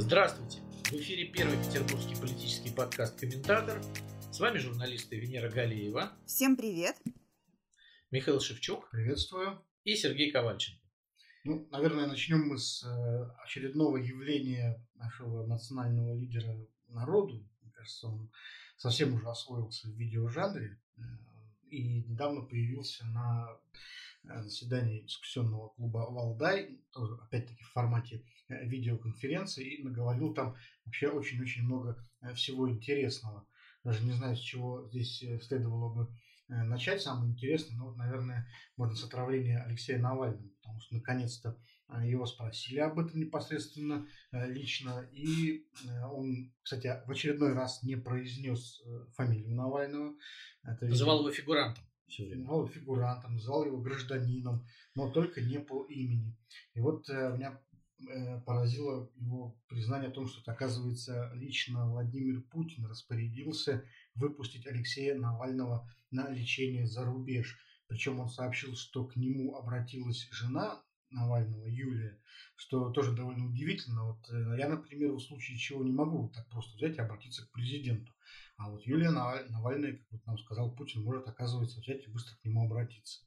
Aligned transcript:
Здравствуйте! 0.00 0.60
В 0.84 0.92
эфире 0.92 1.24
первый 1.24 1.58
петербургский 1.58 2.14
политический 2.14 2.70
подкаст 2.70 3.18
«Комментатор». 3.18 3.82
С 4.30 4.38
вами 4.38 4.58
журналисты 4.58 5.18
Венера 5.18 5.50
Галиева. 5.50 6.12
Всем 6.24 6.56
привет! 6.56 6.94
Михаил 8.12 8.38
Шевчук. 8.38 8.88
Приветствую. 8.90 9.60
И 9.82 9.96
Сергей 9.96 10.30
Ковальченко. 10.30 10.80
Ну, 11.42 11.66
наверное, 11.72 12.06
начнем 12.06 12.46
мы 12.46 12.58
с 12.58 12.84
э, 12.84 13.42
очередного 13.42 13.96
явления 13.96 14.80
нашего 14.94 15.44
национального 15.44 16.14
лидера 16.14 16.56
народу. 16.86 17.44
Мне 17.60 17.72
кажется, 17.72 18.06
он 18.06 18.30
совсем 18.76 19.14
уже 19.14 19.28
освоился 19.28 19.88
в 19.88 19.96
видеожанре 19.96 20.80
э, 20.96 21.00
и 21.70 22.04
недавно 22.04 22.42
появился 22.42 23.04
на 23.06 23.48
заседании 24.42 25.02
дискуссионного 25.02 25.68
клуба 25.70 26.06
«Валдай», 26.10 26.80
опять-таки, 26.94 27.62
в 27.64 27.72
формате 27.72 28.24
видеоконференции, 28.48 29.74
и 29.74 29.82
наговорил 29.82 30.32
там 30.34 30.56
вообще 30.84 31.08
очень-очень 31.08 31.62
много 31.62 31.96
всего 32.34 32.68
интересного. 32.70 33.46
Даже 33.84 34.04
не 34.04 34.12
знаю, 34.12 34.36
с 34.36 34.40
чего 34.40 34.88
здесь 34.88 35.24
следовало 35.42 35.94
бы 35.94 36.08
начать. 36.48 37.02
Самое 37.02 37.30
интересное, 37.30 37.76
ну, 37.76 37.94
наверное, 37.94 38.48
можно 38.76 38.96
с 38.96 39.04
отравления 39.04 39.62
Алексея 39.62 39.98
Навального, 39.98 40.48
потому 40.62 40.80
что 40.80 40.94
наконец-то 40.94 41.58
его 42.02 42.26
спросили 42.26 42.80
об 42.80 42.98
этом 42.98 43.20
непосредственно 43.20 44.06
лично, 44.32 45.08
и 45.12 45.66
он, 46.10 46.52
кстати, 46.62 47.02
в 47.06 47.10
очередной 47.10 47.52
раз 47.54 47.82
не 47.82 47.96
произнес 47.96 48.82
фамилию 49.14 49.54
Навального. 49.54 50.14
Это, 50.62 50.86
называл 50.86 51.20
его 51.20 51.30
фигурантом. 51.30 51.84
Называл 52.08 52.60
его 52.60 52.68
фигурантом, 52.68 53.34
называл 53.34 53.64
его 53.66 53.80
гражданином, 53.80 54.66
но 54.94 55.10
только 55.10 55.40
не 55.40 55.60
по 55.60 55.84
имени. 55.86 56.36
И 56.74 56.80
вот 56.80 57.08
меня 57.08 57.60
поразило 58.46 59.10
его 59.16 59.58
признание 59.68 60.08
о 60.08 60.12
том, 60.12 60.26
что, 60.26 60.50
оказывается, 60.50 61.32
лично 61.34 61.90
Владимир 61.90 62.40
Путин 62.42 62.86
распорядился 62.86 63.84
выпустить 64.14 64.66
Алексея 64.66 65.16
Навального 65.16 65.90
на 66.10 66.30
лечение 66.30 66.86
за 66.86 67.04
рубеж. 67.04 67.58
Причем 67.88 68.20
он 68.20 68.28
сообщил, 68.28 68.76
что 68.76 69.04
к 69.04 69.16
нему 69.16 69.56
обратилась 69.56 70.28
жена 70.30 70.82
Навального, 71.10 71.66
Юлия, 71.66 72.20
что 72.54 72.90
тоже 72.90 73.16
довольно 73.16 73.46
удивительно. 73.46 74.04
Вот 74.12 74.28
э, 74.30 74.56
я, 74.58 74.68
например, 74.68 75.12
в 75.12 75.20
случае 75.20 75.56
чего 75.56 75.82
не 75.82 75.92
могу 75.92 76.30
так 76.34 76.46
просто 76.50 76.76
взять 76.76 76.96
и 76.96 77.00
обратиться 77.00 77.46
к 77.46 77.50
президенту. 77.50 78.12
А 78.58 78.70
вот 78.70 78.82
Юлия 78.82 79.10
Навальная, 79.10 79.96
как 79.96 80.06
вот 80.10 80.26
нам 80.26 80.38
сказал 80.38 80.74
Путин, 80.74 81.02
может, 81.04 81.26
оказывается, 81.28 81.80
взять 81.80 82.04
и 82.04 82.10
быстро 82.10 82.36
к 82.36 82.44
нему 82.44 82.64
обратиться. 82.64 83.22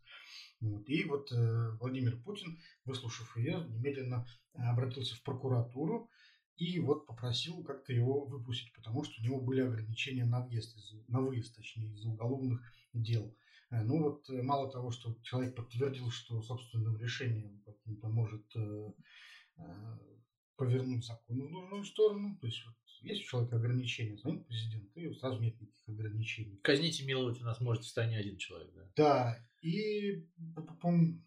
Вот. 0.59 0.87
И 0.89 1.05
вот 1.05 1.31
э, 1.31 1.71
Владимир 1.79 2.21
Путин, 2.21 2.59
выслушав 2.85 3.35
ее, 3.37 3.65
немедленно 3.69 4.27
обратился 4.53 5.15
в 5.15 5.23
прокуратуру 5.23 6.09
и 6.57 6.79
вот 6.79 7.07
попросил 7.07 7.63
как-то 7.63 7.93
его 7.93 8.25
выпустить, 8.25 8.73
потому 8.73 9.03
что 9.03 9.21
у 9.21 9.23
него 9.23 9.39
были 9.39 9.61
ограничения 9.61 10.25
на 10.25 10.45
въезд, 10.45 10.77
на 11.07 11.21
выезд, 11.21 11.55
точнее, 11.55 11.93
из 11.93 12.05
уголовных 12.05 12.61
дел. 12.93 13.33
Э, 13.69 13.81
ну 13.83 14.03
вот 14.03 14.29
э, 14.29 14.41
мало 14.41 14.69
того, 14.69 14.91
что 14.91 15.15
человек 15.23 15.55
подтвердил, 15.55 16.11
что 16.11 16.41
собственным 16.41 16.97
решением 16.97 17.61
каким-то 17.65 18.09
может 18.09 18.45
э, 18.55 18.91
повернуть 20.55 21.05
закон 21.05 21.47
в 21.47 21.49
нужную 21.49 21.83
сторону, 21.83 22.37
то 22.39 22.47
есть 22.47 22.63
вот 22.65 22.75
есть 23.01 23.23
у 23.23 23.25
человека 23.25 23.55
ограничения, 23.55 24.15
звонит 24.17 24.45
президент, 24.45 24.95
и 24.95 25.11
сразу 25.13 25.39
нет 25.39 25.59
никаких 25.59 25.89
ограничений. 25.89 26.59
Казните 26.61 27.03
миловать 27.03 27.41
у 27.41 27.43
нас 27.43 27.59
может 27.59 27.83
в 27.83 27.87
стане 27.87 28.17
один 28.17 28.37
человек, 28.37 28.71
да? 28.73 28.91
Да, 28.95 29.47
и 29.61 30.27
потом 30.55 31.23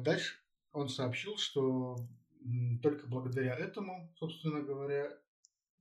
дальше 0.00 0.34
он 0.72 0.88
сообщил, 0.88 1.36
что 1.36 1.96
только 2.82 3.06
благодаря 3.06 3.54
этому, 3.54 4.12
собственно 4.18 4.62
говоря, 4.62 5.16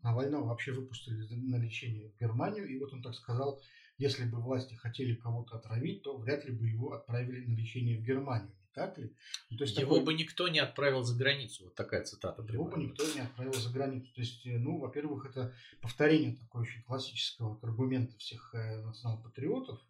Навального 0.04 0.46
вообще 0.46 0.72
выпустили 0.72 1.16
на 1.34 1.58
лечение 1.58 2.10
в 2.10 2.20
Германию. 2.20 2.68
И 2.68 2.78
вот 2.80 2.94
он 2.94 3.02
так 3.02 3.14
сказал, 3.16 3.62
если 3.98 4.26
бы 4.26 4.42
власти 4.42 4.74
хотели 4.74 5.16
кого-то 5.16 5.58
отравить, 5.58 6.04
то 6.04 6.18
вряд 6.18 6.46
ли 6.46 6.52
бы 6.52 6.68
его 6.68 6.94
отправили 6.94 7.46
на 7.46 7.56
лечение 7.56 8.00
в 8.00 8.04
Германию. 8.04 8.56
Так 8.74 8.98
ли? 8.98 9.14
Ну, 9.50 9.58
то 9.58 9.64
есть 9.66 9.78
его 9.78 9.96
такой... 9.96 10.06
бы 10.06 10.14
никто 10.14 10.48
не 10.48 10.60
отправил 10.60 11.04
за 11.04 11.18
границу. 11.18 11.66
Вот 11.66 11.76
такая 11.76 12.04
цитата. 12.04 12.42
Его 12.44 12.66
бы 12.66 12.78
никто 12.78 13.04
не 13.14 13.20
отправил 13.20 13.54
за 13.54 13.70
границу. 13.70 14.14
То 14.14 14.22
есть, 14.22 14.46
э, 14.46 14.58
ну, 14.58 14.78
во-первых, 14.78 15.26
это 15.26 15.54
повторение 15.82 16.38
такой 16.38 16.62
очень 16.62 16.82
классического 16.84 17.60
аргумента 17.62 18.18
всех 18.18 18.54
э, 18.54 18.82
национал-патриотов 18.82 19.82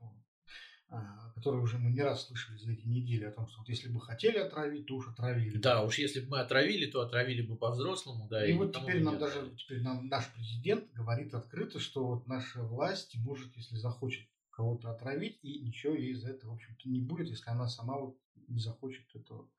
а, 0.94 1.32
которые 1.36 1.64
уже 1.64 1.78
мы 1.78 1.90
не 1.90 2.02
раз 2.02 2.28
слышали 2.28 2.58
за 2.58 2.74
эти 2.74 2.86
недели 2.86 3.24
о 3.24 3.32
том, 3.32 3.48
что 3.48 3.60
вот 3.60 3.70
если 3.70 3.88
бы 3.88 4.02
хотели 4.02 4.38
отравить, 4.38 4.88
то 4.88 4.96
уж 4.96 5.08
отравили. 5.08 5.58
Да, 5.58 5.84
уж 5.84 5.98
если 5.98 6.20
бы 6.20 6.32
мы 6.32 6.40
отравили, 6.42 6.86
то 6.86 7.00
отравили 7.00 7.42
бы 7.42 7.56
по-взрослому, 7.56 8.28
да. 8.28 8.46
И, 8.46 8.52
и 8.52 8.58
вот 8.58 8.76
теперь 8.76 9.02
нам 9.02 9.18
даже 9.18 9.56
теперь 9.58 9.82
нам 9.82 10.10
наш 10.10 10.30
президент 10.34 10.92
говорит 10.92 11.34
открыто, 11.34 11.80
что 11.80 12.06
вот 12.06 12.28
наша 12.28 12.62
власть 12.62 13.16
может, 13.16 13.56
если 13.56 13.78
захочет 13.78 14.28
кого-то 14.50 14.92
отравить, 14.92 15.40
и 15.44 15.60
ничего 15.60 15.94
ей 15.94 16.14
за 16.14 16.32
это, 16.32 16.46
в 16.46 16.52
общем-то, 16.52 16.90
не 16.90 17.00
будет, 17.00 17.30
если 17.30 17.50
она 17.50 17.70
сама 17.70 17.98
вот 17.98 18.18
не 18.52 18.60
захочет 18.60 19.06
этого 19.16 19.50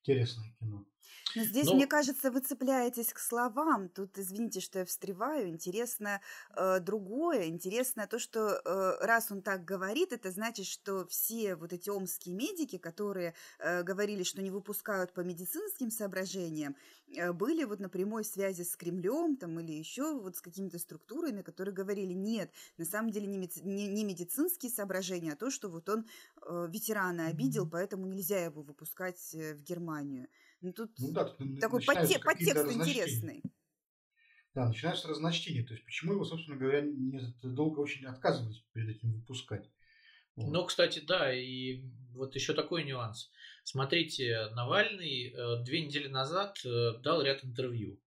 интересное 0.00 0.50
кино. 0.58 0.84
Но 1.36 1.44
здесь, 1.44 1.66
Но... 1.66 1.74
мне 1.74 1.86
кажется, 1.86 2.30
вы 2.30 2.40
цепляетесь 2.40 3.12
к 3.12 3.18
словам. 3.18 3.88
Тут, 3.88 4.18
извините, 4.18 4.60
что 4.60 4.80
я 4.80 4.84
встреваю. 4.84 5.48
Интересно 5.48 6.20
э, 6.56 6.80
другое. 6.80 7.46
Интересно 7.46 8.06
то, 8.06 8.18
что 8.18 8.60
э, 8.64 9.04
раз 9.04 9.30
он 9.30 9.42
так 9.42 9.64
говорит, 9.64 10.12
это 10.12 10.30
значит, 10.30 10.66
что 10.66 11.06
все 11.06 11.56
вот 11.56 11.72
эти 11.72 11.90
омские 11.90 12.34
медики, 12.34 12.78
которые 12.78 13.34
э, 13.58 13.82
говорили, 13.82 14.22
что 14.22 14.42
не 14.42 14.50
выпускают 14.50 15.12
по 15.12 15.20
медицинским 15.20 15.90
соображениям, 15.90 16.76
э, 17.14 17.32
были 17.32 17.64
вот 17.64 17.80
на 17.80 17.88
прямой 17.88 18.24
связи 18.24 18.62
с 18.62 18.76
Кремлем 18.76 19.36
там, 19.36 19.58
или 19.60 19.72
еще 19.72 20.18
вот 20.18 20.36
с 20.36 20.40
какими-то 20.40 20.78
структурами, 20.78 21.42
которые 21.42 21.74
говорили, 21.74 22.12
нет, 22.12 22.50
на 22.78 22.84
самом 22.84 23.10
деле 23.10 23.26
не, 23.26 23.50
не, 23.62 23.88
не 23.88 24.04
медицинские 24.04 24.70
соображения, 24.70 25.32
а 25.32 25.36
то, 25.36 25.50
что 25.50 25.68
вот 25.68 25.88
он 25.88 26.06
э, 26.42 26.66
ветерана 26.68 27.28
обидел, 27.28 27.66
mm-hmm. 27.66 27.70
поэтому 27.70 28.06
нельзя 28.06 28.44
его 28.44 28.62
выпускать 28.62 29.34
э, 29.34 29.54
в 29.54 29.62
Германию. 29.62 30.28
Ну, 30.60 30.72
тут 30.72 30.90
ну, 30.98 31.12
да, 31.12 31.24
такой 31.60 31.82
подтекст, 31.82 32.22
подтекст 32.22 32.72
интересный. 32.72 33.42
Да, 34.54 34.68
начинаются 34.68 35.08
разночтения. 35.08 35.64
То 35.64 35.74
есть, 35.74 35.84
почему 35.84 36.14
его, 36.14 36.24
собственно 36.24 36.56
говоря, 36.56 36.80
не 36.82 37.20
долго 37.42 37.80
очень 37.80 38.04
отказывались 38.06 38.64
перед 38.72 38.96
этим 38.96 39.12
выпускать. 39.12 39.70
Вот. 40.36 40.52
Ну, 40.52 40.64
кстати, 40.64 41.00
да, 41.00 41.32
и 41.32 41.82
вот 42.14 42.34
еще 42.34 42.54
такой 42.54 42.84
нюанс. 42.84 43.30
Смотрите, 43.64 44.48
Навальный 44.52 45.32
э, 45.32 45.62
две 45.64 45.84
недели 45.84 46.08
назад 46.08 46.58
э, 46.64 46.94
дал 47.02 47.22
ряд 47.22 47.44
интервью. 47.44 48.00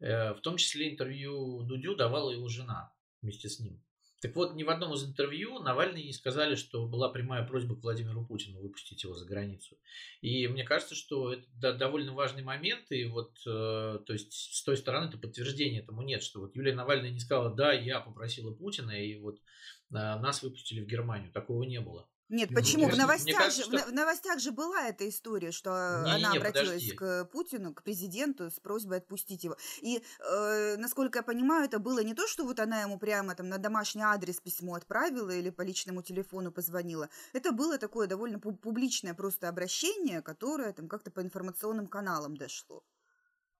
Э, 0.00 0.32
в 0.32 0.40
том 0.40 0.56
числе 0.56 0.90
интервью 0.92 1.62
Дудю 1.62 1.94
давала 1.94 2.30
его 2.30 2.48
жена 2.48 2.92
вместе 3.22 3.48
с 3.48 3.60
ним. 3.60 3.82
Так 4.26 4.34
вот, 4.34 4.56
ни 4.56 4.64
в 4.64 4.70
одном 4.70 4.92
из 4.92 5.04
интервью 5.04 5.60
Навальный 5.60 6.02
не 6.02 6.12
сказали, 6.12 6.56
что 6.56 6.84
была 6.88 7.08
прямая 7.08 7.46
просьба 7.46 7.76
к 7.76 7.82
Владимиру 7.84 8.26
Путину 8.26 8.60
выпустить 8.60 9.04
его 9.04 9.14
за 9.14 9.24
границу. 9.24 9.78
И 10.20 10.48
мне 10.48 10.64
кажется, 10.64 10.96
что 10.96 11.32
это 11.32 11.72
довольно 11.74 12.12
важный 12.12 12.42
момент, 12.42 12.90
и 12.90 13.04
вот, 13.04 13.38
э, 13.46 14.00
то 14.04 14.12
есть, 14.12 14.32
с 14.32 14.64
той 14.64 14.76
стороны 14.76 15.06
это 15.06 15.16
подтверждения 15.16 15.78
этому 15.78 16.02
нет, 16.02 16.24
что 16.24 16.40
вот 16.40 16.56
Юлия 16.56 16.74
Навальная 16.74 17.10
не 17.10 17.20
сказала, 17.20 17.54
да, 17.54 17.72
я 17.72 18.00
попросила 18.00 18.52
Путина, 18.52 18.90
и 18.90 19.16
вот 19.16 19.36
э, 19.36 19.92
нас 19.92 20.42
выпустили 20.42 20.80
в 20.80 20.88
Германию. 20.88 21.30
Такого 21.30 21.62
не 21.62 21.80
было. 21.80 22.08
Нет, 22.28 22.52
почему? 22.52 22.88
В 22.88 22.96
новостях, 22.96 23.38
кажется, 23.38 23.70
же, 23.70 23.78
что... 23.78 23.88
в 23.88 23.92
новостях 23.92 24.40
же 24.40 24.50
была 24.50 24.88
эта 24.88 25.08
история, 25.08 25.52
что 25.52 26.02
не, 26.04 26.12
она 26.12 26.32
не, 26.32 26.38
обратилась 26.38 26.90
подожди. 26.90 26.90
к 26.92 27.24
Путину, 27.26 27.72
к 27.72 27.84
президенту 27.84 28.50
с 28.50 28.58
просьбой 28.58 28.98
отпустить 28.98 29.44
его. 29.44 29.56
И, 29.80 30.02
э, 30.18 30.76
насколько 30.76 31.20
я 31.20 31.22
понимаю, 31.22 31.66
это 31.66 31.78
было 31.78 32.02
не 32.02 32.14
то, 32.14 32.26
что 32.26 32.44
вот 32.44 32.58
она 32.58 32.82
ему 32.82 32.98
прямо 32.98 33.36
там 33.36 33.48
на 33.48 33.58
домашний 33.58 34.02
адрес 34.02 34.40
письмо 34.40 34.74
отправила 34.74 35.30
или 35.30 35.50
по 35.50 35.62
личному 35.62 36.02
телефону 36.02 36.50
позвонила. 36.50 37.08
Это 37.32 37.52
было 37.52 37.78
такое 37.78 38.08
довольно 38.08 38.40
публичное 38.40 39.14
просто 39.14 39.48
обращение, 39.48 40.20
которое 40.20 40.72
там 40.72 40.88
как-то 40.88 41.12
по 41.12 41.20
информационным 41.20 41.86
каналам 41.86 42.36
дошло. 42.36 42.82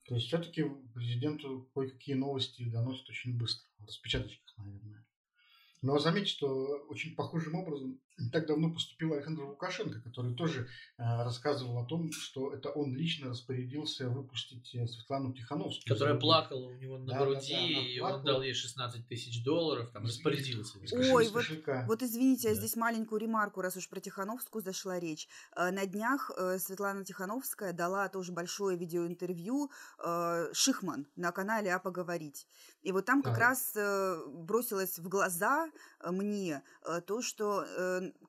То 0.08 0.14
есть 0.16 0.26
все-таки 0.26 0.64
президенту 0.94 1.68
кое-какие 1.72 2.16
новости 2.16 2.68
доносят 2.68 3.08
очень 3.08 3.36
быстро, 3.36 3.68
в 3.78 3.86
распечаточках, 3.86 4.56
наверное. 4.58 5.06
Но 5.82 5.98
заметьте, 5.98 6.30
что 6.30 6.48
очень 6.88 7.14
похожим 7.14 7.54
образом 7.54 8.00
не 8.18 8.30
так 8.30 8.46
давно 8.46 8.72
поступил 8.72 9.12
Александр 9.12 9.42
Лукашенко, 9.42 10.00
который 10.00 10.34
тоже 10.34 10.68
э, 10.96 11.02
рассказывал 11.22 11.78
о 11.78 11.84
том, 11.84 12.10
что 12.12 12.52
это 12.52 12.70
он 12.70 12.94
лично 12.94 13.28
распорядился 13.28 14.08
выпустить 14.08 14.74
э, 14.74 14.86
Светлану 14.86 15.34
Тихановскую. 15.34 15.94
Которая 15.94 16.18
плакала 16.18 16.66
у 16.66 16.74
него 16.76 16.98
на 16.98 17.12
да, 17.12 17.20
груди, 17.20 17.52
да, 17.52 17.58
да, 17.58 17.88
и 17.88 17.98
он 18.00 18.24
дал 18.24 18.42
ей 18.42 18.54
16 18.54 19.06
тысяч 19.06 19.44
долларов, 19.44 19.90
там 19.92 20.04
распорядился. 20.04 20.78
Ой, 20.92 21.28
вот, 21.28 21.44
вот 21.86 22.02
извините, 22.02 22.44
да. 22.44 22.48
я 22.50 22.54
здесь 22.54 22.76
маленькую 22.76 23.20
ремарку, 23.20 23.60
раз 23.60 23.76
уж 23.76 23.88
про 23.88 24.00
Тихановскую 24.00 24.62
зашла 24.62 24.98
речь. 24.98 25.28
Э, 25.54 25.70
на 25.70 25.86
днях 25.86 26.30
Светлана 26.58 27.04
Тихановская 27.04 27.72
дала 27.72 28.08
тоже 28.08 28.32
большое 28.32 28.78
видеоинтервью 28.78 29.70
Шихман 30.52 31.06
на 31.16 31.32
канале 31.32 31.74
«А 31.74 31.78
поговорить». 31.78 32.46
И 32.82 32.92
вот 32.92 33.04
там 33.04 33.22
как 33.22 33.34
да. 33.34 33.40
раз 33.40 33.76
бросилось 34.26 34.98
в 34.98 35.08
глаза 35.08 35.68
мне 36.04 36.62
то, 37.06 37.20
что 37.20 37.66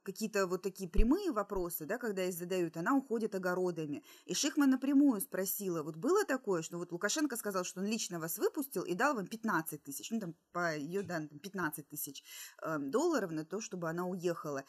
какие-то 0.04 0.48
вот 0.48 0.62
такие 0.62 0.90
прямые 0.90 1.32
вопросы, 1.32 1.86
да, 1.86 1.98
когда 1.98 2.26
их 2.26 2.34
задают, 2.34 2.78
она 2.78 2.96
уходит 2.96 3.36
огородами. 3.36 4.04
И 4.26 4.34
Шихман 4.34 4.70
напрямую 4.70 5.22
спросила, 5.22 5.84
вот 5.84 5.96
было 5.96 6.26
такое, 6.26 6.62
что 6.62 6.78
вот 6.78 6.92
Лукашенко 6.92 7.36
сказал, 7.38 7.64
что 7.64 7.82
он 7.82 7.88
лично 7.88 8.20
вас 8.20 8.38
выпустил 8.38 8.84
и 8.84 8.94
дал 8.94 9.16
вам 9.16 9.28
15 9.28 9.84
тысяч, 9.84 10.12
ну 10.12 10.20
там 10.20 10.36
по 10.52 10.76
ее 10.76 11.02
данным 11.02 11.40
15 11.40 11.88
тысяч 11.88 12.24
э, 12.62 12.78
долларов 12.80 13.32
на 13.32 13.46
то, 13.46 13.62
чтобы 13.62 13.90
она 13.90 14.06
уехала. 14.06 14.64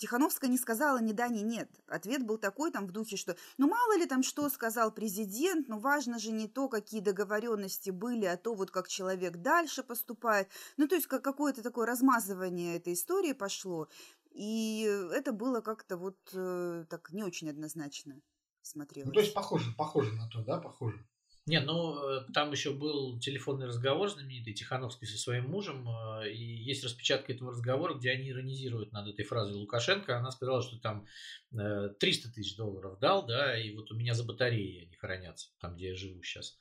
Тихановская 0.00 0.48
не 0.48 0.56
сказала 0.56 0.98
ни 0.98 1.12
да, 1.12 1.28
ни 1.28 1.40
нет. 1.40 1.70
Ответ 1.86 2.24
был 2.24 2.38
такой 2.38 2.70
там 2.70 2.86
в 2.86 2.90
духе, 2.90 3.18
что 3.18 3.36
ну 3.58 3.68
мало 3.68 3.98
ли 3.98 4.06
там 4.06 4.22
что 4.22 4.48
сказал 4.48 4.90
президент, 4.90 5.68
но 5.68 5.78
важно 5.78 6.18
же 6.18 6.32
не 6.32 6.48
то, 6.48 6.70
какие 6.70 7.00
договоренности 7.02 7.90
были, 7.90 8.24
а 8.24 8.38
то 8.38 8.54
вот 8.54 8.70
как 8.70 8.88
человек 8.88 9.36
дальше 9.36 9.82
поступает. 9.82 10.48
Ну 10.78 10.88
то 10.88 10.94
есть 10.94 11.06
как 11.06 11.22
какое-то 11.22 11.62
такое 11.62 11.86
размазывание 11.86 12.76
этой 12.76 12.94
истории 12.94 13.34
пошло. 13.34 13.88
И 14.30 14.82
это 15.12 15.32
было 15.32 15.60
как-то 15.60 15.98
вот 15.98 16.16
э, 16.32 16.86
так 16.88 17.12
не 17.12 17.22
очень 17.22 17.50
однозначно 17.50 18.22
смотрелось. 18.62 19.08
Ну, 19.08 19.12
то 19.12 19.20
есть 19.20 19.34
похоже, 19.34 19.70
похоже 19.76 20.12
на 20.14 20.28
то, 20.28 20.42
да, 20.42 20.58
похоже. 20.58 21.04
Не, 21.50 21.58
ну 21.58 21.98
э, 21.98 22.26
там 22.32 22.52
еще 22.52 22.70
был 22.70 23.18
телефонный 23.18 23.66
разговор 23.66 24.08
знаменитый 24.08 24.52
Тихановский 24.52 25.08
со 25.08 25.18
своим 25.18 25.50
мужем, 25.50 25.88
э, 25.88 26.30
и 26.30 26.44
есть 26.44 26.84
распечатка 26.84 27.32
этого 27.32 27.50
разговора, 27.50 27.94
где 27.94 28.12
они 28.12 28.30
иронизируют 28.30 28.92
над 28.92 29.08
этой 29.08 29.24
фразой 29.24 29.56
Лукашенко. 29.56 30.16
Она 30.16 30.30
сказала, 30.30 30.62
что 30.62 30.78
там 30.78 31.08
300 31.50 31.98
э, 32.04 32.32
тысяч 32.32 32.54
долларов 32.54 33.00
дал, 33.00 33.26
да, 33.26 33.58
и 33.58 33.74
вот 33.74 33.90
у 33.90 33.96
меня 33.96 34.14
за 34.14 34.22
батареей 34.22 34.84
они 34.84 34.94
хранятся, 34.94 35.48
там, 35.58 35.74
где 35.74 35.88
я 35.88 35.96
живу 35.96 36.22
сейчас. 36.22 36.56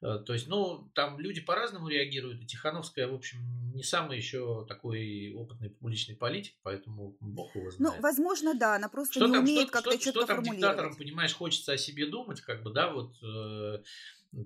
То 0.00 0.32
есть, 0.32 0.46
ну, 0.46 0.88
там 0.94 1.18
люди 1.18 1.40
по-разному 1.40 1.88
реагируют, 1.88 2.40
и 2.40 2.46
Тихановская, 2.46 3.08
в 3.08 3.14
общем, 3.14 3.40
не 3.74 3.82
самый 3.82 4.16
еще 4.16 4.64
такой 4.68 5.34
опытный 5.34 5.70
публичный 5.70 6.14
политик, 6.14 6.54
поэтому 6.62 7.16
бог 7.18 7.56
его 7.56 7.64
ну, 7.64 7.70
знает. 7.72 7.96
Ну, 7.96 8.02
возможно, 8.02 8.54
да, 8.54 8.76
она 8.76 8.88
просто 8.88 9.14
что 9.14 9.26
не 9.26 9.32
там, 9.32 9.42
умеет 9.42 9.70
как-то 9.72 9.98
четко 9.98 10.20
что 10.20 10.26
там 10.26 10.44
диктаторам, 10.44 10.94
понимаешь, 10.94 11.34
хочется 11.34 11.72
о 11.72 11.76
себе 11.76 12.06
думать, 12.06 12.40
как 12.42 12.62
бы, 12.62 12.72
да, 12.72 12.92
вот 12.92 13.16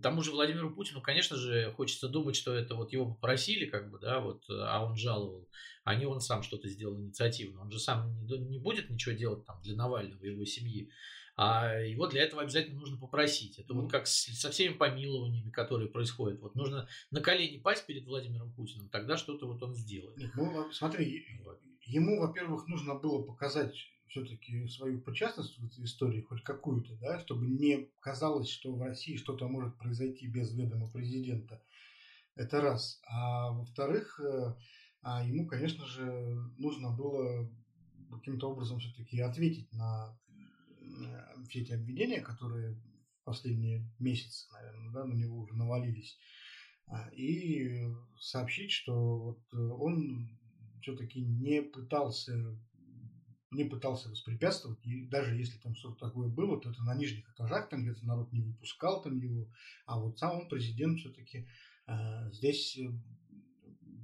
Тому 0.00 0.22
же 0.22 0.30
Владимиру 0.30 0.72
Путину, 0.72 1.00
конечно 1.00 1.36
же, 1.36 1.72
хочется 1.72 2.08
думать, 2.08 2.36
что 2.36 2.54
это 2.54 2.76
вот 2.76 2.92
его 2.92 3.14
попросили, 3.14 3.66
как 3.66 3.90
бы, 3.90 3.98
да, 3.98 4.20
вот, 4.20 4.44
а 4.48 4.84
он 4.84 4.96
жаловал, 4.96 5.48
а 5.82 5.96
не 5.96 6.06
он 6.06 6.20
сам 6.20 6.42
что-то 6.44 6.68
сделал 6.68 7.00
инициативно. 7.00 7.62
Он 7.62 7.70
же 7.70 7.80
сам 7.80 8.24
не, 8.24 8.38
не 8.38 8.58
будет 8.58 8.90
ничего 8.90 9.14
делать 9.14 9.44
там 9.44 9.60
для 9.62 9.74
Навального 9.74 10.22
и 10.22 10.30
его 10.30 10.44
семьи. 10.44 10.90
А 11.34 11.74
его 11.78 12.06
для 12.06 12.22
этого 12.22 12.42
обязательно 12.42 12.78
нужно 12.78 12.98
попросить. 12.98 13.58
Это 13.58 13.74
вот 13.74 13.90
как 13.90 14.06
с, 14.06 14.26
со 14.38 14.50
всеми 14.50 14.74
помилованиями, 14.74 15.50
которые 15.50 15.88
происходят. 15.88 16.40
Вот 16.40 16.54
нужно 16.54 16.86
на 17.10 17.20
колени 17.20 17.58
пасть 17.58 17.86
перед 17.86 18.04
Владимиром 18.04 18.52
Путиным, 18.52 18.88
тогда 18.90 19.16
что-то 19.16 19.46
вот 19.46 19.62
он 19.62 19.74
сделает. 19.74 20.16
Нет, 20.18 20.30
ну, 20.36 20.70
смотри, 20.70 21.24
ему, 21.86 22.20
во-первых, 22.20 22.68
нужно 22.68 22.94
было 22.96 23.22
показать 23.22 23.74
все-таки 24.12 24.68
свою 24.68 25.00
причастность 25.00 25.58
в 25.58 25.64
этой 25.64 25.84
истории, 25.84 26.20
хоть 26.20 26.42
какую-то, 26.42 26.94
да, 26.96 27.18
чтобы 27.18 27.46
не 27.46 27.88
казалось, 28.00 28.48
что 28.48 28.74
в 28.74 28.82
России 28.82 29.16
что-то 29.16 29.48
может 29.48 29.78
произойти 29.78 30.26
без 30.26 30.52
ведома 30.52 30.90
президента. 30.90 31.62
Это 32.34 32.60
раз. 32.60 33.00
А 33.06 33.50
во-вторых, 33.52 34.20
э, 34.20 34.54
а 35.00 35.24
ему, 35.24 35.46
конечно 35.46 35.86
же, 35.86 36.04
нужно 36.58 36.90
было 36.90 37.50
каким-то 38.10 38.50
образом 38.50 38.78
все-таки 38.80 39.18
ответить 39.20 39.72
на 39.72 40.14
э, 40.80 41.44
все 41.48 41.62
эти 41.62 41.72
обвинения, 41.72 42.20
которые 42.20 42.74
в 42.74 43.24
последние 43.24 43.90
месяцы, 43.98 44.46
наверное, 44.52 44.92
да, 44.92 45.04
на 45.06 45.14
него 45.14 45.38
уже 45.38 45.54
навалились, 45.54 46.18
а, 46.86 47.08
и 47.14 47.86
сообщить, 48.18 48.72
что 48.72 49.18
вот 49.18 49.54
он 49.54 50.28
все-таки 50.82 51.22
не 51.22 51.62
пытался 51.62 52.58
не 53.52 53.64
пытался 53.64 54.08
воспрепятствовать, 54.08 54.84
и 54.84 55.06
даже 55.06 55.34
если 55.34 55.58
там 55.58 55.74
что-то 55.74 56.06
такое 56.06 56.28
было, 56.28 56.60
то 56.60 56.70
это 56.70 56.82
на 56.82 56.94
нижних 56.94 57.28
этажах, 57.30 57.68
там 57.68 57.82
где-то 57.82 58.04
народ 58.06 58.32
не 58.32 58.40
выпускал 58.40 59.02
там 59.02 59.18
его, 59.18 59.48
а 59.86 59.98
вот 59.98 60.18
сам 60.18 60.40
он, 60.40 60.48
президент, 60.48 60.98
все-таки 60.98 61.48
э, 61.86 62.30
здесь 62.32 62.78
э, 62.78 62.90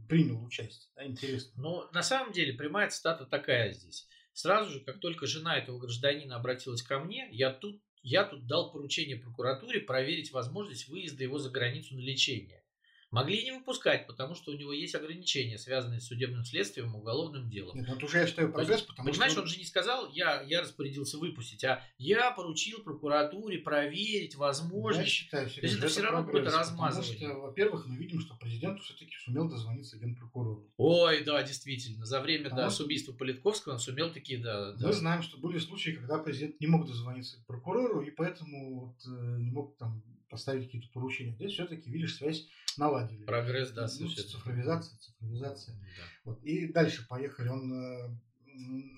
принял 0.09 0.45
участие. 0.45 0.91
Да, 0.95 1.07
интересно. 1.07 1.53
Ну, 1.57 1.91
на 1.93 2.03
самом 2.03 2.33
деле, 2.33 2.53
прямая 2.53 2.91
цитата 2.91 3.25
такая 3.27 3.73
здесь. 3.73 4.07
Сразу 4.33 4.71
же, 4.71 4.81
как 4.81 5.01
только 5.01 5.27
жена 5.27 5.57
этого 5.57 5.79
гражданина 5.79 6.37
обратилась 6.37 6.83
ко 6.83 7.01
мне, 7.01 7.29
я 7.33 7.53
тут, 7.53 7.83
я 8.03 8.25
тут 8.25 8.47
дал 8.47 8.71
поручение 8.71 9.17
прокуратуре 9.17 9.81
проверить 9.81 10.33
возможность 10.33 10.89
выезда 10.89 11.25
его 11.25 11.39
за 11.39 11.51
границу 11.51 11.95
на 11.97 12.01
лечение. 12.01 12.63
Могли 13.11 13.43
не 13.43 13.53
выпускать, 13.53 14.07
потому 14.07 14.35
что 14.35 14.53
у 14.53 14.55
него 14.55 14.73
есть 14.73 14.95
ограничения, 14.95 15.59
связанные 15.59 16.01
с 16.01 16.07
судебным 16.07 16.45
следствием 16.45 16.95
уголовным 16.95 17.49
делом. 17.49 17.77
Нет, 17.77 17.89
это 17.89 18.05
уже 18.05 18.19
я 18.19 18.27
считаю 18.27 18.53
прогресс, 18.53 18.83
потому 18.83 19.09
Понимаешь, 19.09 19.33
что... 19.33 19.41
он 19.41 19.47
же 19.47 19.57
не 19.57 19.65
сказал, 19.65 20.11
я, 20.13 20.43
я 20.43 20.61
распорядился 20.61 21.17
выпустить, 21.17 21.65
а 21.65 21.83
я 21.97 22.31
поручил 22.33 22.83
прокуратуре 22.83 23.59
проверить 23.59 24.35
возможность. 24.37 25.09
Я 25.09 25.11
считаю, 25.11 25.47
есть 25.47 25.59
это, 25.59 25.77
это 25.79 25.89
все 25.89 26.03
равно 26.03 26.25
какое-то 26.25 26.51
размазывание. 26.51 27.15
Потому 27.15 27.33
что, 27.33 27.41
во-первых, 27.47 27.87
мы 27.87 27.97
видим, 27.97 28.21
что 28.21 28.37
президент 28.37 28.81
все-таки 28.83 29.15
сумел 29.25 29.49
дозвониться 29.49 29.99
генпрокурору. 29.99 30.71
Ой, 30.77 31.25
да, 31.25 31.43
действительно. 31.43 32.05
За 32.05 32.21
время 32.21 32.51
да, 32.51 32.69
с 32.69 32.79
убийства 32.81 33.13
Политковского 33.13 33.75
он 33.75 33.79
сумел 33.79 34.13
такие, 34.13 34.39
да. 34.39 34.75
Мы 34.77 34.83
да. 34.83 34.93
знаем, 34.93 35.23
что 35.23 35.39
были 35.39 35.59
случаи, 35.59 35.91
когда 35.93 36.19
президент 36.19 36.61
не 36.61 36.67
мог 36.67 36.87
дозвониться 36.87 37.39
к 37.39 37.47
прокурору, 37.47 38.03
и 38.03 38.11
поэтому 38.11 38.81
вот, 38.81 38.97
э, 39.07 39.39
не 39.39 39.51
мог 39.51 39.77
там 39.79 40.03
поставить 40.29 40.67
какие-то 40.67 40.89
поручения. 40.93 41.35
Здесь 41.35 41.53
все-таки, 41.53 41.91
видишь, 41.91 42.17
связь 42.17 42.47
наладили. 42.79 43.25
Прогресс, 43.25 43.71
да, 43.73 43.89
ну, 44.01 44.09
Цифровизация, 44.09 44.99
цифровизация. 44.99 45.75
Да. 45.75 46.05
Вот. 46.25 46.43
И 46.43 46.73
дальше 46.73 47.07
поехали. 47.09 47.49
Он 47.49 47.73
э, 47.73 48.19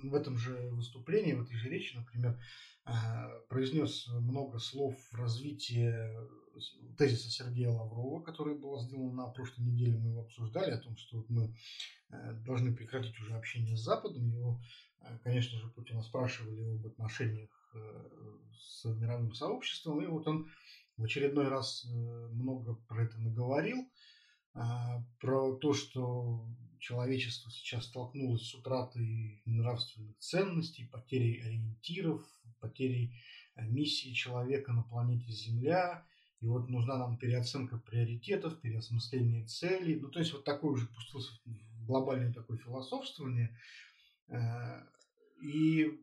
в 0.05 0.15
этом 0.15 0.37
же 0.37 0.55
выступлении, 0.71 1.33
в 1.33 1.43
этой 1.43 1.57
же 1.57 1.69
речи, 1.69 1.97
например, 1.97 2.39
э, 2.87 2.93
произнес 3.49 4.07
много 4.09 4.59
слов 4.59 4.97
в 5.11 5.15
развитии 5.15 5.95
тезиса 6.99 7.31
Сергея 7.31 7.71
Лаврова, 7.71 8.23
который 8.23 8.55
был 8.55 8.79
сделан 8.81 9.15
на 9.15 9.27
прошлой 9.29 9.63
неделе, 9.63 9.97
мы 9.99 10.11
его 10.11 10.23
обсуждали, 10.23 10.73
о 10.73 10.79
том, 10.79 10.97
что 10.97 11.25
мы 11.29 11.55
э, 12.11 12.33
должны 12.45 12.75
прекратить 12.75 13.19
уже 13.21 13.35
общение 13.35 13.77
с 13.77 13.81
Западом. 13.81 14.29
Его, 14.29 14.61
конечно 15.23 15.59
же, 15.59 15.69
Путина 15.69 16.03
спрашивали 16.03 16.77
об 16.77 16.87
отношениях 16.87 17.51
с 18.53 18.85
мировым 18.85 19.33
сообществом, 19.33 20.03
и 20.03 20.07
вот 20.07 20.27
он 20.27 20.51
в 21.01 21.05
очередной 21.05 21.49
раз 21.49 21.85
э, 21.85 21.89
много 21.89 22.75
про 22.87 23.05
это 23.05 23.19
наговорил, 23.19 23.91
а, 24.53 25.03
про 25.19 25.57
то, 25.57 25.73
что 25.73 26.47
человечество 26.79 27.51
сейчас 27.51 27.87
столкнулось 27.87 28.43
с 28.43 28.55
утратой 28.55 29.43
нравственных 29.47 30.19
ценностей, 30.19 30.89
потерей 30.93 31.41
ориентиров, 31.41 32.23
потерей 32.61 33.19
э, 33.57 33.67
миссии 33.67 34.13
человека 34.13 34.73
на 34.73 34.83
планете 34.83 35.33
Земля. 35.33 36.05
И 36.41 36.47
вот 36.47 36.69
нужна 36.69 36.99
нам 36.99 37.17
переоценка 37.17 37.79
приоритетов, 37.79 38.61
переосмысление 38.61 39.47
целей. 39.47 39.99
Ну, 39.99 40.09
то 40.09 40.19
есть 40.19 40.33
вот 40.33 40.45
такое 40.45 40.73
уже 40.73 40.87
пустился 40.87 41.33
в 41.47 41.87
глобальное 41.87 42.33
такое 42.33 42.59
философствование. 42.59 43.57
Э, 44.29 44.85
и 45.43 45.99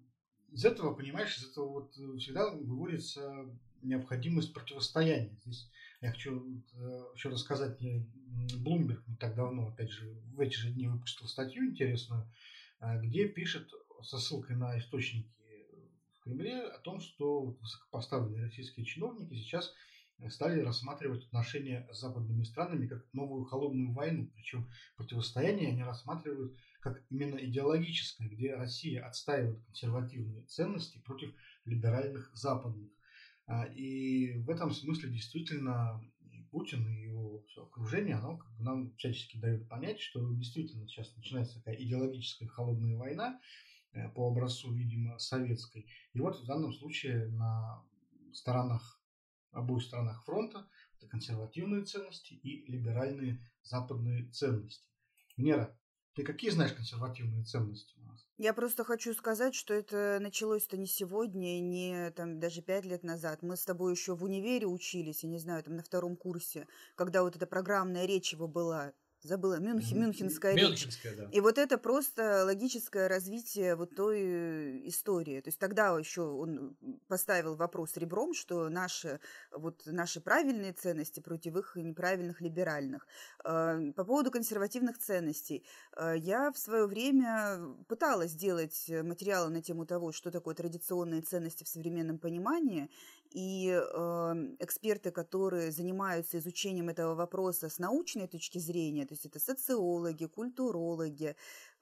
из 0.50 0.66
этого, 0.66 0.96
понимаешь, 0.96 1.38
из 1.38 1.52
этого 1.52 1.68
вот 1.68 1.94
всегда 2.20 2.50
выводится 2.50 3.48
необходимость 3.82 4.54
противостояния. 4.54 5.38
Здесь 5.44 5.70
я 6.02 6.12
хочу 6.12 6.64
э, 6.74 7.04
еще 7.16 7.30
рассказать, 7.30 7.80
мне 7.80 8.06
Блумберг 8.58 9.08
не 9.08 9.16
так 9.16 9.36
давно, 9.36 9.68
опять 9.68 9.90
же, 9.90 10.14
в 10.34 10.40
эти 10.40 10.56
же 10.56 10.72
дни 10.72 10.88
выпустил 10.88 11.28
статью 11.28 11.66
интересную, 11.66 12.32
э, 12.80 13.02
где 13.02 13.28
пишет 13.28 13.70
со 14.04 14.20
ссылкой 14.20 14.56
на 14.56 14.78
источники 14.78 15.32
в 16.14 16.24
Кремле 16.24 16.62
о 16.62 16.80
том, 16.80 17.00
что 17.00 17.58
высокопоставленные 17.60 18.44
российские 18.46 18.86
чиновники 18.86 19.34
сейчас 19.34 19.74
стали 20.30 20.62
рассматривать 20.62 21.26
отношения 21.26 21.88
с 21.92 22.00
западными 22.00 22.44
странами 22.44 22.88
как 22.88 23.06
новую 23.14 23.46
холодную 23.46 23.94
войну. 23.94 24.30
Причем 24.36 24.70
противостояние 24.96 25.70
они 25.70 25.84
рассматривают 25.84 26.58
как 26.80 27.04
именно 27.10 27.38
идеологическое, 27.38 28.28
где 28.28 28.56
Россия 28.56 29.06
отстаивает 29.06 29.64
консервативные 29.66 30.44
ценности 30.44 31.00
против 31.00 31.34
либеральных 31.66 32.32
западных. 32.34 32.90
А, 33.48 33.66
и 33.66 34.36
в 34.40 34.50
этом 34.50 34.72
смысле 34.72 35.10
действительно 35.10 36.02
Путин 36.52 36.86
и 36.88 37.02
его 37.02 37.44
все 37.48 37.64
окружение, 37.64 38.16
оно 38.16 38.38
как 38.38 38.52
бы 38.54 38.64
нам 38.64 38.94
всячески 38.98 39.38
дает 39.38 39.68
понять, 39.68 40.00
что 40.00 40.34
действительно 40.34 40.88
сейчас 40.88 41.16
начинается 41.16 41.56
такая 41.56 41.76
идеологическая 41.76 42.48
холодная 42.48 42.96
война 42.98 43.40
э, 43.94 44.10
по 44.10 44.28
образцу, 44.28 44.72
видимо, 44.74 45.18
советской. 45.20 45.88
И 46.14 46.20
вот 46.20 46.38
в 46.38 46.46
данном 46.46 46.74
случае 46.74 47.28
на 47.28 47.84
сторонах, 48.34 49.02
обоих 49.52 49.84
сторонах 49.84 50.24
фронта 50.24 50.68
это 50.98 51.08
консервативные 51.08 51.84
ценности 51.84 52.34
и 52.34 52.70
либеральные 52.70 53.42
западные 53.64 54.30
ценности. 54.30 54.90
Нера, 55.38 55.74
ты 56.14 56.24
какие 56.24 56.50
знаешь 56.50 56.74
консервативные 56.74 57.44
ценности? 57.44 57.97
Я 58.40 58.54
просто 58.54 58.84
хочу 58.84 59.16
сказать, 59.16 59.56
что 59.56 59.74
это 59.74 60.20
началось-то 60.22 60.78
не 60.78 60.86
сегодня, 60.86 61.60
не 61.60 62.12
там 62.12 62.40
даже 62.40 62.62
пять 62.62 62.86
лет 62.86 63.04
назад. 63.04 63.42
Мы 63.42 63.58
с 63.58 63.66
тобой 63.66 63.94
еще 63.94 64.16
в 64.16 64.24
универе 64.24 64.68
учились, 64.68 65.24
я 65.24 65.30
не 65.30 65.40
знаю, 65.40 65.64
там 65.64 65.76
на 65.76 65.82
втором 65.82 66.16
курсе, 66.16 66.68
когда 66.96 67.24
вот 67.24 67.36
эта 67.36 67.48
программная 67.48 68.06
речь 68.06 68.34
его 68.34 68.48
была 68.48 68.94
забыла, 69.28 69.60
Мюнхен, 69.60 70.00
Мюнхенская 70.00 70.56
Мюнхенская, 70.56 71.12
речь. 71.12 71.22
да. 71.22 71.30
И 71.32 71.40
вот 71.40 71.58
это 71.58 71.78
просто 71.78 72.46
логическое 72.46 73.08
развитие 73.08 73.76
вот 73.76 73.96
той 73.96 74.20
э, 74.20 74.88
истории. 74.88 75.42
То 75.42 75.50
есть 75.50 75.60
тогда 75.60 75.98
еще 75.98 76.22
он 76.22 76.76
поставил 77.08 77.56
вопрос 77.56 77.98
ребром, 77.98 78.34
что 78.34 78.70
наши, 78.70 79.20
вот 79.52 79.84
наши 79.86 80.22
правильные 80.22 80.74
ценности 80.74 81.20
против 81.20 81.56
их 81.56 81.76
неправильных 81.76 82.42
либеральных. 82.42 83.08
Э, 83.44 83.92
по 83.96 84.04
поводу 84.04 84.32
консервативных 84.32 84.98
ценностей. 84.98 85.64
Э, 85.96 86.16
я 86.18 86.52
в 86.52 86.58
свое 86.58 86.88
время 86.88 87.60
пыталась 87.88 88.32
сделать 88.32 88.90
материалы 89.04 89.50
на 89.50 89.62
тему 89.62 89.86
того, 89.86 90.12
что 90.12 90.32
такое 90.32 90.56
традиционные 90.56 91.22
ценности 91.22 91.64
в 91.64 91.68
современном 91.68 92.18
понимании, 92.18 92.90
и 93.38 93.70
э, 93.70 94.34
эксперты, 94.60 95.12
которые 95.12 95.72
занимаются 95.72 96.40
изучением 96.40 96.90
этого 96.90 97.14
вопроса 97.14 97.70
с 97.70 97.78
научной 97.78 98.28
точки 98.28 98.58
зрения, 98.58 99.06
то 99.06 99.14
есть 99.14 99.28
это 99.28 99.40
социологи, 99.40 100.26
культурологи, 100.26 101.36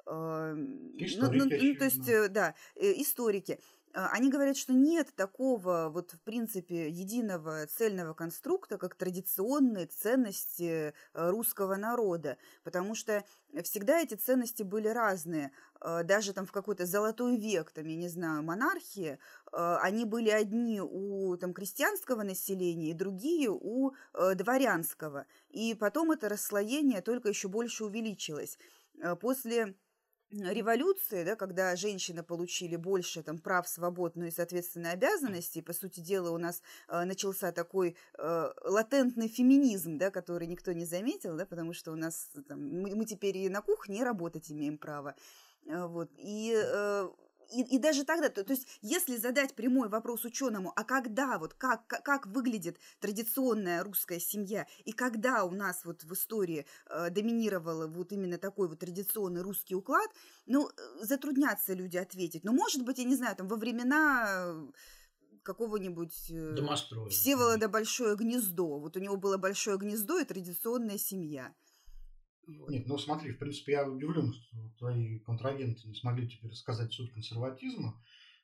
э, 0.05 0.53
ну, 0.55 1.31
ну, 1.31 1.45
ну, 1.45 1.49
то 1.49 1.85
есть, 1.85 2.31
да, 2.33 2.55
историки, 2.75 3.59
они 3.95 4.29
говорят, 4.29 4.57
что 4.57 4.73
нет 4.73 5.13
такого 5.15 5.89
вот, 5.89 6.11
в 6.11 6.21
принципе, 6.21 6.89
единого 6.89 7.65
цельного 7.67 8.13
конструкта, 8.13 8.77
как 8.77 8.95
традиционные 8.95 9.85
ценности 9.85 10.93
э, 11.13 11.29
русского 11.29 11.75
народа, 11.75 12.37
потому 12.63 12.93
что 12.93 13.23
всегда 13.63 14.01
эти 14.01 14.15
ценности 14.15 14.63
были 14.63 14.89
разные. 14.89 15.51
А, 15.79 16.03
даже 16.03 16.33
там 16.33 16.45
в 16.45 16.51
какой-то 16.51 16.85
золотой 16.85 17.37
век, 17.37 17.71
там, 17.71 17.85
я 17.85 17.95
не 17.95 18.09
знаю, 18.09 18.43
монархии, 18.43 19.19
а, 19.51 19.77
они 19.79 20.05
были 20.05 20.29
одни 20.29 20.81
у 20.81 21.37
там, 21.37 21.53
крестьянского 21.53 22.23
населения 22.23 22.91
и 22.91 22.93
другие 22.93 23.49
у 23.49 23.93
э, 24.13 24.35
дворянского. 24.35 25.25
И 25.49 25.73
потом 25.73 26.11
это 26.11 26.27
расслоение 26.27 27.01
только 27.01 27.29
еще 27.29 27.47
больше 27.47 27.85
увеличилось. 27.85 28.57
После 29.19 29.75
революции, 30.31 31.23
да, 31.23 31.35
когда 31.35 31.75
женщины 31.75 32.23
получили 32.23 32.75
больше 32.75 33.23
там, 33.23 33.37
прав, 33.37 33.67
свобод, 33.67 34.15
ну 34.15 34.25
и, 34.25 34.31
соответственно, 34.31 34.91
обязанностей, 34.91 35.61
по 35.61 35.73
сути 35.73 35.99
дела, 35.99 36.31
у 36.31 36.37
нас 36.37 36.61
э, 36.87 37.03
начался 37.05 37.51
такой 37.51 37.95
э, 38.17 38.49
латентный 38.63 39.27
феминизм, 39.27 39.97
да, 39.97 40.11
который 40.11 40.47
никто 40.47 40.73
не 40.73 40.85
заметил, 40.85 41.37
да, 41.37 41.45
потому 41.45 41.73
что 41.73 41.91
у 41.91 41.95
нас 41.95 42.29
там, 42.47 42.81
мы, 42.81 42.95
мы 42.95 43.05
теперь 43.05 43.37
и 43.37 43.49
на 43.49 43.61
кухне 43.61 44.03
работать 44.03 44.51
имеем 44.51 44.77
право. 44.77 45.15
Э, 45.65 45.85
вот. 45.85 46.09
И 46.17 46.53
э, 46.55 47.09
и, 47.51 47.75
и 47.75 47.79
даже 47.79 48.03
тогда, 48.03 48.29
то, 48.29 48.43
то 48.43 48.53
есть, 48.53 48.67
если 48.81 49.17
задать 49.17 49.55
прямой 49.55 49.89
вопрос 49.89 50.25
ученому, 50.25 50.71
а 50.75 50.83
когда 50.83 51.37
вот 51.37 51.53
как, 51.53 51.87
как, 51.87 52.03
как 52.03 52.27
выглядит 52.27 52.79
традиционная 52.99 53.83
русская 53.83 54.19
семья, 54.19 54.67
и 54.83 54.91
когда 54.91 55.43
у 55.43 55.51
нас 55.51 55.85
вот 55.85 56.03
в 56.03 56.13
истории 56.13 56.65
э, 56.89 57.09
доминировал 57.09 57.87
вот 57.87 58.11
именно 58.11 58.37
такой 58.37 58.67
вот 58.67 58.79
традиционный 58.79 59.41
русский 59.41 59.75
уклад, 59.75 60.09
ну, 60.45 60.69
э, 60.69 61.05
затруднятся 61.05 61.73
люди 61.73 61.97
ответить. 61.97 62.43
Ну, 62.43 62.53
может 62.53 62.83
быть, 62.83 62.97
я 62.97 63.05
не 63.05 63.15
знаю, 63.15 63.35
там 63.35 63.47
во 63.47 63.57
времена 63.57 64.55
какого-нибудь 65.43 66.31
э, 66.31 66.55
Всеволода 67.09 67.69
Большое 67.69 68.15
Гнездо. 68.15 68.79
Вот 68.79 68.97
у 68.97 68.99
него 68.99 69.15
было 69.15 69.37
Большое 69.37 69.77
Гнездо 69.77 70.19
и 70.19 70.25
традиционная 70.25 70.97
семья. 70.97 71.53
Нет, 72.47 72.87
ну 72.87 72.97
смотри, 72.97 73.31
в 73.31 73.39
принципе, 73.39 73.73
я 73.73 73.89
удивлен, 73.89 74.31
что 74.33 74.64
твои 74.77 75.19
контрагенты 75.19 75.87
не 75.87 75.95
смогли 75.95 76.27
тебе 76.27 76.49
рассказать 76.49 76.93
суть 76.93 77.13
консерватизма. 77.13 78.01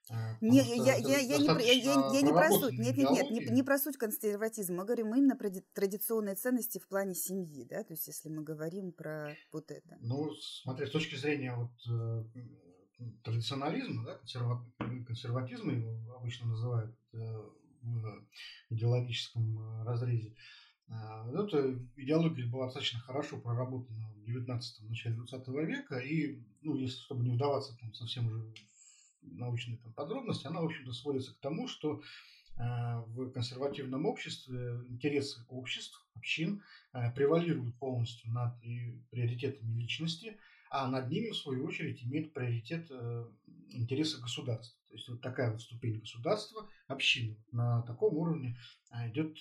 Э, 0.10 0.36
не, 0.42 0.58
я, 0.58 0.96
я, 0.96 1.18
я, 1.20 1.38
не, 1.38 1.46
я, 1.46 1.74
я, 1.74 2.12
я 2.14 2.22
не 2.22 2.32
про 2.32 2.50
суть, 2.50 2.78
нет, 2.78 2.98
нет, 2.98 3.12
нет, 3.12 3.32
не, 3.32 3.46
не 3.56 3.64
про 3.64 3.78
суть 3.78 3.98
консерватизма. 3.98 4.78
Мы 4.78 4.86
говорим 4.86 5.16
именно 5.16 5.36
про 5.36 5.50
традиционные 5.74 6.36
ценности 6.36 6.80
в 6.80 6.88
плане 6.88 7.16
семьи, 7.16 7.66
да, 7.66 7.84
то 7.84 7.94
есть 7.94 8.08
если 8.08 8.30
мы 8.30 8.44
говорим 8.44 8.92
про 8.92 9.36
вот 9.52 9.70
это. 9.72 9.98
Ну, 10.02 10.32
смотри, 10.64 10.88
с 10.88 10.92
точки 10.92 11.16
зрения 11.16 11.56
вот 11.56 11.72
э, 11.90 12.24
традиционализма, 13.24 14.06
да, 14.06 14.16
консерва, 14.16 14.66
консерватизма 15.06 15.74
его 15.74 16.16
обычно 16.16 16.48
называют 16.48 16.96
э, 17.14 17.18
в 17.82 18.28
идеологическом 18.70 19.84
разрезе, 19.84 20.36
а, 20.92 21.26
эта 21.30 21.80
идеология 21.96 22.46
была 22.48 22.66
достаточно 22.66 23.00
хорошо 23.00 23.40
проработана 23.40 24.12
в 24.16 24.26
19 24.26 24.90
начале 24.90 25.16
20 25.16 25.48
века, 25.48 26.00
и, 26.00 26.42
ну, 26.62 26.76
если 26.76 27.00
чтобы 27.00 27.24
не 27.24 27.32
вдаваться 27.32 27.78
там 27.80 27.94
совсем 27.94 28.28
уже 28.28 28.54
в 29.22 29.36
научные 29.38 29.78
там, 29.78 29.94
подробности, 29.94 30.48
она, 30.48 30.62
в 30.62 30.66
общем-то, 30.66 30.92
сводится 30.92 31.34
к 31.34 31.40
тому, 31.40 31.68
что 31.68 32.02
э, 32.58 32.62
в 33.08 33.32
консервативном 33.32 34.06
обществе 34.06 34.82
интересы 34.90 35.46
обществ, 35.48 36.06
общин 36.16 36.62
э, 36.94 37.12
превалируют 37.12 37.78
полностью 37.78 38.32
над 38.32 38.60
приоритетами 39.12 39.80
личности, 39.80 40.38
а 40.70 40.90
над 40.90 41.10
ними, 41.10 41.30
в 41.30 41.38
свою 41.38 41.66
очередь, 41.66 42.04
имеет 42.04 42.34
приоритет 42.34 42.88
э, 42.90 43.26
интересы 43.70 44.20
государства. 44.20 44.78
То 44.90 44.96
есть 44.96 45.08
вот 45.08 45.22
такая 45.22 45.52
вот 45.52 45.62
ступень 45.62 46.00
государства, 46.00 46.68
община. 46.88 47.38
На 47.54 47.82
таком 47.84 48.18
уровне 48.18 48.58
идет 49.06 49.38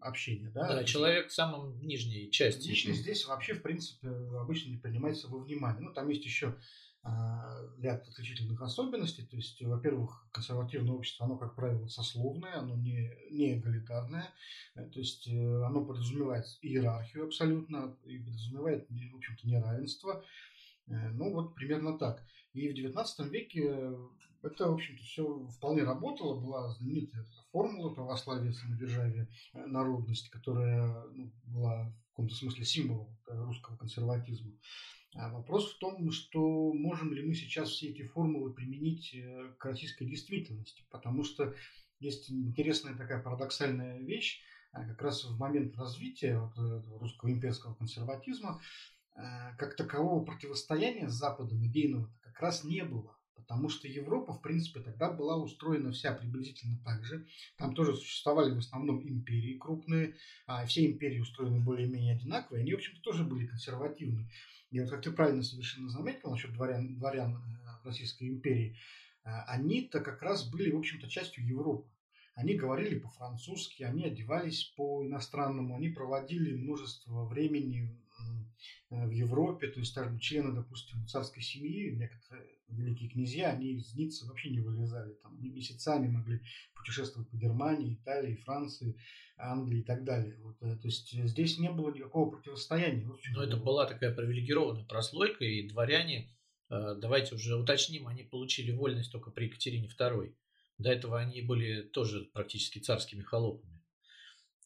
общения. 0.00 0.50
Да, 0.50 0.68
да 0.68 0.84
человек 0.84 1.28
в 1.28 1.32
самом 1.32 1.80
нижней 1.80 2.30
части. 2.30 2.68
Личность 2.68 3.00
здесь 3.00 3.26
вообще, 3.26 3.54
в 3.54 3.62
принципе, 3.62 4.08
обычно 4.08 4.70
не 4.70 4.76
принимается 4.76 5.28
во 5.28 5.38
внимание. 5.38 5.82
Ну, 5.82 5.92
там 5.92 6.08
есть 6.08 6.24
еще 6.24 6.56
а, 7.02 7.56
ряд 7.78 8.06
отличительных 8.06 8.60
особенностей. 8.60 9.24
То 9.24 9.36
есть, 9.36 9.62
во-первых, 9.62 10.26
консервативное 10.32 10.92
общество, 10.92 11.24
оно, 11.24 11.38
как 11.38 11.54
правило, 11.54 11.86
сословное, 11.86 12.58
оно 12.58 12.76
не, 12.76 13.10
не 13.30 13.54
эгалитарное. 13.54 14.28
Э, 14.74 14.84
то 14.86 14.98
есть, 14.98 15.26
э, 15.26 15.62
оно 15.64 15.82
подразумевает 15.82 16.44
иерархию 16.60 17.24
абсолютно 17.24 17.96
и 18.04 18.18
подразумевает, 18.18 18.86
в 18.90 19.16
общем-то, 19.16 19.48
неравенство. 19.48 20.22
Э, 20.88 21.08
ну, 21.12 21.32
вот 21.32 21.54
примерно 21.54 21.98
так. 21.98 22.22
И 22.52 22.68
в 22.68 22.76
XIX 22.76 23.28
веке 23.30 23.96
это, 24.42 24.70
в 24.70 24.74
общем-то, 24.74 25.02
все 25.02 25.46
вполне 25.48 25.82
работало. 25.82 26.40
Была 26.40 26.68
знаменитая 26.68 27.26
формула 27.52 27.94
православия, 27.94 28.52
самодержавия, 28.52 29.28
э, 29.52 29.66
народности, 29.66 30.30
которая 30.30 31.04
ну, 31.12 31.32
была 31.44 31.84
в 31.84 32.08
каком-то 32.10 32.34
смысле 32.34 32.64
символом 32.64 33.18
русского 33.26 33.76
консерватизма. 33.76 34.52
А 35.14 35.30
вопрос 35.30 35.72
в 35.72 35.78
том, 35.78 36.10
что 36.12 36.72
можем 36.72 37.12
ли 37.12 37.22
мы 37.22 37.34
сейчас 37.34 37.70
все 37.70 37.88
эти 37.88 38.02
формулы 38.02 38.52
применить 38.52 39.14
э, 39.14 39.52
к 39.58 39.64
российской 39.64 40.06
действительности, 40.06 40.84
потому 40.90 41.24
что 41.24 41.54
есть 41.98 42.30
интересная 42.30 42.94
такая 42.94 43.22
парадоксальная 43.22 43.98
вещь, 43.98 44.40
а 44.72 44.86
как 44.86 45.02
раз 45.02 45.24
в 45.24 45.38
момент 45.38 45.76
развития 45.76 46.38
вот 46.38 46.56
русского 47.00 47.30
имперского 47.30 47.74
консерватизма 47.74 48.60
э, 49.16 49.20
как 49.58 49.76
такового 49.76 50.24
противостояния 50.24 51.08
с 51.08 51.14
Западом 51.14 51.66
идейного 51.66 52.10
как 52.20 52.40
раз 52.40 52.64
не 52.64 52.84
было. 52.84 53.19
Потому 53.40 53.68
что 53.68 53.88
Европа, 53.88 54.32
в 54.32 54.42
принципе, 54.42 54.80
тогда 54.80 55.10
была 55.10 55.36
устроена 55.36 55.92
вся 55.92 56.12
приблизительно 56.12 56.78
так 56.84 57.04
же. 57.04 57.26
Там 57.56 57.74
тоже 57.74 57.96
существовали 57.96 58.54
в 58.54 58.58
основном 58.58 59.06
империи 59.08 59.58
крупные, 59.58 60.14
а 60.46 60.64
все 60.66 60.86
империи 60.86 61.18
устроены 61.20 61.60
более-менее 61.60 62.14
одинаковые, 62.14 62.62
они, 62.62 62.72
в 62.72 62.76
общем-то, 62.76 63.00
тоже 63.02 63.24
были 63.24 63.46
консервативны. 63.46 64.28
И 64.70 64.80
вот, 64.80 64.90
как 64.90 65.02
ты 65.02 65.10
правильно 65.10 65.42
совершенно 65.42 65.88
заметил 65.88 66.30
насчет 66.30 66.52
дворян, 66.52 66.96
дворян 66.96 67.36
э, 67.36 67.86
Российской 67.86 68.28
империи, 68.28 68.76
э, 69.24 69.30
они-то 69.48 70.00
как 70.00 70.22
раз 70.22 70.48
были, 70.48 70.70
в 70.70 70.78
общем-то, 70.78 71.08
частью 71.08 71.46
Европы. 71.46 71.88
Они 72.34 72.54
говорили 72.54 72.98
по-французски, 72.98 73.82
они 73.82 74.04
одевались 74.04 74.64
по-иностранному, 74.76 75.76
они 75.76 75.88
проводили 75.88 76.54
множество 76.54 77.26
времени 77.26 77.99
в 78.90 79.10
Европе, 79.10 79.68
то 79.68 79.80
есть, 79.80 79.92
скажем, 79.92 80.18
члены, 80.18 80.52
допустим, 80.52 81.06
царской 81.06 81.42
семьи, 81.42 81.90
некоторые 81.90 82.46
великие 82.68 83.08
князья, 83.08 83.50
они 83.50 83.72
из 83.72 83.94
Ниццы 83.94 84.26
вообще 84.26 84.50
не 84.50 84.60
вылезали, 84.60 85.14
там, 85.22 85.36
они 85.38 85.50
месяцами 85.50 86.08
могли 86.08 86.40
путешествовать 86.74 87.28
по 87.28 87.36
Германии, 87.36 87.94
Италии, 87.94 88.36
Франции, 88.36 88.96
Англии 89.36 89.80
и 89.80 89.84
так 89.84 90.04
далее. 90.04 90.36
Вот, 90.40 90.56
э, 90.62 90.76
то 90.76 90.88
есть, 90.88 91.12
здесь 91.12 91.58
не 91.58 91.70
было 91.70 91.92
никакого 91.92 92.30
противостояния. 92.30 93.06
Вот, 93.06 93.20
Но 93.32 93.42
это 93.42 93.56
была 93.56 93.86
такая 93.86 94.14
привилегированная 94.14 94.84
прослойка, 94.84 95.44
и 95.44 95.68
дворяне, 95.68 96.34
э, 96.70 96.94
давайте 96.98 97.34
уже 97.34 97.56
уточним, 97.56 98.06
они 98.06 98.22
получили 98.24 98.72
вольность 98.72 99.12
только 99.12 99.30
при 99.30 99.46
Екатерине 99.46 99.88
II. 99.88 100.34
До 100.78 100.90
этого 100.90 101.18
они 101.18 101.42
были 101.42 101.82
тоже 101.82 102.24
практически 102.32 102.78
царскими 102.78 103.22
холопами. 103.22 103.79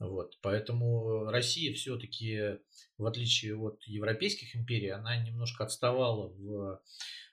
Вот, 0.01 0.37
поэтому 0.43 1.27
Россия 1.27 1.73
все-таки, 1.73 2.59
в 2.99 3.07
отличие 3.07 3.57
от 3.57 3.81
европейских 3.85 4.57
империй, 4.57 4.89
она 4.89 5.17
немножко 5.17 5.65
отставала 5.65 6.29
в, 6.29 6.81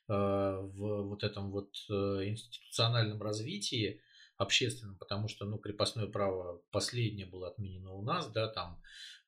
э, 0.07 0.13
в 0.13 1.07
вот 1.07 1.23
этом 1.23 1.49
вот 1.49 1.75
э, 1.89 1.93
институциональном 2.27 3.21
развитии 3.21 3.99
общественном, 4.37 4.95
потому 4.97 5.27
что, 5.27 5.45
ну, 5.45 5.57
крепостное 5.57 6.05
право 6.05 6.61
последнее 6.71 7.25
было 7.25 7.47
отменено 7.47 7.93
у 7.93 8.03
нас, 8.03 8.31
да, 8.31 8.47
там, 8.47 8.79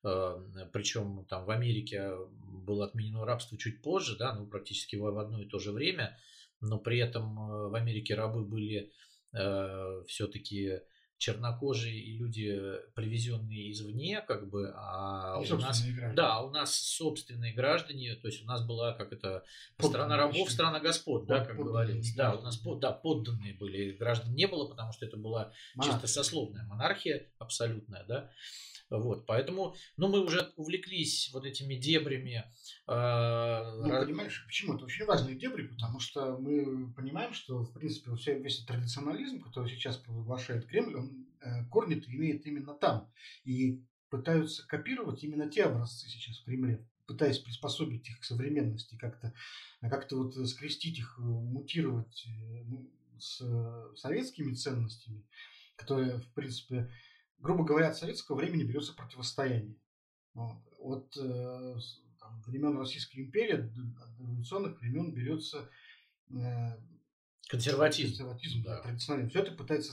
э, 0.04 0.68
причем 0.72 1.24
там 1.28 1.44
в 1.44 1.50
Америке 1.50 2.12
было 2.38 2.86
отменено 2.86 3.24
рабство 3.24 3.58
чуть 3.58 3.82
позже, 3.82 4.16
да, 4.16 4.32
ну, 4.32 4.46
практически 4.46 4.94
в 4.94 5.18
одно 5.18 5.42
и 5.42 5.46
то 5.46 5.58
же 5.58 5.72
время, 5.72 6.16
но 6.60 6.78
при 6.78 6.98
этом 6.98 7.34
в 7.70 7.74
Америке 7.74 8.14
рабы 8.14 8.44
были 8.44 8.92
все-таки 10.06 10.80
чернокожие 11.18 11.98
и 11.98 12.16
люди, 12.16 12.60
привезенные 12.94 13.70
извне, 13.72 14.20
как 14.20 14.48
бы, 14.48 14.72
а 14.76 15.38
у 15.38 15.56
нас, 15.56 15.82
граждане. 15.82 16.14
да, 16.14 16.40
у 16.40 16.50
нас 16.50 16.74
собственные 16.74 17.54
граждане, 17.54 18.16
то 18.16 18.28
есть 18.28 18.42
у 18.42 18.46
нас 18.46 18.64
была 18.64 18.92
как 18.92 19.12
это 19.12 19.44
страна 19.78 20.16
рабов, 20.16 20.50
страна 20.50 20.80
господ, 20.80 21.26
да, 21.26 21.44
как 21.44 21.56
говорилось, 21.56 22.14
да, 22.14 22.34
у 22.34 22.42
нас 22.42 22.56
под, 22.56 22.80
да, 22.80 22.92
подданные 22.92 23.54
были, 23.54 23.92
граждан 23.92 24.34
не 24.34 24.46
было, 24.46 24.68
потому 24.68 24.92
что 24.92 25.06
это 25.06 25.16
была 25.16 25.52
монархия. 25.74 26.00
чисто 26.00 26.06
сословная 26.06 26.64
монархия 26.64 27.26
абсолютная, 27.38 28.04
да, 28.04 28.30
вот, 28.90 29.26
поэтому, 29.26 29.74
ну, 29.96 30.08
мы 30.08 30.20
уже 30.24 30.52
увлеклись 30.56 31.30
вот 31.32 31.44
этими 31.44 31.74
дебрями. 31.74 32.44
Э, 32.86 33.72
ну, 33.82 34.04
понимаешь, 34.04 34.44
почему? 34.46 34.74
Это 34.74 34.84
очень 34.84 35.06
важные 35.06 35.36
дебри, 35.36 35.66
потому 35.66 36.00
что 36.00 36.38
мы 36.38 36.92
понимаем, 36.92 37.32
что, 37.32 37.64
в 37.64 37.72
принципе, 37.72 38.10
весь 38.38 38.56
этот 38.56 38.68
традиционализм, 38.68 39.40
который 39.40 39.70
сейчас 39.70 39.96
провозглашает 39.96 40.66
Кремль, 40.66 40.96
он 40.96 41.26
э, 41.40 41.64
корни 41.70 41.94
имеет 42.08 42.46
именно 42.46 42.74
там. 42.74 43.10
И 43.44 43.82
пытаются 44.10 44.66
копировать 44.66 45.24
именно 45.24 45.48
те 45.48 45.64
образцы 45.64 46.08
сейчас 46.08 46.38
в 46.38 46.44
Кремле, 46.44 46.86
пытаясь 47.06 47.38
приспособить 47.38 48.08
их 48.08 48.20
к 48.20 48.24
современности, 48.24 48.96
как-то 48.96 49.32
как 49.80 50.10
вот 50.12 50.34
скрестить 50.48 50.98
их, 50.98 51.18
мутировать 51.18 52.26
э, 52.26 52.62
ну, 52.64 52.90
с 53.18 53.42
советскими 53.96 54.54
ценностями, 54.54 55.24
которые, 55.76 56.18
в 56.18 56.28
принципе, 56.32 56.90
грубо 57.44 57.62
говоря, 57.62 57.90
от 57.90 57.96
советского 57.96 58.36
времени 58.36 58.64
берется 58.64 58.94
противостояние. 58.94 59.76
Вот, 60.32 60.56
от 60.78 61.14
э, 61.18 61.76
там, 62.18 62.42
времен 62.46 62.78
Российской 62.78 63.18
империи, 63.18 63.70
от 64.00 64.18
революционных 64.18 64.80
времен 64.80 65.12
берется 65.12 65.70
э, 66.30 66.78
консерватизм. 67.46 68.08
Консерватизм, 68.08 68.62
да, 68.62 68.80
традиционный. 68.80 69.28
Все 69.28 69.40
это 69.42 69.52
пытается 69.52 69.92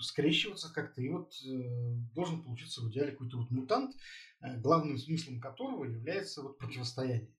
скрещиваться 0.00 0.72
как-то, 0.72 1.00
и 1.00 1.08
вот 1.08 1.32
э, 1.46 1.94
должен 2.14 2.42
получиться 2.42 2.82
в 2.82 2.90
идеале 2.90 3.12
какой-то 3.12 3.38
вот 3.38 3.50
мутант, 3.52 3.94
э, 4.40 4.58
главным 4.58 4.98
смыслом 4.98 5.40
которого 5.40 5.84
является 5.84 6.42
вот 6.42 6.58
противостояние. 6.58 7.32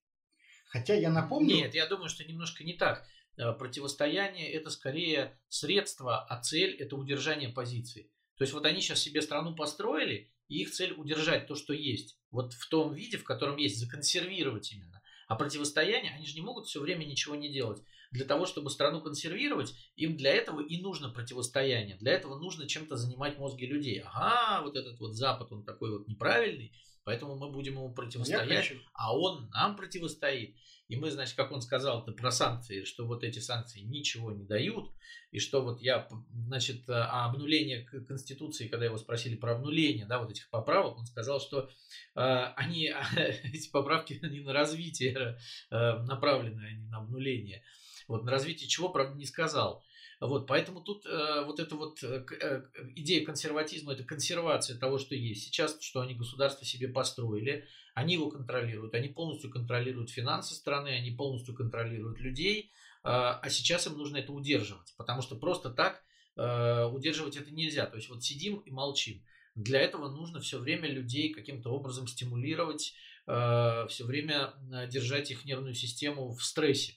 Хотя 0.68 0.94
я 0.94 1.12
напомню... 1.12 1.56
Нет, 1.56 1.76
я 1.76 1.86
думаю, 1.86 2.08
что 2.08 2.24
немножко 2.24 2.64
не 2.64 2.74
так. 2.74 3.06
Противостояние– 3.36 4.52
это 4.54 4.70
скорее 4.70 5.38
средство, 5.48 6.26
а 6.26 6.42
цель– 6.42 6.76
это 6.80 6.96
удержание 6.96 7.50
позиции. 7.50 8.12
То 8.40 8.44
есть 8.44 8.54
вот 8.54 8.66
они 8.66 8.80
сейчас 8.80 9.02
себе 9.02 9.22
страну 9.22 9.54
построили, 9.54 10.32
и 10.48 10.62
их 10.62 10.72
цель 10.72 10.94
удержать 10.94 11.46
то, 11.46 11.56
что 11.56 11.74
есть. 11.74 12.18
Вот 12.32 12.54
в 12.54 12.70
том 12.70 12.94
виде, 12.94 13.18
в 13.18 13.26
котором 13.26 13.58
есть, 13.58 13.78
законсервировать 13.78 14.72
именно. 14.72 15.02
А 15.28 15.36
противостояние, 15.36 16.14
они 16.14 16.26
же 16.26 16.36
не 16.36 16.42
могут 16.42 16.66
все 16.66 16.80
время 16.80 17.04
ничего 17.04 17.36
не 17.36 17.52
делать. 17.52 17.84
Для 18.12 18.24
того, 18.24 18.46
чтобы 18.46 18.70
страну 18.70 19.02
консервировать, 19.02 19.76
им 19.98 20.16
для 20.16 20.32
этого 20.32 20.62
и 20.62 20.82
нужно 20.82 21.10
противостояние. 21.10 21.98
Для 21.98 22.14
этого 22.14 22.40
нужно 22.40 22.66
чем-то 22.66 22.96
занимать 22.96 23.38
мозги 23.38 23.66
людей. 23.68 24.02
Ага, 24.06 24.64
вот 24.64 24.78
этот 24.78 24.98
вот 25.02 25.16
Запад, 25.16 25.52
он 25.52 25.66
такой 25.66 25.92
вот 25.92 26.08
неправильный, 26.08 26.72
поэтому 27.10 27.36
мы 27.36 27.50
будем 27.50 27.74
ему 27.74 27.92
противостоять, 27.92 28.72
а 28.94 29.18
он 29.18 29.50
нам 29.50 29.76
противостоит. 29.76 30.56
И 30.90 30.96
мы, 30.96 31.10
значит, 31.10 31.36
как 31.36 31.52
он 31.52 31.60
сказал 31.64 32.06
про 32.06 32.30
санкции, 32.30 32.84
что 32.84 33.08
вот 33.08 33.24
эти 33.24 33.40
санкции 33.40 33.80
ничего 33.80 34.32
не 34.32 34.46
дают, 34.46 34.92
и 35.32 35.40
что 35.40 35.64
вот 35.64 35.82
я, 35.82 36.08
значит, 36.32 36.88
а 36.88 37.26
обнуление 37.26 37.84
Конституции, 37.84 38.68
когда 38.68 38.86
его 38.86 38.98
спросили 39.00 39.36
про 39.36 39.56
обнуление, 39.56 40.06
да, 40.06 40.20
вот 40.20 40.30
этих 40.30 40.52
поправок, 40.52 41.00
он 41.00 41.08
сказал, 41.08 41.42
что 41.42 41.72
э, 42.16 42.22
они, 42.56 42.94
эти 43.44 43.72
поправки, 43.72 44.20
они 44.22 44.42
на 44.42 44.54
развитие 44.54 45.40
э, 45.72 45.98
направлены, 46.04 46.62
а 46.62 46.72
не 46.74 46.86
на 46.90 47.00
обнуление. 47.00 47.64
Вот 48.08 48.24
на 48.24 48.30
развитие 48.30 48.70
чего, 48.70 48.90
правда, 48.90 49.18
не 49.18 49.26
сказал. 49.26 49.84
Вот, 50.20 50.48
поэтому 50.48 50.82
тут 50.82 51.06
э, 51.06 51.46
вот 51.46 51.62
эта 51.62 51.76
вот 51.76 52.04
э, 52.04 52.26
э, 52.42 52.62
идея 52.96 53.26
консерватизма, 53.26 53.94
это 53.94 54.04
консервация 54.04 54.78
того, 54.78 54.98
что 54.98 55.16
есть. 55.16 55.46
Сейчас, 55.46 55.78
что 55.80 56.02
они 56.02 56.14
государство 56.14 56.66
себе 56.66 56.90
построили, 56.90 57.66
они 57.94 58.16
его 58.16 58.30
контролируют, 58.30 58.94
они 58.96 59.08
полностью 59.08 59.50
контролируют 59.50 60.10
финансы 60.10 60.56
страны, 60.56 60.90
они 60.90 61.12
полностью 61.12 61.56
контролируют 61.56 62.20
людей, 62.20 62.64
э, 62.64 62.66
а 63.04 63.50
сейчас 63.50 63.88
им 63.88 63.98
нужно 63.98 64.18
это 64.18 64.34
удерживать, 64.34 64.94
потому 64.98 65.22
что 65.22 65.38
просто 65.38 65.70
так 65.70 66.04
э, 66.36 66.84
удерживать 66.86 67.38
это 67.38 67.52
нельзя. 67.52 67.86
То 67.86 67.96
есть 67.96 68.10
вот 68.10 68.22
сидим 68.22 68.58
и 68.58 68.72
молчим. 68.72 69.24
Для 69.56 69.80
этого 69.80 70.10
нужно 70.10 70.42
все 70.42 70.60
время 70.60 70.90
людей 70.90 71.34
каким-то 71.34 71.70
образом 71.70 72.08
стимулировать, 72.08 72.94
э, 73.26 73.88
все 73.88 74.04
время 74.04 74.54
держать 74.92 75.32
их 75.32 75.46
нервную 75.46 75.76
систему 75.76 76.34
в 76.34 76.44
стрессе. 76.44 76.96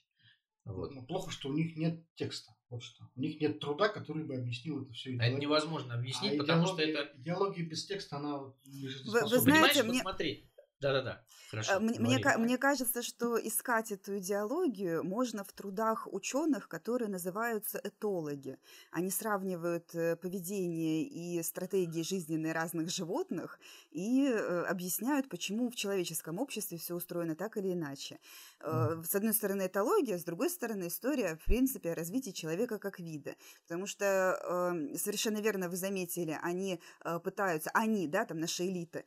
Вот. 0.64 0.92
Но 0.92 1.02
ну, 1.02 1.06
плохо, 1.06 1.30
что 1.30 1.48
у 1.50 1.52
них 1.52 1.76
нет 1.76 2.04
текста. 2.16 2.51
Вот 2.72 2.82
что. 2.82 3.06
У 3.16 3.20
них 3.20 3.38
нет 3.38 3.60
труда, 3.60 3.90
который 3.90 4.24
бы 4.24 4.34
объяснил 4.34 4.80
это 4.80 4.94
все. 4.94 5.14
А 5.20 5.26
это 5.26 5.38
невозможно 5.38 5.92
объяснить, 5.92 6.36
а 6.36 6.38
потому 6.38 6.66
что 6.66 6.80
это... 6.80 7.12
Идеология 7.18 7.66
без 7.66 7.84
текста, 7.84 8.16
она... 8.16 8.38
Вы, 8.38 8.52
вы 8.64 9.38
знаете, 9.38 9.40
Понимаешь, 9.42 9.76
мне... 9.76 9.92
вот 9.92 10.00
смотри, 10.00 10.50
да-да-да. 10.82 11.24
Хорошо, 11.52 11.74
э, 11.74 11.78
мне, 11.78 11.98
мне, 12.00 12.36
мне 12.38 12.58
кажется, 12.58 13.02
что 13.02 13.38
искать 13.38 13.92
эту 13.92 14.18
идеологию 14.18 15.04
можно 15.04 15.44
в 15.44 15.52
трудах 15.52 16.08
ученых, 16.10 16.68
которые 16.68 17.08
называются 17.08 17.80
этологи. 17.84 18.58
Они 18.90 19.10
сравнивают 19.10 19.94
э, 19.94 20.16
поведение 20.16 21.04
и 21.04 21.40
стратегии 21.42 22.02
жизненные 22.02 22.52
разных 22.52 22.90
животных 22.90 23.60
и 23.92 24.26
э, 24.26 24.64
объясняют, 24.64 25.28
почему 25.28 25.70
в 25.70 25.76
человеческом 25.76 26.40
обществе 26.40 26.78
все 26.78 26.94
устроено 26.94 27.36
так 27.36 27.56
или 27.56 27.72
иначе. 27.72 28.18
С 28.60 29.14
одной 29.14 29.34
стороны, 29.34 29.66
этология, 29.66 30.18
с 30.18 30.24
другой 30.24 30.48
стороны, 30.48 30.86
история, 30.86 31.36
в 31.36 31.44
принципе, 31.44 31.92
о 31.92 31.94
развитии 31.94 32.30
человека 32.30 32.78
как 32.78 33.00
вида. 33.00 33.34
Потому 33.62 33.86
что 33.86 34.04
эм, 34.04 34.96
совершенно 34.96 35.38
верно 35.38 35.68
вы 35.68 35.76
заметили, 35.76 36.38
они 36.40 36.80
пытаются, 37.24 37.70
они, 37.74 38.06
да, 38.06 38.24
там 38.24 38.38
наши 38.38 38.64
элиты, 38.64 39.04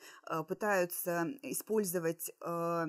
пытаются 0.47 1.27
использовать 1.41 1.64
э, 2.41 2.85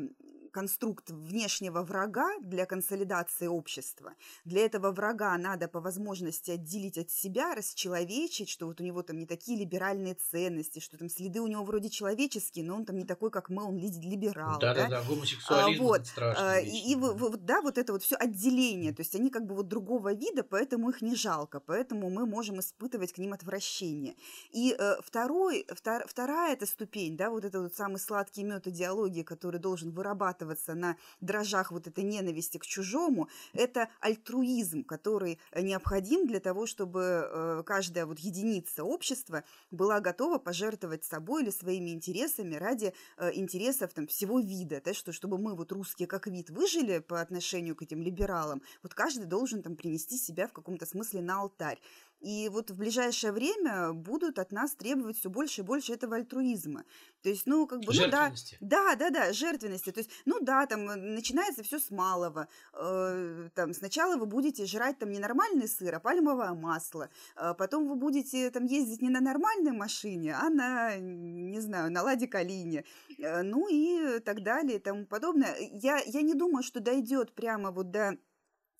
конструкт 0.56 1.10
внешнего 1.10 1.82
врага 1.82 2.30
для 2.40 2.64
консолидации 2.64 3.46
общества. 3.46 4.14
Для 4.46 4.64
этого 4.64 4.90
врага 4.90 5.36
надо 5.36 5.68
по 5.68 5.80
возможности 5.80 6.52
отделить 6.52 6.96
от 6.96 7.10
себя, 7.10 7.54
расчеловечить, 7.54 8.48
что 8.48 8.64
вот 8.66 8.80
у 8.80 8.84
него 8.84 9.02
там 9.02 9.18
не 9.18 9.26
такие 9.26 9.58
либеральные 9.58 10.14
ценности, 10.14 10.78
что 10.78 10.96
там 10.96 11.10
следы 11.10 11.42
у 11.42 11.46
него 11.46 11.62
вроде 11.62 11.90
человеческие, 11.90 12.64
но 12.64 12.74
он 12.74 12.86
там 12.86 12.96
не 12.96 13.04
такой, 13.04 13.30
как 13.30 13.50
мы, 13.50 13.64
он 13.64 13.76
либерал. 13.76 14.58
Да-да-да, 14.58 15.02
гомосексуализм 15.02 15.82
а, 15.82 15.84
вот. 15.84 16.06
страшно. 16.06 16.60
И, 16.60 16.92
и 16.92 16.94
вот, 16.94 17.44
да, 17.44 17.60
вот 17.60 17.76
это 17.76 17.92
вот 17.92 18.02
все 18.02 18.16
отделение, 18.16 18.94
то 18.94 19.02
есть 19.02 19.14
они 19.14 19.28
как 19.28 19.44
бы 19.44 19.54
вот 19.54 19.68
другого 19.68 20.14
вида, 20.14 20.42
поэтому 20.42 20.88
их 20.88 21.02
не 21.02 21.14
жалко, 21.14 21.60
поэтому 21.60 22.08
мы 22.08 22.24
можем 22.24 22.60
испытывать 22.60 23.12
к 23.12 23.18
ним 23.18 23.34
отвращение. 23.34 24.14
И 24.52 24.74
э, 24.78 24.94
второй, 25.02 25.66
втор, 25.74 26.06
вторая 26.08 26.54
эта 26.54 26.64
ступень, 26.64 27.14
да, 27.18 27.28
вот 27.28 27.44
это 27.44 27.60
вот 27.60 27.74
самый 27.74 27.98
сладкий 27.98 28.42
мед 28.42 28.66
идеологии, 28.66 29.22
который 29.22 29.60
должен 29.60 29.90
вырабатывать 29.90 30.45
вырабатываться 30.46 30.74
на 30.74 30.96
дрожжах 31.20 31.70
вот 31.70 31.86
этой 31.86 32.04
ненависти 32.04 32.58
к 32.58 32.66
чужому, 32.66 33.28
это 33.52 33.88
альтруизм, 34.00 34.84
который 34.84 35.38
необходим 35.54 36.26
для 36.26 36.40
того, 36.40 36.66
чтобы 36.66 37.00
э, 37.00 37.62
каждая 37.66 38.06
вот 38.06 38.18
единица 38.20 38.84
общества 38.84 39.44
была 39.70 40.00
готова 40.00 40.38
пожертвовать 40.38 41.04
собой 41.04 41.42
или 41.42 41.50
своими 41.50 41.90
интересами 41.90 42.54
ради 42.54 42.92
э, 43.16 43.32
интересов 43.34 43.92
там, 43.92 44.06
всего 44.06 44.40
вида, 44.40 44.80
да, 44.84 44.94
что, 44.94 45.12
чтобы 45.12 45.38
мы 45.38 45.54
вот 45.54 45.72
русские 45.72 46.06
как 46.06 46.26
вид 46.26 46.50
выжили 46.50 46.98
по 46.98 47.20
отношению 47.20 47.74
к 47.74 47.82
этим 47.82 48.02
либералам, 48.02 48.62
вот 48.82 48.94
каждый 48.94 49.26
должен 49.26 49.62
там 49.62 49.76
принести 49.76 50.16
себя 50.16 50.46
в 50.46 50.52
каком-то 50.52 50.86
смысле 50.86 51.22
на 51.22 51.40
алтарь. 51.40 51.78
И 52.20 52.48
вот 52.48 52.70
в 52.70 52.76
ближайшее 52.76 53.32
время 53.32 53.92
будут 53.92 54.38
от 54.38 54.50
нас 54.50 54.74
требовать 54.74 55.18
все 55.18 55.30
больше 55.30 55.60
и 55.60 55.64
больше 55.64 55.92
этого 55.92 56.16
альтруизма. 56.16 56.84
То 57.22 57.28
есть, 57.28 57.46
ну, 57.46 57.66
как 57.66 57.80
бы, 57.80 57.92
ну 57.92 58.08
да, 58.08 58.32
да, 58.60 58.94
да, 58.96 59.10
да, 59.10 59.32
жертвенности. 59.32 59.90
То 59.90 60.00
есть, 60.00 60.10
ну 60.24 60.38
да, 60.40 60.66
там 60.66 60.88
э, 60.88 60.96
начинается 60.96 61.62
все 61.62 61.78
с 61.78 61.90
малого. 61.90 62.48
Э, 62.72 63.48
там 63.54 63.74
сначала 63.74 64.16
вы 64.16 64.26
будете 64.26 64.64
жрать 64.64 64.98
там 64.98 65.10
не 65.10 65.18
нормальный 65.18 65.68
сыр, 65.68 65.94
а 65.94 66.00
пальмовое 66.00 66.54
масло. 66.54 67.10
Э, 67.36 67.54
потом 67.56 67.88
вы 67.88 67.96
будете 67.96 68.50
там 68.50 68.64
ездить 68.64 69.02
не 69.02 69.08
на 69.08 69.20
нормальной 69.20 69.72
машине, 69.72 70.34
а 70.34 70.48
на, 70.48 70.96
не 70.96 71.60
знаю, 71.60 71.90
на 71.90 72.02
Ладе 72.02 72.26
Калине. 72.26 72.84
Э, 73.18 73.42
ну 73.42 73.68
и 73.68 74.20
так 74.20 74.42
далее 74.42 74.76
и 74.76 74.80
тому 74.80 75.04
подобное. 75.06 75.56
Я, 75.72 75.98
я 76.06 76.22
не 76.22 76.34
думаю, 76.34 76.62
что 76.62 76.80
дойдет 76.80 77.32
прямо 77.32 77.70
вот 77.70 77.90
до 77.90 78.16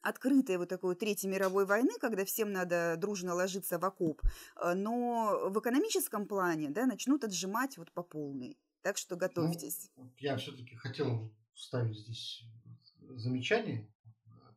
открытой 0.09 0.57
вот 0.57 0.69
такой 0.69 0.95
Третьей 0.95 1.29
мировой 1.29 1.67
войны, 1.67 1.93
когда 2.01 2.25
всем 2.25 2.53
надо 2.53 2.97
дружно 2.97 3.35
ложиться 3.35 3.79
в 3.79 3.85
окоп, 3.85 4.23
э, 4.57 4.75
но 4.75 5.51
в 5.51 5.59
экономическом 5.59 6.27
плане 6.27 6.71
да, 6.71 6.87
начнут 6.87 7.25
отжимать 7.25 7.77
вот 7.79 7.93
по 7.93 8.03
полной. 8.03 8.57
Так 8.83 8.99
что 8.99 9.17
готовьтесь. 9.17 9.91
Ну, 9.97 10.13
я 10.19 10.37
все-таки 10.37 10.77
хотел 10.77 11.33
вставить 11.55 11.99
здесь 11.99 12.45
замечание, 13.17 13.89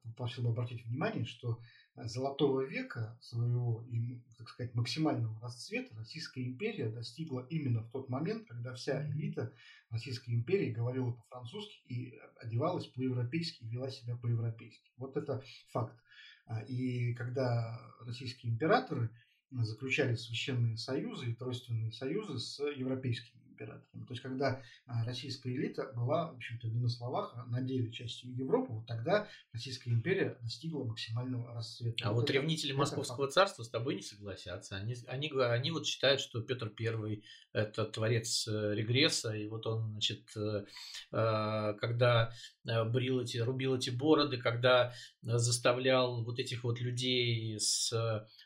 попросил 0.03 0.43
бы 0.43 0.49
обратить 0.49 0.85
внимание, 0.85 1.25
что 1.25 1.59
золотого 2.05 2.61
века 2.61 3.17
своего 3.21 3.83
и, 3.89 4.21
так 4.37 4.49
сказать, 4.49 4.73
максимального 4.75 5.39
расцвета 5.41 5.95
Российская 5.95 6.43
империя 6.43 6.89
достигла 6.89 7.45
именно 7.49 7.83
в 7.83 7.91
тот 7.91 8.09
момент, 8.09 8.47
когда 8.47 8.73
вся 8.73 9.05
элита 9.09 9.53
Российской 9.89 10.31
империи 10.31 10.71
говорила 10.71 11.11
по-французски 11.11 11.77
и 11.87 12.19
одевалась 12.37 12.87
по-европейски 12.87 13.63
и 13.63 13.69
вела 13.69 13.89
себя 13.89 14.15
по-европейски. 14.15 14.91
Вот 14.97 15.17
это 15.17 15.43
факт. 15.71 15.97
А, 16.45 16.61
и 16.61 17.13
когда 17.13 17.79
российские 18.01 18.53
императоры 18.53 19.09
заключали 19.51 20.15
священные 20.15 20.77
союзы 20.77 21.31
и 21.31 21.35
тройственные 21.35 21.91
союзы 21.91 22.39
с 22.39 22.59
европейскими 22.59 23.48
императорами. 23.59 24.05
То 24.05 24.13
есть, 24.13 24.21
когда 24.21 24.61
а, 24.85 25.03
российская 25.05 25.53
элита 25.53 25.91
была, 25.95 26.31
в 26.31 26.35
общем-то, 26.35 26.67
не 26.67 26.79
на 26.79 26.89
словах, 26.89 27.33
а 27.35 27.45
на 27.45 27.61
деле 27.61 27.91
частью 27.91 28.33
Европы, 28.35 28.73
вот 28.73 28.87
тогда 28.87 29.27
Российская 29.53 29.91
империя 29.91 30.37
достигла 30.41 30.83
максимального 30.83 31.53
расцвета. 31.53 32.05
А 32.05 32.11
вот, 32.11 32.21
вот 32.21 32.29
ревнители 32.29 32.71
это, 32.71 32.79
Московского 32.79 33.25
это 33.25 33.33
царства 33.33 33.63
с 33.63 33.69
тобой 33.69 33.95
не 33.95 34.01
согласятся. 34.01 34.75
Они, 34.75 34.95
они, 35.07 35.31
они 35.31 35.71
вот 35.71 35.85
считают, 35.85 36.21
что 36.21 36.41
Петр 36.41 36.69
Первый 36.69 37.23
это 37.51 37.85
творец 37.85 38.47
э, 38.47 38.75
регресса, 38.75 39.33
и 39.33 39.47
вот 39.47 39.65
он, 39.65 39.91
значит, 39.91 40.21
э, 40.35 40.65
э, 41.11 41.73
когда 41.79 42.31
брил 42.63 43.21
эти, 43.21 43.37
рубил 43.37 43.75
эти 43.75 43.89
бороды, 43.89 44.37
когда 44.37 44.93
заставлял 45.23 46.23
вот 46.23 46.37
этих 46.37 46.63
вот 46.63 46.79
людей 46.79 47.59
с 47.59 47.91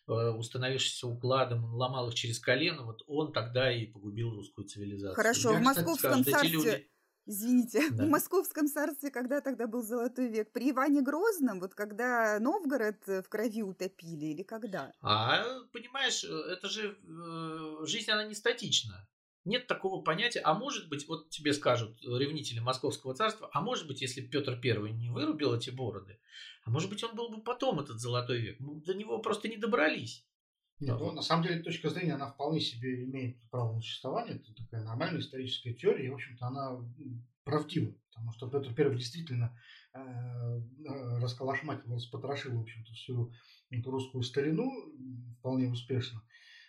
установившимся 0.08 1.08
укладом, 1.08 1.74
ломал 1.76 2.10
их 2.10 2.16
через 2.16 2.40
колено, 2.40 2.84
вот 2.84 3.04
он 3.08 3.32
тогда 3.32 3.72
и 3.72 3.86
погубил 3.86 4.32
русскую 4.32 4.68
цивилизацию. 4.68 5.16
Хорошо, 5.16 5.54
Я, 5.54 5.60
в 5.60 5.62
Московском 5.62 6.24
царстве... 6.24 6.50
Люди... 6.50 6.90
Извините, 7.26 7.90
да. 7.92 8.04
в 8.04 8.10
Московском 8.10 8.68
царстве, 8.68 9.10
когда 9.10 9.40
тогда 9.40 9.66
был 9.66 9.82
Золотой 9.82 10.28
век, 10.28 10.52
при 10.52 10.72
Иване 10.72 11.02
Грозном, 11.02 11.62
вот 11.62 11.74
когда 11.74 12.38
Новгород 12.40 13.08
в 13.08 13.24
крови 13.30 13.64
утопили 13.64 14.26
или 14.26 14.44
когда? 14.44 14.92
А, 15.02 15.42
понимаешь, 15.72 16.24
это 16.26 16.68
же 16.68 16.98
э, 17.02 17.86
жизнь, 17.86 18.12
она 18.12 18.26
не 18.26 18.36
статична. 18.36 19.08
Нет 19.46 19.68
такого 19.68 20.02
понятия, 20.02 20.40
а 20.40 20.54
может 20.54 20.88
быть, 20.88 21.08
вот 21.08 21.30
тебе 21.30 21.54
скажут 21.54 22.02
ревнители 22.02 22.60
Московского 22.60 23.14
царства, 23.14 23.50
а 23.52 23.62
может 23.62 23.88
быть, 23.88 24.02
если 24.02 24.22
Петр 24.22 24.58
Первый 24.58 24.92
не 24.92 25.10
вырубил 25.10 25.54
эти 25.54 25.70
бороды, 25.70 26.20
а 26.64 26.70
может 26.70 26.90
быть, 26.90 27.04
он 27.04 27.16
был 27.16 27.30
бы 27.30 27.44
потом 27.44 27.80
этот 27.80 28.00
золотой 28.00 28.40
век. 28.40 28.60
Мы 28.60 28.82
до 28.82 28.94
него 28.94 29.20
просто 29.20 29.50
не 29.50 29.58
добрались. 29.58 30.26
Нет, 30.80 30.98
ну, 31.00 31.12
на 31.12 31.22
самом 31.22 31.44
деле 31.44 31.62
точка 31.62 31.90
зрения, 31.90 32.14
она 32.14 32.32
вполне 32.32 32.60
себе 32.60 33.04
имеет 33.04 33.38
право 33.50 33.74
на 33.74 33.82
существование. 33.82 34.36
Это 34.36 34.54
такая 34.56 34.84
нормальная 34.84 35.22
историческая 35.22 35.74
теория, 35.74 36.08
и, 36.08 36.10
в 36.10 36.16
общем-то, 36.16 36.46
она 36.46 36.80
правдива. 37.44 37.94
Потому 38.10 38.32
что 38.32 38.50
Петр 38.50 38.74
Первый 38.74 38.98
действительно 38.98 39.58
э, 39.94 40.00
э, 40.00 41.20
расколошматил, 41.20 41.96
распотрошил, 41.96 42.58
в 42.58 42.62
общем-то, 42.62 42.94
всю 42.94 43.34
эту 43.70 43.92
русскую 43.92 44.24
старину 44.24 44.70
вполне 45.40 45.70
успешно. 45.70 46.22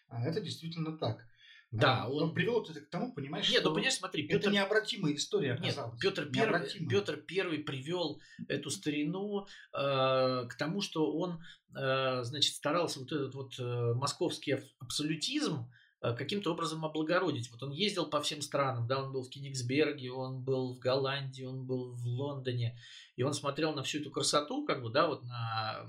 А 0.09 0.25
это 0.25 0.41
действительно 0.41 0.97
так. 0.97 1.27
Да, 1.75 2.09
он, 2.09 2.25
он 2.25 2.35
привел 2.35 2.63
это 2.63 2.81
к 2.81 2.89
тому, 2.89 3.13
понимаешь, 3.13 3.49
Нет, 3.49 3.57
ну, 3.57 3.61
что 3.61 3.69
ну, 3.71 3.75
понимаешь, 3.75 3.95
смотри, 3.95 4.23
Петр... 4.23 4.41
это 4.41 4.51
необратимая 4.51 5.15
история 5.15 5.55
оказалась. 5.55 5.95
Нет, 5.95 6.03
Петр 6.03 6.31
Первый, 6.31 6.89
Петр 6.89 7.17
Первый 7.17 7.59
привел 7.59 8.21
эту 8.49 8.71
старину 8.71 9.47
э, 9.73 10.47
к 10.49 10.55
тому, 10.57 10.81
что 10.81 11.13
он, 11.13 11.43
э, 11.77 12.23
значит, 12.23 12.55
старался 12.55 13.01
вот 13.01 13.11
этот 13.11 13.35
вот 13.35 13.59
э, 13.59 13.95
московский 13.95 14.57
абсолютизм 14.79 15.69
э, 16.01 16.15
каким-то 16.15 16.53
образом 16.53 16.85
облагородить. 16.85 17.51
Вот 17.51 17.63
он 17.65 17.73
ездил 17.73 18.07
по 18.07 18.21
всем 18.23 18.41
странам, 18.41 18.87
да, 18.87 19.03
он 19.03 19.13
был 19.13 19.25
в 19.25 19.31
Кенигсберге, 19.31 20.13
он 20.13 20.45
был 20.45 20.75
в 20.75 20.79
Голландии, 20.79 21.43
он 21.43 21.67
был 21.67 21.93
в 21.93 22.07
Лондоне, 22.07 22.79
и 23.17 23.25
он 23.25 23.35
смотрел 23.35 23.75
на 23.75 23.83
всю 23.83 23.99
эту 23.99 24.13
красоту, 24.13 24.65
как 24.65 24.83
бы, 24.83 24.91
да, 24.91 25.09
вот 25.09 25.25
на, 25.25 25.85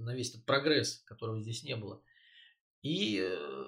на 0.00 0.14
весь 0.14 0.30
этот 0.30 0.44
прогресс, 0.44 1.02
которого 1.06 1.40
здесь 1.40 1.62
не 1.62 1.76
было. 1.76 2.02
И 2.82 3.18
э, 3.18 3.64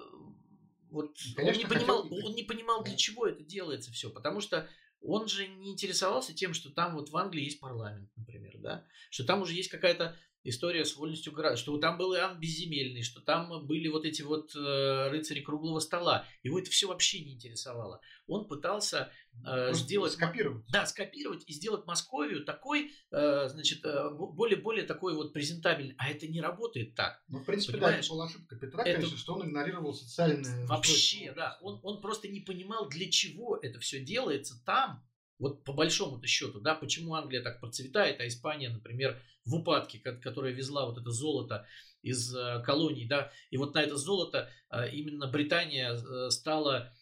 вот 0.89 1.15
Конечно, 1.35 1.63
он 1.63 1.69
не 1.69 1.75
понимал, 1.75 2.03
хотел... 2.03 2.25
он 2.25 2.35
не 2.35 2.43
понимал, 2.43 2.83
для 2.83 2.95
чего 2.95 3.27
это 3.27 3.43
делается 3.43 3.91
все, 3.91 4.09
потому 4.09 4.41
что 4.41 4.67
он 5.01 5.27
же 5.27 5.47
не 5.47 5.71
интересовался 5.71 6.33
тем, 6.33 6.53
что 6.53 6.69
там 6.69 6.95
вот 6.95 7.09
в 7.09 7.17
Англии 7.17 7.43
есть 7.43 7.59
парламент, 7.59 8.09
например, 8.15 8.57
да, 8.59 8.85
что 9.09 9.23
там 9.23 9.41
уже 9.41 9.53
есть 9.53 9.69
какая-то 9.69 10.17
история 10.49 10.85
с 10.85 10.95
вольностью 10.95 11.33
города, 11.33 11.57
что 11.57 11.77
там 11.77 11.97
был 11.97 12.15
Иоанн 12.15 12.39
Безземельный, 12.39 13.03
что 13.03 13.21
там 13.21 13.65
были 13.65 13.87
вот 13.87 14.05
эти 14.05 14.21
вот 14.21 14.55
э, 14.55 15.09
рыцари 15.09 15.41
круглого 15.41 15.79
стола. 15.79 16.25
Его 16.43 16.59
это 16.59 16.71
все 16.71 16.87
вообще 16.87 17.23
не 17.23 17.33
интересовало. 17.33 17.99
Он 18.27 18.47
пытался 18.47 19.11
э, 19.45 19.73
сделать... 19.73 20.13
Скопировать. 20.13 20.65
Да, 20.69 20.85
скопировать 20.85 21.43
и 21.47 21.53
сделать 21.53 21.85
Московию 21.85 22.45
такой, 22.45 22.91
э, 23.11 23.47
значит, 23.49 23.83
э, 23.85 24.09
более-более 24.11 24.85
такой 24.85 25.15
вот 25.15 25.33
презентабельный. 25.33 25.95
А 25.97 26.09
это 26.09 26.27
не 26.27 26.41
работает 26.41 26.95
так. 26.95 27.21
Ну, 27.27 27.39
в 27.39 27.45
принципе, 27.45 27.73
Понимаешь? 27.73 27.95
да, 27.95 27.99
это 27.99 28.09
была 28.09 28.25
ошибка 28.25 28.55
Петра, 28.55 28.83
это... 28.83 28.93
конечно, 28.95 29.17
что 29.17 29.33
он 29.33 29.47
игнорировал 29.47 29.93
социальные... 29.93 30.65
Вообще, 30.65 31.33
да. 31.35 31.57
Он, 31.61 31.79
он 31.83 32.01
просто 32.01 32.27
не 32.27 32.39
понимал, 32.39 32.87
для 32.89 33.09
чего 33.11 33.57
это 33.57 33.79
все 33.79 33.99
делается 33.99 34.61
там, 34.65 35.03
вот 35.39 35.63
по 35.63 35.73
большому-то 35.73 36.27
счету, 36.27 36.59
да, 36.59 36.75
почему 36.75 37.13
Англия 37.13 37.43
так 37.43 37.59
процветает, 37.59 38.19
а 38.19 38.27
Испания, 38.27 38.69
например, 38.69 39.21
в 39.45 39.55
упадке, 39.55 39.99
которая 39.99 40.53
везла 40.53 40.85
вот 40.85 40.97
это 40.97 41.11
золото 41.11 41.65
из 42.01 42.35
э, 42.35 42.61
колоний, 42.65 43.05
да, 43.07 43.31
и 43.49 43.57
вот 43.57 43.73
на 43.73 43.81
это 43.81 43.95
золото 43.97 44.49
э, 44.69 44.91
именно 44.91 45.27
Британия 45.27 45.93
э, 45.93 46.29
стала, 46.29 46.93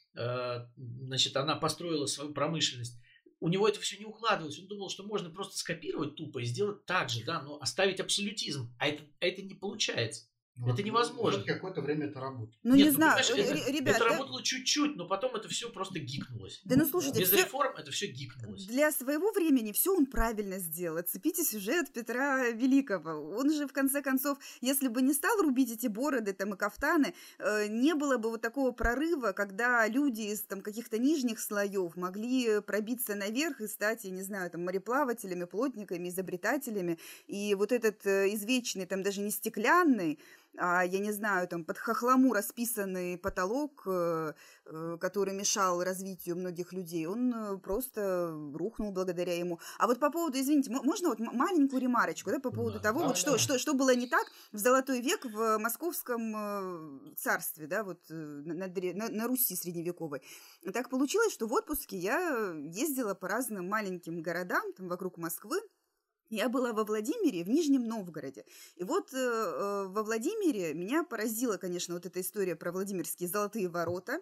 значит, 0.77 1.35
она 1.35 1.57
построила 1.57 2.05
свою 2.05 2.31
промышленность. 2.33 2.97
У 3.41 3.49
него 3.49 3.67
это 3.67 3.81
все 3.81 3.97
не 3.97 4.05
укладывалось. 4.05 4.57
Он 4.59 4.67
думал, 4.67 4.89
что 4.89 5.03
можно 5.03 5.29
просто 5.29 5.57
скопировать 5.57 6.15
тупо 6.15 6.39
и 6.39 6.45
сделать 6.45 6.85
так 6.85 7.09
же, 7.09 7.25
да, 7.25 7.41
но 7.41 7.59
оставить 7.59 7.99
абсолютизм. 7.99 8.73
А 8.79 8.87
это, 8.87 9.03
а 9.19 9.25
это 9.25 9.41
не 9.41 9.55
получается. 9.55 10.29
Вот, 10.57 10.73
это 10.73 10.83
невозможно. 10.83 11.39
Может, 11.39 11.45
какое-то 11.45 11.81
время 11.81 12.07
это 12.07 12.21
работает. 12.21 12.57
Ну, 12.63 12.75
Нет, 12.75 12.85
не 12.85 12.91
ну, 12.91 12.95
знаю, 12.95 13.19
это, 13.19 13.71
ребят, 13.71 13.95
это 13.97 14.05
да... 14.05 14.11
работало 14.11 14.41
чуть-чуть, 14.41 14.95
но 14.95 15.05
потом 15.05 15.35
это 15.35 15.49
все 15.49 15.69
просто 15.69 15.99
гикнулось. 15.99 16.61
Да 16.63 16.77
ну 16.77 16.85
слушайте, 16.85 17.19
без 17.19 17.27
все... 17.27 17.39
реформ 17.39 17.75
это 17.75 17.91
все 17.91 18.07
гикнулось. 18.07 18.65
Для 18.65 18.91
своего 18.93 19.31
времени 19.31 19.73
все 19.73 19.93
он 19.93 20.05
правильно 20.05 20.59
сделал. 20.59 21.03
Цепите 21.03 21.43
сюжет 21.43 21.91
Петра 21.91 22.49
Великого. 22.51 23.35
Он 23.35 23.51
же 23.51 23.67
в 23.67 23.73
конце 23.73 24.01
концов, 24.01 24.37
если 24.61 24.87
бы 24.87 25.01
не 25.01 25.13
стал 25.13 25.41
рубить 25.41 25.71
эти 25.71 25.87
бороды 25.87 26.31
там 26.31 26.53
и 26.53 26.57
кафтаны, 26.57 27.13
э, 27.39 27.67
не 27.67 27.93
было 27.93 28.17
бы 28.17 28.29
вот 28.29 28.41
такого 28.41 28.71
прорыва, 28.71 29.33
когда 29.33 29.85
люди 29.87 30.21
из 30.21 30.41
там 30.41 30.61
каких-то 30.61 30.97
нижних 30.97 31.41
слоев 31.41 31.97
могли 31.97 32.61
пробиться 32.61 33.15
наверх 33.15 33.59
и 33.59 33.67
стать, 33.67 34.05
я 34.05 34.11
не 34.11 34.21
знаю, 34.21 34.49
там 34.49 34.63
мореплавателями, 34.63 35.43
плотниками, 35.43 36.07
изобретателями. 36.07 36.97
И 37.27 37.55
вот 37.55 37.73
этот 37.73 38.05
э, 38.05 38.33
извечный, 38.33 38.85
там 38.85 39.03
даже 39.03 39.19
не 39.19 39.31
стеклянный, 39.31 40.17
я 40.57 40.99
не 40.99 41.11
знаю, 41.11 41.47
там 41.47 41.63
под 41.63 41.77
хохлому 41.77 42.33
расписанный 42.33 43.17
потолок, 43.17 43.83
э, 43.85 44.33
э, 44.65 44.97
который 44.99 45.33
мешал 45.33 45.83
развитию 45.83 46.35
многих 46.35 46.73
людей, 46.73 47.05
он 47.07 47.33
э, 47.33 47.57
просто 47.57 48.31
рухнул 48.53 48.91
благодаря 48.91 49.37
ему. 49.37 49.59
А 49.77 49.87
вот 49.87 49.99
по 49.99 50.09
поводу, 50.09 50.39
извините, 50.39 50.71
можно 50.71 51.09
вот 51.09 51.19
маленькую 51.19 51.81
ремарочку, 51.81 52.31
да, 52.31 52.39
по 52.39 52.51
поводу 52.51 52.77
да, 52.77 52.83
того, 52.83 52.99
да, 53.01 53.07
вот 53.07 53.15
да. 53.15 53.19
Что, 53.19 53.37
что, 53.37 53.59
что 53.59 53.73
было 53.73 53.93
не 53.95 54.07
так 54.07 54.25
в 54.51 54.57
Золотой 54.57 55.01
век 55.01 55.25
в 55.25 55.57
Московском 55.57 57.15
царстве, 57.17 57.67
да, 57.67 57.83
вот 57.83 57.99
на, 58.09 58.67
на, 58.67 59.09
на 59.09 59.27
Руси 59.27 59.55
средневековой. 59.55 60.21
Так 60.73 60.89
получилось, 60.89 61.33
что 61.33 61.47
в 61.47 61.53
отпуске 61.53 61.97
я 61.97 62.53
ездила 62.63 63.13
по 63.13 63.27
разным 63.27 63.67
маленьким 63.67 64.21
городам, 64.21 64.63
там 64.73 64.87
вокруг 64.87 65.17
Москвы, 65.17 65.59
я 66.29 66.49
была 66.49 66.73
во 66.73 66.83
Владимире, 66.83 67.43
в 67.43 67.49
Нижнем 67.49 67.87
Новгороде. 67.87 68.45
И 68.75 68.83
вот 68.83 69.13
э, 69.13 69.17
э, 69.17 69.85
во 69.87 70.03
Владимире 70.03 70.73
меня 70.73 71.03
поразила, 71.03 71.57
конечно, 71.57 71.93
вот 71.93 72.05
эта 72.05 72.21
история 72.21 72.55
про 72.55 72.71
Владимирские 72.71 73.29
золотые 73.29 73.67
ворота. 73.67 74.21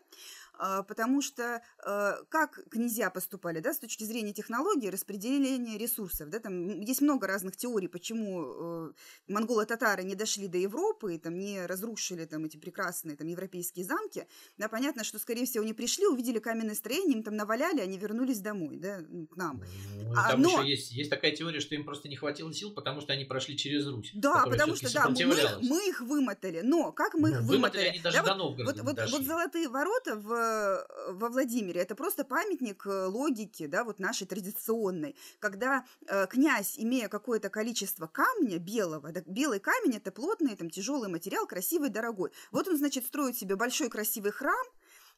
А, 0.55 0.83
потому 0.83 1.21
что 1.21 1.61
а, 1.79 2.17
как 2.29 2.59
князья 2.69 3.09
поступали, 3.09 3.59
да, 3.59 3.73
с 3.73 3.79
точки 3.79 4.03
зрения 4.03 4.33
технологии 4.33 4.87
распределения 4.87 5.77
ресурсов, 5.77 6.29
да, 6.29 6.39
там 6.39 6.79
есть 6.79 7.01
много 7.01 7.27
разных 7.27 7.57
теорий, 7.57 7.87
почему 7.87 8.43
э, 8.45 8.93
монголо-татары 9.27 10.03
не 10.03 10.15
дошли 10.15 10.47
до 10.47 10.57
Европы, 10.57 11.15
и 11.15 11.17
там 11.17 11.37
не 11.39 11.65
разрушили 11.65 12.25
там 12.25 12.45
эти 12.45 12.57
прекрасные 12.57 13.15
там 13.15 13.27
европейские 13.27 13.85
замки, 13.85 14.27
да, 14.57 14.69
понятно, 14.69 15.03
что, 15.03 15.17
скорее 15.17 15.45
всего, 15.45 15.63
они 15.63 15.73
пришли, 15.73 16.05
увидели 16.05 16.39
каменное 16.39 16.75
строение, 16.75 17.17
им 17.17 17.23
там 17.23 17.35
наваляли, 17.35 17.81
они 17.81 17.97
вернулись 17.97 18.39
домой, 18.39 18.77
да, 18.77 18.99
к 19.31 19.35
нам. 19.35 19.63
Ну, 19.95 20.13
а, 20.15 20.31
там 20.31 20.41
но... 20.41 20.61
еще 20.61 20.69
есть, 20.69 20.91
есть 20.91 21.09
такая 21.09 21.31
теория, 21.35 21.61
что 21.61 21.73
им 21.73 21.83
просто 21.83 22.09
не 22.09 22.15
хватило 22.15 22.53
сил, 22.53 22.71
потому 22.71 23.01
что 23.01 23.13
они 23.13 23.25
прошли 23.25 23.57
через 23.57 23.87
Русь. 23.87 24.11
Да, 24.13 24.45
потому 24.45 24.75
что, 24.75 24.93
да, 24.93 25.09
мы, 25.09 25.25
мы 25.61 25.89
их 25.89 26.01
вымотали, 26.01 26.61
но 26.61 26.91
как 26.91 27.15
мы 27.15 27.31
их 27.31 27.41
ну, 27.41 27.47
вымотали? 27.47 27.57
Вымотали 27.57 27.87
они 27.87 27.99
даже 27.99 28.17
да, 28.17 28.23
до 28.23 28.35
Новгорода 28.35 28.83
вот, 28.83 28.99
вот, 28.99 29.11
вот 29.11 29.23
золотые 29.23 29.67
ворота 29.67 30.15
в 30.15 30.43
Э, 30.53 30.83
во 31.09 31.29
Владимире. 31.29 31.81
Это 31.81 31.95
просто 31.95 32.23
памятник 32.23 32.85
э, 32.85 33.05
логики, 33.05 33.67
да, 33.67 33.83
вот 33.83 33.99
нашей 33.99 34.25
традиционной, 34.27 35.15
когда 35.39 35.85
э, 36.07 36.27
князь, 36.27 36.75
имея 36.77 37.07
какое-то 37.07 37.49
количество 37.49 38.07
камня 38.07 38.57
белого, 38.57 39.11
да, 39.11 39.21
белый 39.25 39.59
камень 39.59 39.97
это 39.97 40.11
плотный, 40.11 40.55
там 40.55 40.69
тяжелый 40.69 41.09
материал, 41.09 41.45
красивый, 41.45 41.89
дорогой. 41.89 42.31
Вот 42.51 42.67
он, 42.67 42.77
значит, 42.77 43.05
строит 43.05 43.37
себе 43.37 43.55
большой 43.55 43.89
красивый 43.89 44.31
храм 44.31 44.65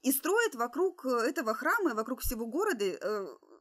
и 0.04 0.12
строит 0.12 0.56
вокруг 0.56 1.06
этого 1.06 1.54
храма 1.54 1.92
и 1.92 1.96
вокруг 1.96 2.22
всего 2.22 2.46
города 2.46 2.86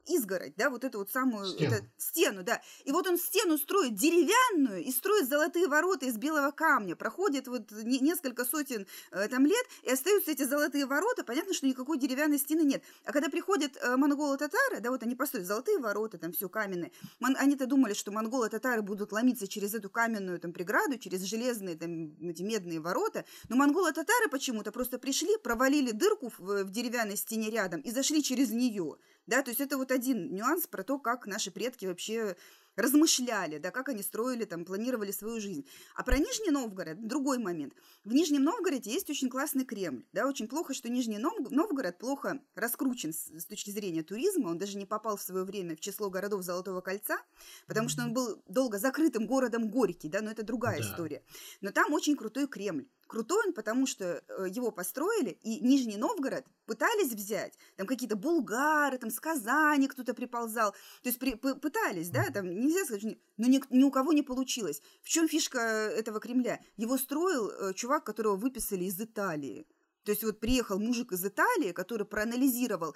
изгородь, 0.07 0.55
да, 0.57 0.71
вот 0.71 0.85
эту 0.85 0.99
вот 0.99 1.11
самую 1.11 1.47
Стену. 1.47 1.75
это, 1.75 1.87
стену, 1.97 2.43
да. 2.43 2.61
И 2.85 2.93
вот 2.93 3.07
он 3.07 3.19
стену 3.19 3.59
строит 3.59 3.95
деревянную 3.95 4.83
и 4.85 4.91
строит 4.91 5.29
золотые 5.29 5.67
ворота 5.67 6.07
из 6.07 6.17
белого 6.17 6.51
камня. 6.51 6.97
Проходит 6.97 7.49
вот 7.49 7.71
не- 7.73 8.01
несколько 8.01 8.45
сотен 8.45 8.87
э, 9.11 9.29
там 9.29 9.47
лет, 9.47 9.67
и 9.83 9.91
остаются 9.91 10.31
эти 10.31 10.45
золотые 10.45 10.87
ворота. 10.87 11.25
Понятно, 11.25 11.55
что 11.55 11.67
никакой 11.67 11.99
деревянной 11.99 12.39
стены 12.39 12.63
нет. 12.63 12.83
А 13.05 13.13
когда 13.13 13.29
приходят 13.29 13.77
э, 13.77 13.97
монголо-татары, 13.97 14.81
да, 14.81 14.91
вот 14.91 15.03
они 15.03 15.15
построят 15.15 15.47
золотые 15.47 15.79
ворота, 15.79 16.19
там 16.19 16.33
все 16.33 16.49
каменные, 16.49 16.93
Мон- 17.21 17.37
они-то 17.39 17.67
думали, 17.67 17.95
что 17.95 18.13
монголо-татары 18.13 18.83
будут 18.83 19.13
ломиться 19.13 19.47
через 19.49 19.75
эту 19.75 19.91
каменную 19.91 20.39
там 20.39 20.53
преграду, 20.53 20.99
через 20.99 21.23
железные 21.23 21.77
там 21.77 22.15
эти 22.29 22.43
медные 22.43 22.81
ворота, 22.81 23.25
но 23.49 23.57
монголо-татары 23.57 24.29
почему-то 24.29 24.73
просто 24.73 24.99
пришли, 24.99 25.37
провалили 25.39 25.93
дырку 25.93 26.33
в, 26.39 26.65
в 26.65 26.71
деревянной 26.71 27.17
стене 27.17 27.51
рядом 27.51 27.81
и 27.81 27.91
зашли 27.91 28.23
через 28.23 28.51
нее. 28.51 28.97
Да, 29.27 29.43
то 29.43 29.51
есть 29.51 29.61
это 29.61 29.77
вот 29.77 29.91
один 29.91 30.35
нюанс 30.35 30.67
про 30.67 30.83
то, 30.83 30.99
как 30.99 31.27
наши 31.27 31.51
предки 31.51 31.87
вообще 31.87 32.37
размышляли, 32.77 33.59
да, 33.59 33.71
как 33.71 33.89
они 33.89 34.03
строили, 34.03 34.45
там, 34.45 34.65
планировали 34.65 35.13
свою 35.13 35.41
жизнь. 35.41 35.65
А 35.95 36.03
про 36.03 36.19
Нижний 36.19 36.51
Новгород 36.51 37.07
другой 37.07 37.39
момент. 37.39 37.73
В 38.05 38.13
Нижнем 38.13 38.43
Новгороде 38.43 38.91
есть 38.91 39.09
очень 39.11 39.29
классный 39.29 39.65
Кремль, 39.65 40.05
да, 40.13 40.27
очень 40.27 40.49
плохо, 40.49 40.75
что 40.75 40.89
Нижний 40.89 41.19
Нов- 41.19 41.51
Новгород 41.51 41.99
плохо 41.99 42.41
раскручен 42.57 43.13
с, 43.13 43.29
с 43.29 43.47
точки 43.47 43.71
зрения 43.71 44.03
туризма, 44.03 44.49
он 44.49 44.59
даже 44.59 44.77
не 44.77 44.87
попал 44.87 45.17
в 45.17 45.23
свое 45.23 45.45
время 45.45 45.77
в 45.77 45.81
число 45.81 46.11
городов 46.11 46.43
Золотого 46.43 46.81
кольца, 46.81 47.19
потому 47.67 47.89
что 47.89 48.03
он 48.03 48.13
был 48.13 48.43
долго 48.49 48.79
закрытым 48.79 49.27
городом 49.27 49.71
Горький, 49.71 50.09
да, 50.09 50.21
но 50.21 50.31
это 50.33 50.43
другая 50.43 50.81
Да. 50.81 50.85
история. 50.85 51.23
Но 51.61 51.71
там 51.71 51.93
очень 51.93 52.17
крутой 52.17 52.49
Кремль. 52.49 52.87
Крутой 53.07 53.47
он, 53.47 53.53
потому 53.53 53.87
что 53.87 54.23
э, 54.27 54.47
его 54.49 54.71
построили, 54.71 55.31
и 55.43 55.61
Нижний 55.61 55.97
Новгород 55.97 56.45
пытались 56.67 57.13
взять. 57.13 57.59
Там 57.77 57.87
какие-то 57.87 58.17
булгары, 58.17 58.99
там 58.99 59.11
с 59.11 59.21
Казани 59.21 59.89
кто-то 59.89 60.15
приползал. 60.15 60.73
То 61.03 61.09
есть 61.09 61.19
при- 61.19 61.35
пытались, 61.35 62.11
да, 62.11 62.31
там 62.31 62.49
нельзя 62.49 62.85
сказать, 62.85 63.19
но 63.37 63.47
ни, 63.47 63.63
ни 63.71 63.85
у 63.85 63.91
кого 63.91 64.13
не 64.13 64.23
получилось. 64.23 64.83
В 65.03 65.09
чем 65.09 65.29
фишка 65.29 65.59
этого 65.59 66.21
Кремля? 66.21 66.61
Его 66.77 66.97
строил 66.97 67.51
э, 67.51 67.75
чувак, 67.75 68.05
которого 68.05 68.37
выписали 68.37 68.85
из 68.85 69.01
Италии. 69.01 69.67
То 70.05 70.11
есть 70.11 70.23
вот 70.23 70.39
приехал 70.39 70.79
мужик 70.79 71.13
из 71.13 71.25
Италии, 71.25 71.73
который 71.73 72.07
проанализировал 72.07 72.95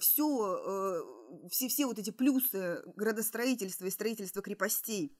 все, 0.00 1.02
все, 1.50 1.68
все 1.68 1.86
вот 1.86 1.98
эти 1.98 2.10
плюсы 2.10 2.82
градостроительства 2.94 3.86
и 3.86 3.90
строительства 3.90 4.42
крепостей 4.42 5.16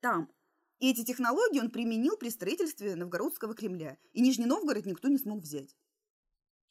там. 0.00 0.30
И 0.78 0.90
эти 0.90 1.04
технологии 1.04 1.60
он 1.60 1.70
применил 1.70 2.16
при 2.16 2.30
строительстве 2.30 2.94
Новгородского 2.94 3.54
Кремля. 3.54 3.98
И 4.12 4.20
Нижний 4.20 4.46
Новгород 4.46 4.86
никто 4.86 5.08
не 5.08 5.18
смог 5.18 5.42
взять. 5.42 5.74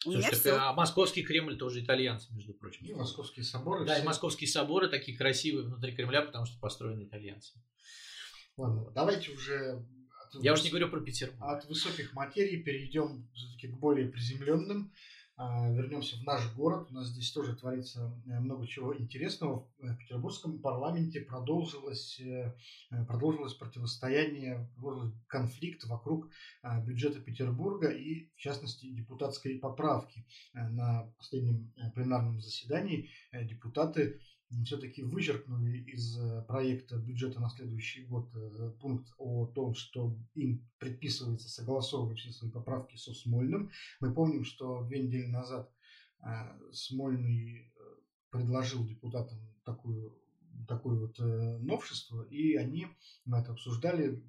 У 0.05 0.11
меня 0.11 0.21
Слушай, 0.21 0.39
все. 0.39 0.51
а 0.57 0.73
Московский 0.73 1.23
Кремль 1.23 1.57
тоже 1.57 1.83
итальянцы, 1.83 2.31
между 2.33 2.53
прочим. 2.53 2.85
И 2.85 2.93
московские 2.93 3.43
соборы. 3.43 3.85
Да, 3.85 3.95
и 3.95 3.97
все. 3.97 4.05
московские 4.05 4.47
соборы 4.47 4.89
такие 4.89 5.17
красивые 5.17 5.65
внутри 5.65 5.93
Кремля, 5.95 6.21
потому 6.21 6.45
что 6.45 6.59
построены 6.59 7.03
итальянцами. 7.03 7.63
Ладно, 8.55 8.89
давайте 8.91 9.31
уже 9.31 9.85
от, 10.33 10.41
Я 10.43 10.53
уж 10.53 10.63
не 10.63 10.69
говорю 10.69 10.89
про 10.89 11.01
Петербург. 11.01 11.41
от 11.41 11.65
высоких 11.65 12.13
материй 12.13 12.61
перейдем 12.63 13.27
все-таки 13.33 13.67
к 13.67 13.77
более 13.77 14.07
приземленным. 14.07 14.93
А, 15.39 15.69
Вернемся 15.69 16.17
в 16.17 16.23
наш 16.23 16.51
город. 16.55 16.87
У 16.89 16.95
нас 16.95 17.09
здесь 17.09 17.31
тоже 17.31 17.55
творится 17.55 18.11
э, 18.25 18.39
много 18.39 18.65
чего 18.65 18.97
интересного. 18.97 19.69
В 19.77 19.85
э, 19.85 19.95
петербургском 19.95 20.57
парламенте 20.57 21.21
продолжилось, 21.21 22.19
э, 22.19 22.55
продолжилось 23.07 23.53
противостояние, 23.53 24.67
продолжилось 24.73 25.13
конфликт 25.27 25.83
вокруг 25.83 26.31
а, 26.63 26.81
бюджета 26.81 27.19
Петербурга 27.19 27.89
и, 27.89 28.31
в 28.35 28.39
частности, 28.39 28.87
депутатской 28.87 29.59
поправки. 29.59 30.25
На 30.53 31.13
последнем 31.19 31.71
пленарном 31.93 32.39
заседании 32.39 33.11
депутаты 33.31 34.19
все-таки 34.63 35.03
вычеркнули 35.03 35.79
из 35.79 36.17
э, 36.17 36.41
проекта 36.47 36.97
бюджета 36.97 37.39
на 37.39 37.49
следующий 37.49 38.05
год 38.05 38.29
э, 38.33 38.71
пункт 38.79 39.07
о 39.17 39.45
том, 39.47 39.73
что 39.73 40.15
им 40.35 40.65
предписывается 40.79 41.49
согласовывать 41.49 42.19
все 42.19 42.31
свои 42.31 42.49
поправки 42.49 42.95
со 42.95 43.13
Смольным. 43.13 43.71
Мы 43.99 44.13
помним, 44.13 44.45
что 44.45 44.83
две 44.83 44.99
недели 44.99 45.25
назад 45.25 45.69
э, 46.23 46.27
Смольный 46.71 47.73
предложил 48.29 48.85
депутатам 48.85 49.39
такую, 49.63 50.17
такое 50.67 50.99
вот 50.99 51.17
новшество, 51.19 52.23
и 52.23 52.55
они 52.55 52.87
мы 53.25 53.39
это 53.39 53.51
обсуждали. 53.51 54.23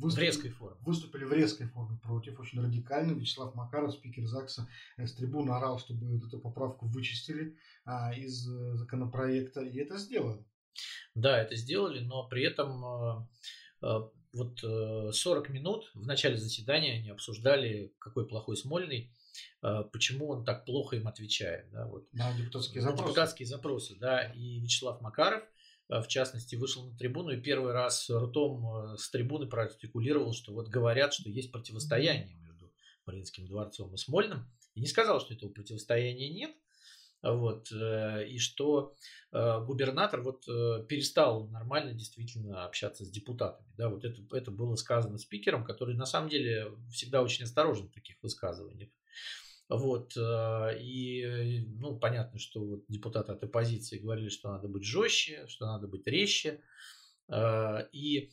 В 0.00 0.04
выступили- 0.04 0.26
резкой 0.26 0.50
форме. 0.50 0.76
выступили 0.80 1.24
в 1.24 1.32
резкой 1.32 1.66
форме 1.68 1.98
против, 2.02 2.40
очень 2.40 2.60
радикально. 2.60 3.12
Вячеслав 3.12 3.54
Макаров, 3.54 3.92
спикер 3.92 4.26
ЗАГСа, 4.26 4.66
э, 4.96 5.06
с 5.06 5.12
трибуны 5.14 5.50
орал, 5.50 5.78
чтобы 5.78 6.16
эту 6.26 6.40
поправку 6.40 6.86
вычистили 6.86 7.56
а, 7.84 8.12
из 8.14 8.48
э, 8.48 8.76
законопроекта, 8.76 9.60
и 9.60 9.78
это 9.78 9.98
сделали. 9.98 10.44
Да, 11.14 11.38
это 11.40 11.54
сделали, 11.56 12.00
но 12.00 12.26
при 12.28 12.44
этом 12.44 13.26
э, 13.82 14.00
вот 14.32 14.62
э, 14.64 15.10
40 15.12 15.48
минут 15.50 15.90
в 15.94 16.06
начале 16.06 16.36
заседания 16.36 16.94
они 16.94 17.10
обсуждали, 17.10 17.92
какой 17.98 18.26
плохой 18.26 18.56
Смольный, 18.56 19.12
почему 19.92 20.28
он 20.30 20.44
так 20.44 20.64
плохо 20.64 20.96
им 20.96 21.06
отвечает. 21.08 21.70
Да, 21.70 21.86
вот. 21.86 22.12
На 22.12 22.32
депутатские 22.36 22.82
запросы. 22.82 23.04
депутатские 23.04 23.46
запросы, 23.46 23.96
да. 23.98 24.24
И 24.34 24.60
Вячеслав 24.60 25.00
Макаров, 25.00 25.42
в 25.90 26.06
частности, 26.06 26.54
вышел 26.54 26.88
на 26.88 26.96
трибуну 26.96 27.30
и 27.30 27.40
первый 27.40 27.72
раз 27.72 28.08
ртом 28.08 28.92
э, 28.92 28.96
с 28.96 29.10
трибуны 29.10 29.46
проартикулировал, 29.46 30.32
что 30.32 30.52
вот 30.52 30.68
говорят, 30.68 31.12
что 31.12 31.28
есть 31.28 31.50
противостояние 31.50 32.36
между 32.36 32.72
Мариинским 33.06 33.46
дворцом 33.46 33.92
и 33.94 33.96
Смольным. 33.96 34.48
И 34.74 34.80
не 34.80 34.86
сказал, 34.86 35.20
что 35.20 35.34
этого 35.34 35.50
противостояния 35.50 36.32
нет. 36.32 36.54
Вот, 37.22 37.70
э, 37.70 38.28
и 38.28 38.38
что 38.38 38.94
э, 39.32 39.60
губернатор 39.66 40.22
вот 40.22 40.48
э, 40.48 40.84
перестал 40.88 41.48
нормально 41.48 41.92
действительно 41.92 42.64
общаться 42.64 43.04
с 43.04 43.10
депутатами. 43.10 43.68
Да, 43.76 43.90
вот 43.90 44.04
это, 44.04 44.22
это 44.34 44.50
было 44.50 44.74
сказано 44.76 45.18
спикером, 45.18 45.64
который 45.64 45.96
на 45.96 46.06
самом 46.06 46.30
деле 46.30 46.72
всегда 46.90 47.20
очень 47.22 47.44
осторожен 47.44 47.88
в 47.88 47.92
таких 47.92 48.16
высказываниях. 48.22 48.90
Вот, 49.70 50.16
э, 50.16 50.78
и, 50.80 51.64
ну, 51.78 51.96
понятно, 51.96 52.40
что 52.40 52.60
вот 52.60 52.84
депутаты 52.88 53.30
от 53.30 53.44
оппозиции 53.44 53.98
говорили, 54.00 54.28
что 54.28 54.50
надо 54.50 54.66
быть 54.66 54.82
жестче, 54.82 55.46
что 55.46 55.66
надо 55.66 55.86
быть 55.86 56.08
резче. 56.08 56.60
Э, 57.28 57.86
И 57.92 58.32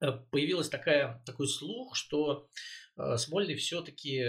э, 0.00 0.12
появилась 0.30 0.70
такая, 0.70 1.22
такой 1.26 1.46
слух, 1.46 1.94
что 1.94 2.48
Смольный 3.16 3.56
все-таки, 3.56 4.24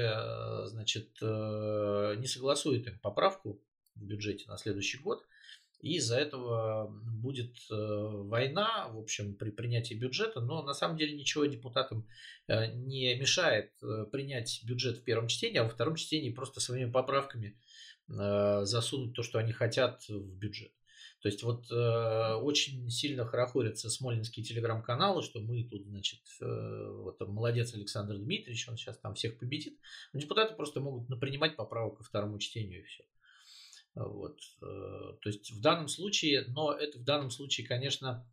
значит, 0.63 1.21
не 1.21 2.25
согласует 2.25 2.87
им 2.87 2.97
поправку 2.97 3.61
в 3.93 4.03
бюджете 4.03 4.45
на 4.47 4.57
следующий 4.57 4.97
год. 4.97 5.23
И 5.85 5.97
из-за 5.97 6.17
этого 6.17 6.87
будет 6.89 7.55
э, 7.69 7.75
война, 7.75 8.87
в 8.89 8.97
общем, 8.97 9.35
при 9.35 9.51
принятии 9.51 9.93
бюджета. 9.93 10.41
Но 10.41 10.63
на 10.63 10.73
самом 10.73 10.97
деле 10.97 11.15
ничего 11.15 11.45
депутатам 11.45 12.07
э, 12.47 12.73
не 12.73 13.13
мешает 13.15 13.71
э, 13.83 14.05
принять 14.11 14.61
бюджет 14.63 14.97
в 14.97 15.03
первом 15.03 15.27
чтении, 15.27 15.59
а 15.59 15.63
во 15.63 15.69
втором 15.69 15.95
чтении 15.95 16.31
просто 16.31 16.59
своими 16.59 16.91
поправками 16.91 17.57
засунуть 18.07 19.15
то, 19.15 19.23
что 19.23 19.39
они 19.39 19.51
хотят 19.51 20.07
в 20.09 20.37
бюджет. 20.37 20.71
То 21.25 21.29
есть 21.29 21.41
вот 21.41 21.71
э, 21.71 22.33
очень 22.35 22.87
сильно 22.91 23.25
хорохорятся 23.25 23.89
смольнинские 23.89 24.45
телеграм-каналы, 24.45 25.23
что 25.23 25.39
мы 25.39 25.63
тут, 25.63 25.83
значит, 25.87 26.21
э, 26.39 26.99
вот 27.03 27.19
молодец 27.21 27.73
Александр 27.73 28.17
Дмитриевич, 28.17 28.69
он 28.69 28.77
сейчас 28.77 28.99
там 28.99 29.15
всех 29.15 29.39
победит. 29.39 29.79
Но 30.13 30.19
депутаты 30.19 30.53
просто 30.53 30.81
могут 30.81 31.09
напринимать 31.09 31.55
поправок 31.55 31.97
ко 31.97 32.03
второму 32.03 32.37
чтению 32.37 32.81
и 32.81 32.83
все. 32.83 33.03
Вот. 33.95 34.39
э, 34.61 35.13
То 35.21 35.29
есть 35.29 35.51
в 35.51 35.61
данном 35.61 35.87
случае, 35.87 36.45
но 36.49 36.73
это 36.73 36.99
в 36.99 37.03
данном 37.03 37.31
случае, 37.31 37.65
конечно, 37.65 38.27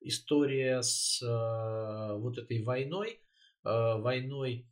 история 0.00 0.82
с 0.82 1.22
э, 1.22 2.16
вот 2.18 2.38
этой 2.38 2.62
войной, 2.62 3.20
э, 3.64 3.98
войной, 3.98 4.66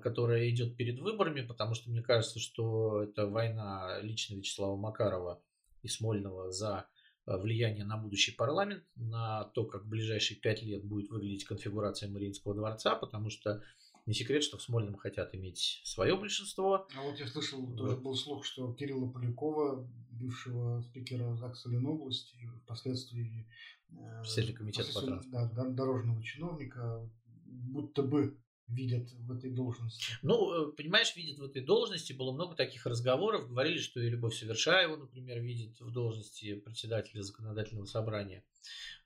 которая 0.00 0.48
идет 0.48 0.76
перед 0.76 1.00
выборами, 1.00 1.40
потому 1.40 1.74
что 1.74 1.90
мне 1.90 2.00
кажется, 2.00 2.38
что 2.38 3.02
это 3.02 3.26
война 3.26 3.98
лично 4.00 4.36
Вячеслава 4.36 4.76
Макарова 4.76 5.42
и 5.82 5.88
Смольного 5.88 6.52
за 6.52 6.86
влияние 7.26 7.84
на 7.84 7.96
будущий 7.96 8.30
парламент, 8.30 8.84
на 8.94 9.42
то, 9.56 9.64
как 9.64 9.82
в 9.82 9.88
ближайшие 9.88 10.38
пять 10.38 10.62
лет 10.62 10.84
будет 10.84 11.10
выглядеть 11.10 11.46
конфигурация 11.46 12.08
Мариинского 12.08 12.54
дворца, 12.54 12.94
потому 12.94 13.28
что 13.28 13.60
не 14.06 14.14
секрет, 14.14 14.42
что 14.42 14.56
в 14.56 14.62
Смольном 14.62 14.96
хотят 14.96 15.34
иметь 15.34 15.80
свое 15.84 16.16
большинство. 16.16 16.86
А 16.96 17.02
вот 17.02 17.18
я 17.18 17.26
слышал, 17.26 17.60
Вот. 17.60 17.76
тоже 17.76 17.96
был 17.96 18.14
слух, 18.14 18.44
что 18.44 18.72
Кирилла 18.72 19.10
Полякова, 19.10 19.88
бывшего 20.12 20.80
спикера 20.82 21.34
ЗАГСа 21.36 21.68
Ленобласти, 21.68 22.36
впоследствии 22.62 23.48
э, 23.90 24.20
Председателя 24.20 24.54
комитета 24.54 24.92
по 24.94 25.00
впоследствии, 25.00 25.30
да, 25.30 25.64
дорожного 25.64 26.22
чиновника, 26.22 27.10
будто 27.44 28.02
бы 28.02 28.38
видят 28.68 29.10
в 29.12 29.32
этой 29.32 29.50
должности. 29.50 30.04
Ну, 30.22 30.70
э, 30.70 30.72
понимаешь, 30.72 31.14
видят 31.16 31.38
в 31.38 31.44
этой 31.44 31.62
должности, 31.62 32.12
было 32.12 32.32
много 32.32 32.56
таких 32.56 32.86
разговоров, 32.86 33.48
говорили, 33.48 33.78
что 33.78 34.00
и 34.00 34.08
Любовь 34.08 34.36
Совершаева, 34.36 34.96
например, 34.96 35.40
видит 35.40 35.80
в 35.80 35.90
должности 35.92 36.54
председателя 36.54 37.22
законодательного 37.22 37.86
собрания. 37.86 38.44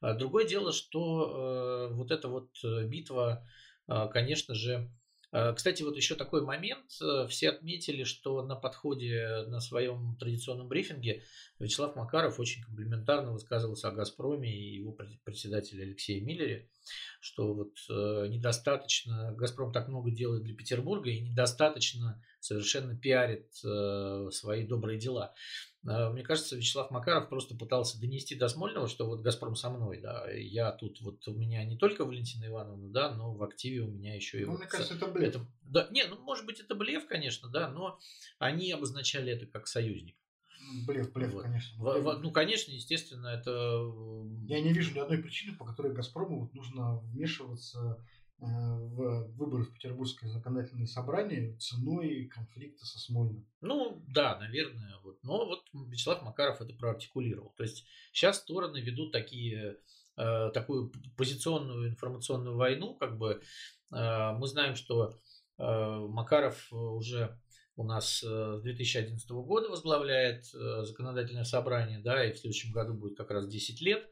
А 0.01 0.15
Другое 0.15 0.47
дело, 0.47 0.73
что 0.73 1.89
э, 1.91 1.95
вот 1.95 2.11
эта 2.11 2.29
вот 2.29 2.51
э, 2.65 2.87
битва, 2.87 3.47
конечно 4.13 4.55
же, 4.55 4.91
Э, 5.33 5.53
кстати, 5.55 5.83
вот 5.83 5.97
еще 5.97 6.15
такой 6.15 6.43
момент. 6.43 6.91
Э, 7.01 7.27
все 7.29 7.51
отметили, 7.51 8.05
что 8.05 8.43
на 8.43 8.57
подходе 8.57 9.45
на 9.47 9.61
своем 9.61 10.17
традиционном 10.19 10.69
брифинге 10.69 11.23
Вячеслав 11.59 11.95
Макаров 11.95 12.41
очень 12.41 12.63
комплиментарно 12.63 13.33
высказывался 13.33 13.89
о 13.89 13.93
«Газпроме» 13.93 14.53
и 14.53 14.77
его 14.77 14.93
председателе 15.25 15.85
Алексее 15.85 16.21
Миллере, 16.21 16.69
что 17.21 17.55
вот 17.55 17.75
э, 17.89 18.27
недостаточно, 18.29 19.33
«Газпром» 19.37 19.73
так 19.73 19.89
много 19.89 20.11
делает 20.11 20.43
для 20.43 20.55
Петербурга 20.55 21.11
и 21.11 21.21
недостаточно 21.21 22.23
совершенно 22.41 22.97
пиарит 22.97 23.53
свои 23.55 24.67
добрые 24.67 24.99
дела. 24.99 25.35
А, 25.87 26.11
мне 26.11 26.23
кажется, 26.23 26.57
Вячеслав 26.57 26.91
Макаров 26.91 27.29
просто 27.29 27.57
пытался 27.57 27.99
донести 28.01 28.35
до 28.35 28.49
Смольного, 28.49 28.89
что 28.89 29.07
вот 29.07 29.21
«Газпром» 29.21 29.57
со 29.57 29.71
мной, 29.71 30.01
да, 30.01 30.31
я 30.31 30.73
тут, 30.73 31.01
вот 31.01 31.27
у 31.27 31.35
меня 31.35 31.65
не 31.65 31.77
только 31.77 32.05
Валентина 32.05 32.47
Ивановна, 32.47 32.91
да, 32.91 33.15
но 33.15 33.33
в 33.33 33.43
активе 33.43 33.83
у 33.83 33.91
меня 33.91 34.15
еще 34.15 34.41
и... 34.41 34.45
Ну, 34.45 34.53
вот, 34.53 34.61
мне 34.61 34.69
кажется, 34.69 34.95
это 34.95 35.07
блеф. 35.07 35.29
Это, 35.29 35.47
да, 35.63 35.89
не, 35.91 36.05
ну, 36.05 36.19
может 36.21 36.45
быть, 36.45 36.61
это 36.61 36.75
блеф, 36.75 37.07
конечно, 37.07 37.49
да, 37.49 37.71
но 37.71 37.99
они 38.39 38.71
обозначали 38.73 39.33
это 39.33 39.47
как 39.47 39.67
союзник. 39.67 40.17
Ну, 40.61 40.85
блеф, 40.87 41.13
блеф, 41.13 41.33
вот. 41.33 41.45
конечно. 41.45 41.83
В, 41.83 42.03
в, 42.03 42.19
ну, 42.21 42.31
конечно, 42.31 42.71
естественно, 42.73 43.29
это... 43.29 43.51
Я 44.47 44.61
не 44.61 44.75
вижу 44.75 44.95
ни 44.95 44.99
одной 44.99 45.19
причины, 45.19 45.57
по 45.57 45.65
которой 45.65 45.95
«Газпрому» 45.95 46.41
вот 46.41 46.53
нужно 46.53 46.99
вмешиваться 46.99 47.99
Э, 48.01 48.20
в 48.41 49.29
выборы 49.37 49.65
в 49.65 49.73
Петербургское 49.73 50.31
законодательное 50.31 50.87
собрание 50.87 51.57
ценой 51.59 52.27
конфликта 52.27 52.87
со 52.87 52.99
Смольным. 52.99 53.47
Ну, 53.61 54.03
да, 54.09 54.39
наверное. 54.39 54.97
Вот. 55.03 55.23
Но 55.23 55.47
вот 55.47 55.65
Вячеслав 55.73 56.23
Макаров 56.23 56.61
это 56.61 56.75
проартикулировал. 56.75 57.53
То 57.57 57.65
есть 57.65 57.85
сейчас 58.13 58.39
стороны 58.39 58.79
ведут 58.79 59.13
такие, 59.13 59.77
э, 60.17 60.51
такую 60.55 60.93
позиционную 61.17 61.89
информационную 61.89 62.57
войну. 62.57 62.95
Как 62.95 63.19
бы, 63.19 63.43
э, 63.93 64.33
мы 64.33 64.47
знаем, 64.47 64.75
что 64.75 65.19
Макаров 65.59 66.73
уже 66.73 67.39
у 67.77 67.85
нас 67.85 68.21
с 68.21 68.61
2011 68.63 69.43
года 69.43 69.69
возглавляет 69.69 70.47
законодательное 70.47 71.45
собрание, 71.45 71.99
да, 71.99 72.25
и 72.25 72.33
в 72.33 72.39
следующем 72.39 72.73
году 72.73 72.95
будет 72.95 73.19
как 73.19 73.31
раз 73.31 73.47
10 73.47 73.83
лет. 73.83 74.11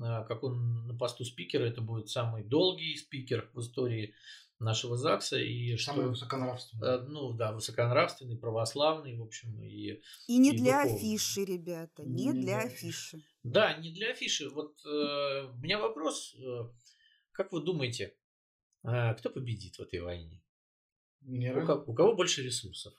А, 0.00 0.24
как 0.24 0.42
он 0.42 0.86
на 0.86 0.94
посту 0.94 1.24
спикера, 1.24 1.64
это 1.64 1.80
будет 1.80 2.08
самый 2.08 2.44
долгий 2.44 2.96
спикер 2.96 3.50
в 3.54 3.60
истории 3.60 4.14
нашего 4.58 4.96
ЗАГСа. 4.96 5.38
И 5.38 5.76
самый 5.76 6.02
что, 6.02 6.10
высоконравственный. 6.10 6.88
Э, 6.88 6.98
ну 7.00 7.32
да, 7.32 7.52
высоконравственный, 7.52 8.36
православный, 8.36 9.16
в 9.16 9.22
общем. 9.22 9.62
И, 9.62 10.02
и 10.26 10.38
не 10.38 10.54
и 10.54 10.58
для 10.58 10.82
духовный. 10.84 10.96
афиши, 10.96 11.44
ребята, 11.44 12.04
не, 12.04 12.26
не 12.26 12.32
для 12.32 12.58
афиши. 12.60 13.22
Да, 13.42 13.76
не 13.76 13.92
для 13.92 14.10
афиши. 14.10 14.48
Вот 14.50 14.84
э, 14.84 14.88
у 14.88 15.56
меня 15.58 15.78
вопрос, 15.78 16.34
э, 16.38 16.68
как 17.32 17.52
вы 17.52 17.62
думаете, 17.62 18.14
э, 18.82 19.14
кто 19.14 19.30
победит 19.30 19.76
в 19.76 19.80
этой 19.80 20.00
войне? 20.00 20.42
У, 21.22 21.90
у 21.90 21.94
кого 21.94 22.14
больше 22.14 22.42
ресурсов? 22.42 22.94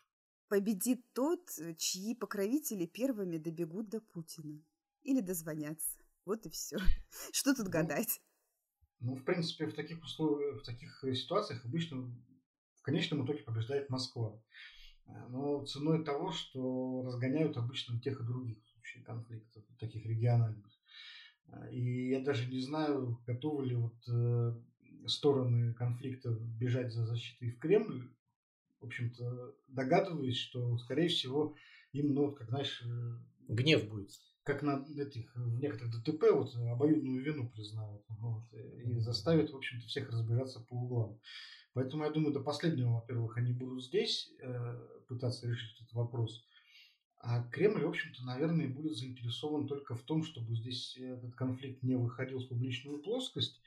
Победит 0.48 1.02
тот, 1.14 1.42
чьи 1.78 2.16
покровители 2.16 2.86
первыми 2.86 3.38
добегут 3.38 3.90
до 3.90 4.00
Путина. 4.00 4.64
Или 5.04 5.22
дозвонятся. 5.22 5.98
Вот 6.28 6.46
и 6.46 6.50
все. 6.50 6.78
Что 7.32 7.56
тут 7.56 7.68
ну, 7.68 7.72
гадать? 7.72 8.20
Ну, 9.00 9.16
в 9.16 9.24
принципе, 9.24 9.66
в 9.66 9.74
таких 9.74 10.04
условиях, 10.04 10.62
в 10.62 10.66
таких 10.66 11.02
ситуациях 11.14 11.64
обычно 11.64 12.14
в 12.76 12.82
конечном 12.82 13.26
итоге 13.26 13.44
побеждает 13.44 13.90
Москва. 13.90 14.38
Э, 15.06 15.12
но 15.30 15.64
ценой 15.66 16.04
того, 16.04 16.34
что 16.34 17.04
разгоняют 17.06 17.56
обычно 17.56 18.02
тех 18.02 18.20
и 18.20 18.26
других 18.26 18.58
вообще 18.76 19.00
конфликтов, 19.00 19.64
таких 19.80 20.06
региональных. 20.06 20.70
Э, 21.46 21.72
и 21.72 22.10
я 22.10 22.20
даже 22.20 22.52
не 22.52 22.60
знаю, 22.60 23.24
готовы 23.26 23.66
ли 23.66 23.76
вот 23.76 23.98
э, 24.10 24.54
стороны 25.08 25.74
конфликта 25.76 26.32
бежать 26.32 26.92
за 26.92 27.06
защитой 27.06 27.52
в 27.52 27.60
Кремль. 27.60 28.12
В 28.82 28.86
общем-то, 28.86 29.56
догадываюсь, 29.70 30.38
что, 30.38 30.78
скорее 30.78 31.08
всего, 31.08 31.56
им, 31.94 32.14
ну, 32.14 32.34
как 32.34 32.50
знаешь... 32.50 32.84
Гнев 33.48 33.88
будет 33.88 34.12
как 34.48 34.62
на 34.62 34.82
этих, 34.96 35.36
в 35.36 35.60
некоторых 35.60 35.92
ДТП 35.92 36.32
вот 36.32 36.56
обоюдную 36.56 37.22
вину 37.22 37.50
признают 37.50 38.02
вот, 38.08 38.44
и 38.54 38.98
заставят, 39.00 39.52
в 39.52 39.58
общем-то, 39.58 39.86
всех 39.88 40.10
разбираться 40.10 40.62
по 40.62 40.76
углам. 40.76 41.20
Поэтому 41.74 42.06
я 42.06 42.10
думаю, 42.10 42.32
до 42.32 42.40
последнего, 42.40 42.94
во-первых, 42.94 43.36
они 43.36 43.52
будут 43.52 43.84
здесь 43.84 44.32
э, 44.40 44.88
пытаться 45.10 45.48
решить 45.48 45.76
этот 45.82 45.92
вопрос. 45.92 46.46
А 47.20 47.44
Кремль, 47.50 47.84
в 47.84 47.90
общем-то, 47.90 48.24
наверное, 48.24 48.70
будет 48.70 48.96
заинтересован 48.96 49.68
только 49.68 49.96
в 49.96 50.04
том, 50.04 50.24
чтобы 50.24 50.56
здесь 50.56 50.96
этот 50.98 51.36
конфликт 51.36 51.84
не 51.84 51.98
выходил 51.98 52.40
в 52.40 52.48
публичную 52.48 53.00
плоскость 53.00 53.60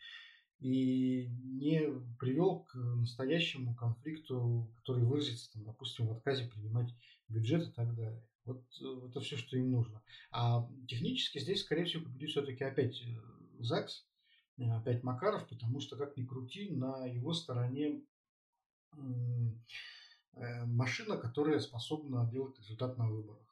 и 0.60 1.28
не 1.42 1.82
привел 2.18 2.60
к 2.60 2.74
настоящему 2.74 3.74
конфликту, 3.74 4.70
который 4.76 5.04
выразится, 5.04 5.52
там, 5.52 5.64
допустим, 5.64 6.06
в 6.06 6.12
отказе 6.12 6.46
принимать 6.46 6.94
бюджет 7.28 7.68
и 7.68 7.72
так 7.72 7.94
далее. 7.94 8.22
Вот 8.44 8.64
э, 8.80 9.08
это 9.08 9.20
все, 9.20 9.36
что 9.36 9.56
им 9.56 9.70
нужно. 9.70 10.02
А 10.30 10.68
технически 10.86 11.38
здесь, 11.38 11.62
скорее 11.62 11.84
всего, 11.84 12.04
победит 12.04 12.30
все-таки 12.30 12.64
опять 12.64 13.00
э, 13.02 13.62
ЗАГС, 13.62 14.06
э, 14.58 14.70
опять 14.70 15.02
Макаров, 15.02 15.48
потому 15.48 15.80
что, 15.80 15.96
как 15.96 16.16
ни 16.16 16.24
крути, 16.24 16.70
на 16.70 17.06
его 17.06 17.32
стороне 17.32 18.02
машина, 20.66 21.16
которая 21.16 21.60
способна 21.60 22.28
делать 22.28 22.58
результат 22.58 22.98
на 22.98 23.08
выборах. 23.08 23.46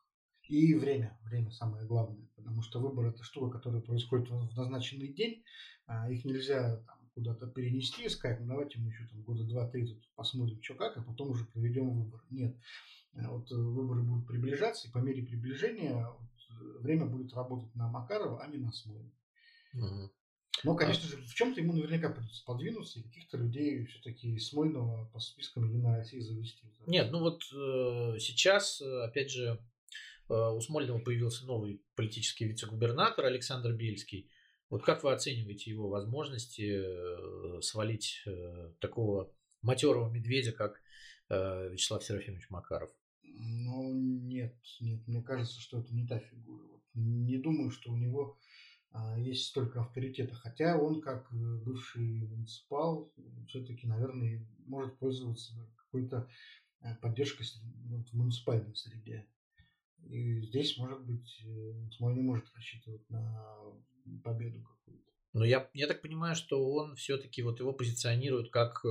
И 0.49 0.75
время, 0.75 1.17
время 1.23 1.53
самое 1.53 1.87
главное, 1.87 2.27
потому 2.35 2.63
что 2.63 2.81
выбор 2.81 3.07
это 3.07 3.23
штука, 3.23 3.59
которая 3.59 3.83
происходит 3.83 4.31
в 4.31 4.57
назначенный 4.57 5.13
день, 5.13 5.45
а 5.87 6.11
их 6.11 6.25
нельзя 6.25 6.79
там, 6.79 6.98
куда-то 7.19 7.47
перенести 7.47 8.05
и 8.05 8.09
сказать, 8.09 8.41
ну 8.41 8.47
давайте 8.47 8.79
мы 8.79 8.89
еще 8.89 9.07
там 9.07 9.23
года 9.23 9.45
два-три 9.45 9.87
тут 9.87 10.09
посмотрим, 10.15 10.63
что 10.63 10.75
как, 10.75 10.97
а 10.97 11.03
потом 11.03 11.31
уже 11.31 11.45
проведем 11.47 11.91
выбор. 11.91 12.23
Нет, 12.31 12.57
Э, 13.15 13.27
вот 13.29 13.51
э, 13.51 13.55
выборы 13.55 14.03
будут 14.03 14.27
приближаться, 14.27 14.89
и 14.89 14.91
по 14.91 14.99
мере 14.99 15.23
приближения 15.23 15.95
вот, 15.95 16.31
э, 16.51 16.79
время 16.81 17.07
будет 17.07 17.33
работать 17.35 17.75
на 17.75 17.89
Макарова, 17.89 18.43
а 18.43 18.47
не 18.49 18.59
на 18.59 18.73
Смольного. 18.73 19.13
Угу. 19.75 20.13
Но, 20.65 20.75
конечно 20.75 21.05
а... 21.07 21.11
же, 21.11 21.23
в 21.23 21.35
чем-то 21.35 21.61
ему 21.61 21.73
наверняка 21.73 22.11
придется 22.11 22.45
подвинуться, 22.45 22.99
и 22.99 23.03
каких-то 23.03 23.37
людей 23.37 23.85
все-таки 23.87 24.39
Смольного 24.39 25.07
по 25.13 25.21
спискам 25.21 25.69
Единой 25.69 25.99
России 25.99 26.21
завести. 26.21 26.67
Нет, 26.87 27.11
ну 27.13 27.21
вот 27.21 27.43
э, 27.53 28.19
сейчас, 28.19 28.81
опять 28.81 29.31
же, 29.31 29.61
э, 30.29 30.35
у 30.35 30.61
Смольного 30.61 30.99
появился 30.99 31.47
новый 31.47 31.83
политический 31.95 32.47
вице-губернатор 32.47 33.25
Александр 33.25 33.73
Бельский. 33.73 34.31
Вот 34.71 34.85
как 34.85 35.03
вы 35.03 35.13
оцениваете 35.13 35.71
его 35.71 35.89
возможности 35.89 36.79
э, 36.79 37.63
свалить 37.63 38.23
э, 38.27 38.73
такого 38.81 39.33
матерого 39.63 40.11
медведя, 40.11 40.53
как 40.53 40.81
э, 41.31 41.71
Вячеслав 41.71 42.05
Серафимович 42.05 42.51
Макаров? 42.51 42.91
Ну, 43.23 43.95
нет, 43.95 44.57
нет, 44.81 45.07
мне 45.07 45.23
кажется, 45.23 45.59
что 45.61 45.79
это 45.79 45.95
не 45.95 46.07
та 46.07 46.19
фигура. 46.19 46.65
Вот, 46.67 46.83
не 46.95 47.39
думаю, 47.39 47.71
что 47.71 47.93
у 47.93 47.97
него 47.97 48.39
а, 48.91 49.19
есть 49.19 49.47
столько 49.47 49.81
авторитета. 49.81 50.35
Хотя 50.35 50.77
он, 50.77 51.01
как 51.01 51.29
бывший 51.33 52.27
муниципал, 52.27 53.13
все-таки, 53.47 53.87
наверное, 53.87 54.45
может 54.67 54.99
пользоваться 54.99 55.55
какой-то 55.77 56.29
поддержкой 57.01 57.47
ну, 57.85 58.03
в 58.03 58.13
муниципальной 58.15 58.75
среде. 58.75 59.29
И 60.05 60.41
здесь, 60.41 60.77
может 60.79 61.05
быть, 61.05 61.45
Смольный 61.93 62.23
может 62.23 62.53
рассчитывать 62.55 63.09
на 63.09 63.47
победу 64.25 64.63
какую-то. 64.63 65.13
Но 65.33 65.45
я, 65.45 65.71
я 65.75 65.87
так 65.87 66.03
понимаю, 66.03 66.35
что 66.35 66.73
он 66.73 66.97
все-таки 66.97 67.43
вот 67.43 67.61
его 67.61 67.73
позиционирует 67.73 68.51
как 68.51 68.85
э, 68.85 68.89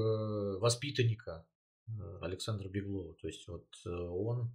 воспитанника 0.60 1.45
Э, 1.88 2.19
Александра 2.21 2.67
Беглова. 2.67 3.13
То 3.15 3.27
есть 3.27 3.47
вот 3.47 3.67
э, 3.86 3.89
он 3.89 4.51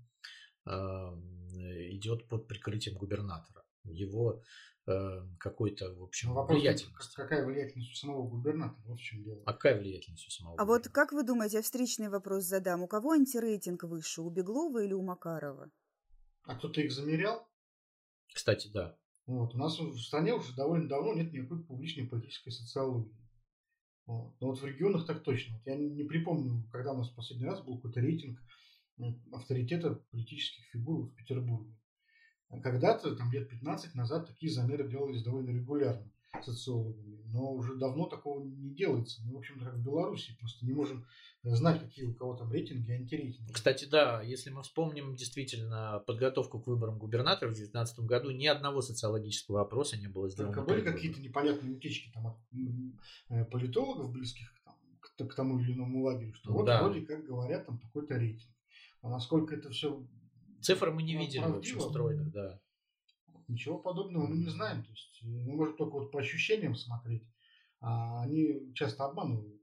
идет 0.65 2.29
под 2.29 2.47
прикрытием 2.47 2.97
губернатора. 2.97 3.65
Его 3.83 4.43
э, 4.87 5.21
какой-то, 5.41 5.93
в 5.93 6.05
общем, 6.05 6.29
ну, 6.29 6.35
вопрос, 6.35 6.61
влиятельность. 6.61 7.15
Какая 7.15 7.45
влиятельность 7.45 7.91
у 7.91 7.95
самого 7.97 8.29
губернатора? 8.29 8.81
Вот 8.87 9.01
в 9.01 9.03
чем 9.03 9.25
дело. 9.25 9.43
А 9.45 9.53
какая 9.55 9.81
влиятельность 9.81 10.27
у 10.29 10.31
самого 10.31 10.61
А 10.61 10.65
вот 10.65 10.89
как 10.89 11.13
вы 11.13 11.25
думаете, 11.25 11.57
я 11.57 11.63
встречный 11.63 12.09
вопрос 12.09 12.45
задам. 12.45 12.83
У 12.83 12.87
кого 12.87 13.11
антирейтинг 13.11 13.83
выше, 13.83 14.23
у 14.23 14.31
Беглова 14.31 14.85
или 14.85 14.93
у 14.93 15.03
Макарова? 15.03 15.69
А 16.45 16.57
кто-то 16.57 16.81
их 16.81 16.93
замерял? 16.93 17.49
Кстати, 18.33 18.69
да. 18.69 18.97
Вот. 19.27 19.55
У 19.55 19.59
нас 19.59 19.79
в 19.79 19.99
стране 19.99 20.35
уже 20.35 20.55
довольно 20.55 20.89
давно 20.89 21.15
нет 21.15 21.33
никакой 21.33 21.63
публичной 21.63 22.07
политической 22.07 22.51
социологии. 22.51 23.17
Вот. 24.07 24.35
Но 24.41 24.49
вот 24.49 24.61
в 24.61 24.65
регионах 24.65 25.07
так 25.07 25.23
точно. 25.23 25.57
Вот 25.57 25.67
я 25.67 25.77
не 25.77 26.05
припомню, 26.05 26.69
когда 26.73 26.93
у 26.93 26.99
нас 26.99 27.11
в 27.11 27.15
последний 27.15 27.47
раз 27.47 27.63
был 27.63 27.77
какой-то 27.77 28.01
рейтинг 28.01 28.39
авторитета 29.33 29.95
политических 30.11 30.65
фигур 30.67 31.07
в 31.07 31.15
Петербурге. 31.15 31.75
Когда-то, 32.63 33.17
там 33.17 33.33
лет 33.33 33.49
15 33.49 33.95
назад, 33.95 34.27
такие 34.27 34.53
замеры 34.53 34.89
делались 34.89 35.23
довольно 35.23 35.51
регулярно 35.51 36.13
социологами. 36.41 37.21
Но 37.33 37.53
уже 37.53 37.77
давно 37.77 38.07
такого 38.07 38.45
не 38.45 38.75
делается. 38.75 39.23
Мы, 39.25 39.35
в 39.35 39.39
общем-то, 39.39 39.65
как 39.65 39.75
в 39.75 39.83
Беларуси, 39.83 40.37
просто 40.39 40.65
не 40.67 40.73
можем 40.73 41.07
э, 41.45 41.55
знать, 41.55 41.81
какие 41.81 42.05
у 42.07 42.15
кого 42.15 42.37
там 42.37 42.51
рейтинги, 42.53 42.91
антирейтинги. 42.91 43.53
Кстати, 43.53 43.87
да, 43.87 44.23
если 44.23 44.51
мы 44.51 44.63
вспомним 44.63 45.15
действительно 45.15 46.03
подготовку 46.07 46.61
к 46.61 46.67
выборам 46.67 46.99
губернатора 46.99 47.49
в 47.51 47.53
2019 47.55 48.01
году, 48.01 48.31
ни 48.31 48.47
одного 48.47 48.83
социологического 48.83 49.63
опроса 49.63 49.97
не 49.97 50.09
было 50.09 50.29
сделано. 50.29 50.55
Только 50.55 50.69
были 50.69 50.83
какие-то 50.83 51.21
непонятные 51.21 51.73
утечки 51.75 52.11
там, 52.13 52.27
от 52.27 52.37
э, 53.31 53.45
политологов, 53.47 54.11
близких 54.13 54.53
там, 55.17 55.29
к 55.29 55.35
тому 55.35 55.59
или 55.59 55.73
иному 55.73 56.03
лагерю, 56.03 56.35
что 56.35 56.53
вот 56.53 56.67
Да. 56.67 56.83
вроде 56.83 57.03
как 57.03 57.25
говорят 57.25 57.67
там 57.67 57.79
такой-то 57.79 58.15
рейтинг. 58.15 58.51
А 59.01 59.09
насколько 59.11 59.55
это 59.55 59.71
все 59.71 60.07
Цифр 60.61 60.93
мы 60.93 61.03
не 61.03 61.15
Ну, 61.15 61.21
видели, 61.21 61.43
в 61.43 61.57
общем, 61.57 61.75
правдиво. 61.79 61.91
стройных, 61.91 62.31
да. 62.33 62.61
Ничего 63.49 63.79
подобного 63.79 64.27
мы 64.27 64.37
не 64.37 64.49
знаем. 64.49 64.83
То 64.83 64.91
есть 64.91 65.19
мы 65.23 65.55
можем 65.55 65.77
только 65.77 65.95
вот 65.95 66.11
по 66.11 66.21
ощущениям 66.21 66.75
смотреть, 66.75 67.25
а 67.81 68.23
они 68.23 68.73
часто 68.75 69.05
обманывают. 69.05 69.62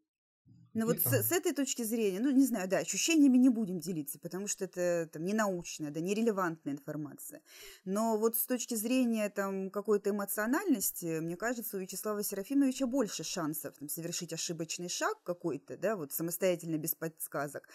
Ну 0.80 0.86
вот 0.86 1.04
там- 1.04 1.14
с, 1.14 1.28
с 1.28 1.32
этой 1.32 1.54
точки 1.54 1.84
зрения, 1.84 2.20
ну 2.20 2.32
не 2.32 2.46
знаю, 2.46 2.68
да, 2.68 2.78
ощущениями 2.78 3.38
не 3.38 3.50
будем 3.50 3.80
делиться, 3.80 4.20
потому 4.20 4.48
что 4.48 4.66
это 4.66 5.10
там 5.12 5.26
не 5.26 5.34
научная, 5.34 5.92
да, 5.92 6.00
нерелевантная 6.00 6.74
информация. 6.74 7.42
Но 7.86 8.18
вот 8.18 8.36
с 8.38 8.46
точки 8.46 8.76
зрения 8.76 9.30
там 9.30 9.70
какой-то 9.70 10.12
эмоциональности, 10.12 11.20
мне 11.20 11.36
кажется, 11.36 11.78
у 11.78 11.80
Вячеслава 11.80 12.24
Серафимовича 12.24 12.88
больше 12.88 13.24
шансов 13.24 13.78
там, 13.78 13.90
совершить 13.90 14.34
ошибочный 14.34 14.90
шаг 14.90 15.22
какой-то, 15.24 15.78
да, 15.78 15.96
вот 15.96 16.12
самостоятельно 16.12 16.78
без 16.78 16.96
подсказок 16.96 17.68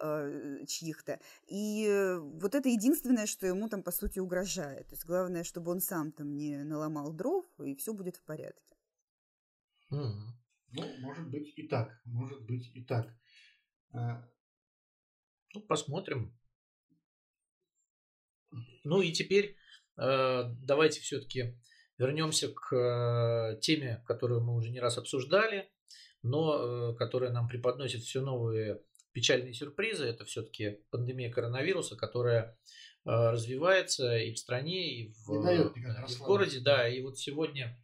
э, 0.00 0.64
чьих-то. 0.66 1.18
И 1.46 1.86
э, 1.88 2.18
вот 2.18 2.54
это 2.54 2.68
единственное, 2.68 3.26
что 3.26 3.46
ему 3.46 3.68
там 3.68 3.82
по 3.82 3.90
сути 3.90 4.18
угрожает. 4.18 4.88
То 4.88 4.94
есть 4.94 5.06
главное, 5.06 5.44
чтобы 5.44 5.70
он 5.70 5.80
сам 5.80 6.12
там 6.12 6.36
не 6.36 6.58
наломал 6.64 7.12
дров, 7.12 7.44
и 7.58 7.74
все 7.74 7.92
будет 7.92 8.16
в 8.16 8.22
порядке. 8.22 8.76
Мгм. 9.90 10.39
Ну, 10.72 10.84
может 11.00 11.28
быть 11.28 11.52
и 11.56 11.66
так, 11.66 12.00
может 12.04 12.42
быть 12.42 12.70
и 12.74 12.84
так. 12.84 13.08
А, 13.92 14.28
Ну, 15.54 15.60
посмотрим. 15.62 16.36
Ну 18.84 19.02
и 19.02 19.12
теперь 19.12 19.56
э, 19.96 20.44
давайте 20.62 21.00
все-таки 21.00 21.56
вернемся 21.98 22.48
к 22.48 22.74
э, 22.74 23.60
теме, 23.60 24.02
которую 24.06 24.42
мы 24.42 24.54
уже 24.54 24.70
не 24.70 24.80
раз 24.80 24.96
обсуждали, 24.96 25.70
но 26.22 26.92
э, 26.92 26.94
которая 26.96 27.30
нам 27.30 27.48
преподносит 27.48 28.02
все 28.02 28.20
новые 28.20 28.82
печальные 29.12 29.54
сюрпризы. 29.54 30.06
Это 30.06 30.24
все-таки 30.24 30.80
пандемия 30.90 31.30
коронавируса, 31.30 31.96
которая 31.96 32.58
э, 33.04 33.10
развивается 33.10 34.16
и 34.16 34.32
в 34.32 34.38
стране, 34.38 34.94
и 34.94 35.12
в, 35.12 35.30
Не 35.30 35.42
дает 35.42 35.76
и 35.76 36.14
в 36.14 36.18
городе. 36.20 36.60
Да, 36.60 36.88
и 36.88 37.02
вот 37.02 37.18
сегодня, 37.18 37.78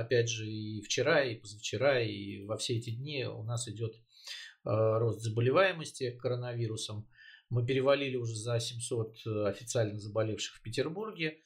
опять 0.00 0.28
же, 0.28 0.46
и 0.46 0.82
вчера, 0.82 1.24
и 1.24 1.36
позавчера, 1.36 2.00
и 2.00 2.44
во 2.44 2.56
все 2.56 2.76
эти 2.76 2.90
дни 2.90 3.24
у 3.24 3.42
нас 3.44 3.68
идет 3.68 3.94
э, 3.94 3.98
рост 4.64 5.20
заболеваемости 5.20 6.10
коронавирусом. 6.12 7.08
Мы 7.50 7.64
перевалили 7.66 8.16
уже 8.16 8.34
за 8.34 8.58
700 8.58 9.16
официально 9.46 9.98
заболевших 9.98 10.56
в 10.56 10.62
Петербурге. 10.62 11.38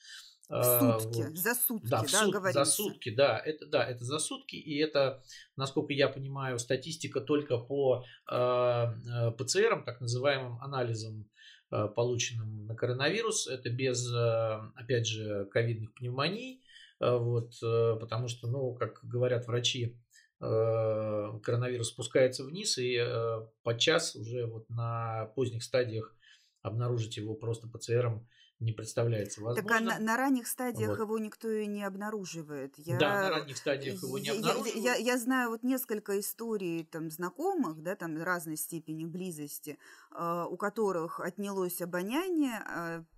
В 0.49 0.55
А, 0.55 0.99
сутки, 0.99 1.19
вот. 1.23 1.37
за 1.37 1.55
сутки, 1.55 1.89
Да, 1.91 2.01
да, 2.01 2.07
в 2.07 2.11
сут- 2.11 2.53
за 2.53 2.65
сутки, 2.65 3.11
да, 3.15 3.39
это 3.39 3.67
да, 3.67 3.87
это 3.87 4.03
за 4.05 4.19
сутки, 4.19 4.57
и 4.57 4.79
это, 4.79 5.23
насколько 5.57 5.93
я 5.93 6.09
понимаю, 6.09 6.59
статистика 6.59 7.21
только 7.21 7.59
по 7.59 8.03
э, 8.31 8.35
э, 8.35 9.31
ПЦРам, 9.33 9.85
так 9.85 10.01
называемым 10.01 10.59
анализам, 10.63 11.29
э, 11.71 11.87
полученным 11.95 12.65
на 12.67 12.75
коронавирус. 12.75 13.47
Это 13.47 13.69
без, 13.69 14.11
э, 14.11 14.61
опять 14.75 15.07
же, 15.07 15.45
ковидных 15.53 15.93
пневмоний, 15.93 16.63
э, 16.63 16.68
вот, 17.01 17.53
э, 17.63 17.97
потому 18.01 18.29
что, 18.29 18.49
ну, 18.49 18.75
как 18.75 19.01
говорят 19.03 19.47
врачи, 19.47 19.97
э, 20.41 21.39
коронавирус 21.43 21.89
спускается 21.89 22.45
вниз, 22.45 22.79
и 22.79 22.97
э, 23.01 23.47
подчас 23.63 24.17
уже 24.17 24.47
вот 24.47 24.69
на 24.69 25.27
поздних 25.37 25.63
стадиях 25.63 26.15
обнаружить 26.63 27.17
его 27.17 27.35
просто 27.35 27.69
ПЦРом 27.69 28.29
не 28.61 28.73
представляется 28.73 29.41
возможным. 29.41 29.67
Так 29.69 29.77
а 29.77 29.81
на, 29.85 29.99
на 30.05 30.17
ранних 30.17 30.47
стадиях 30.49 30.91
Вот. 30.91 30.99
его 30.99 31.19
никто 31.19 31.49
и 31.49 31.67
не 31.67 31.85
обнаруживает. 31.85 32.75
Я, 32.79 32.99
Да, 32.99 33.23
на 33.23 33.31
ранних 33.31 33.57
стадиях 33.57 34.03
его 34.03 34.19
не 34.19 34.27
я- 34.27 34.33
я- 34.33 34.39
обнаруживают. 34.41 34.85
Я, 34.85 34.95
я 34.97 35.19
знаю 35.19 35.51
вот 35.51 35.63
несколько 35.63 36.19
историй 36.19 36.85
там 36.85 37.11
знакомых, 37.11 37.83
да, 37.83 37.95
там 37.95 38.21
разной 38.21 38.57
степени 38.57 39.05
близости, 39.05 39.79
э, 40.11 40.45
у 40.51 40.57
которых 40.57 41.21
отнялось 41.21 41.81
обоняние, 41.81 42.61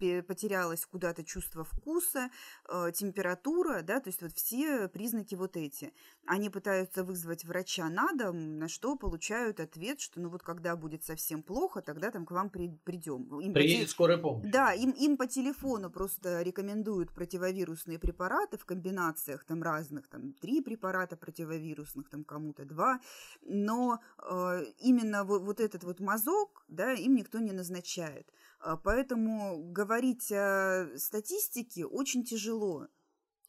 э, 0.00 0.22
потерялось 0.22 0.84
куда-то 0.84 1.24
чувство 1.24 1.64
вкуса, 1.64 2.30
э, 2.68 2.92
температура, 2.94 3.82
да, 3.82 4.00
то 4.00 4.08
есть 4.10 4.20
вот 4.22 4.32
все 4.32 4.88
признаки 4.88 5.34
вот 5.36 5.56
эти. 5.56 5.92
Они 6.26 6.50
пытаются 6.50 7.02
вызвать 7.02 7.44
врача 7.44 7.88
на 7.88 8.12
дом, 8.12 8.58
на 8.58 8.68
что 8.68 8.94
получают 8.96 9.58
ответ, 9.58 10.00
что 10.00 10.20
ну 10.20 10.28
вот 10.28 10.42
когда 10.42 10.76
будет 10.76 11.02
совсем 11.02 11.42
плохо, 11.42 11.80
тогда 11.80 12.10
там 12.10 12.26
к 12.26 12.30
вам 12.30 12.50
при- 12.50 12.78
придем. 12.84 13.40
Им 13.40 13.54
Приедет 13.54 13.88
скорая 13.90 14.18
помощь. 14.18 14.50
да, 14.52 14.72
им, 14.74 14.90
им 14.90 15.16
телефону 15.30 15.90
просто 15.90 16.42
рекомендуют 16.42 17.12
противовирусные 17.12 17.98
препараты 17.98 18.58
в 18.58 18.66
комбинациях 18.66 19.44
там 19.44 19.62
разных, 19.62 20.08
там 20.08 20.34
три 20.34 20.60
препарата 20.60 21.16
противовирусных, 21.16 22.10
там 22.10 22.24
кому-то 22.24 22.64
два, 22.66 23.00
но 23.42 24.00
э, 24.18 24.64
именно 24.80 25.24
вот, 25.24 25.42
вот 25.42 25.60
этот 25.60 25.84
вот 25.84 26.00
мазок, 26.00 26.64
да, 26.68 26.92
им 26.92 27.14
никто 27.14 27.38
не 27.38 27.52
назначает. 27.52 28.30
А, 28.60 28.76
Поэтому 28.76 29.72
говорить 29.72 30.30
о 30.32 30.88
статистике 30.96 31.86
очень 31.86 32.24
тяжело. 32.24 32.88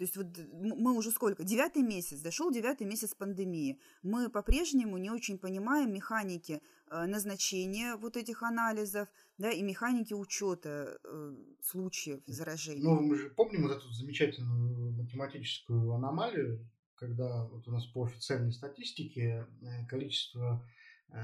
То 0.01 0.05
есть 0.05 0.17
вот 0.17 0.35
м- 0.39 0.79
мы 0.79 0.97
уже 0.97 1.11
сколько? 1.11 1.43
Девятый 1.43 1.83
месяц, 1.83 2.21
дошел 2.21 2.49
девятый 2.51 2.87
месяц 2.87 3.13
пандемии. 3.13 3.79
Мы 4.01 4.31
по-прежнему 4.31 4.97
не 4.97 5.11
очень 5.11 5.37
понимаем 5.37 5.93
механики 5.93 6.59
э, 6.89 7.05
назначения 7.05 7.95
вот 7.97 8.17
этих 8.17 8.41
анализов, 8.41 9.09
да, 9.37 9.51
и 9.51 9.61
механики 9.61 10.15
учета 10.15 10.97
э, 11.03 11.35
случаев 11.61 12.19
заражения. 12.25 12.83
Ну, 12.83 12.99
мы 12.99 13.15
же 13.15 13.29
помним 13.29 13.61
вот 13.61 13.77
эту 13.77 13.91
замечательную 13.91 14.91
математическую 14.93 15.93
аномалию, 15.93 16.67
когда 16.95 17.45
вот 17.45 17.67
у 17.67 17.71
нас 17.71 17.85
по 17.85 18.05
официальной 18.05 18.53
статистике 18.53 19.45
э, 19.61 19.85
количество 19.85 20.67
э, 21.09 21.19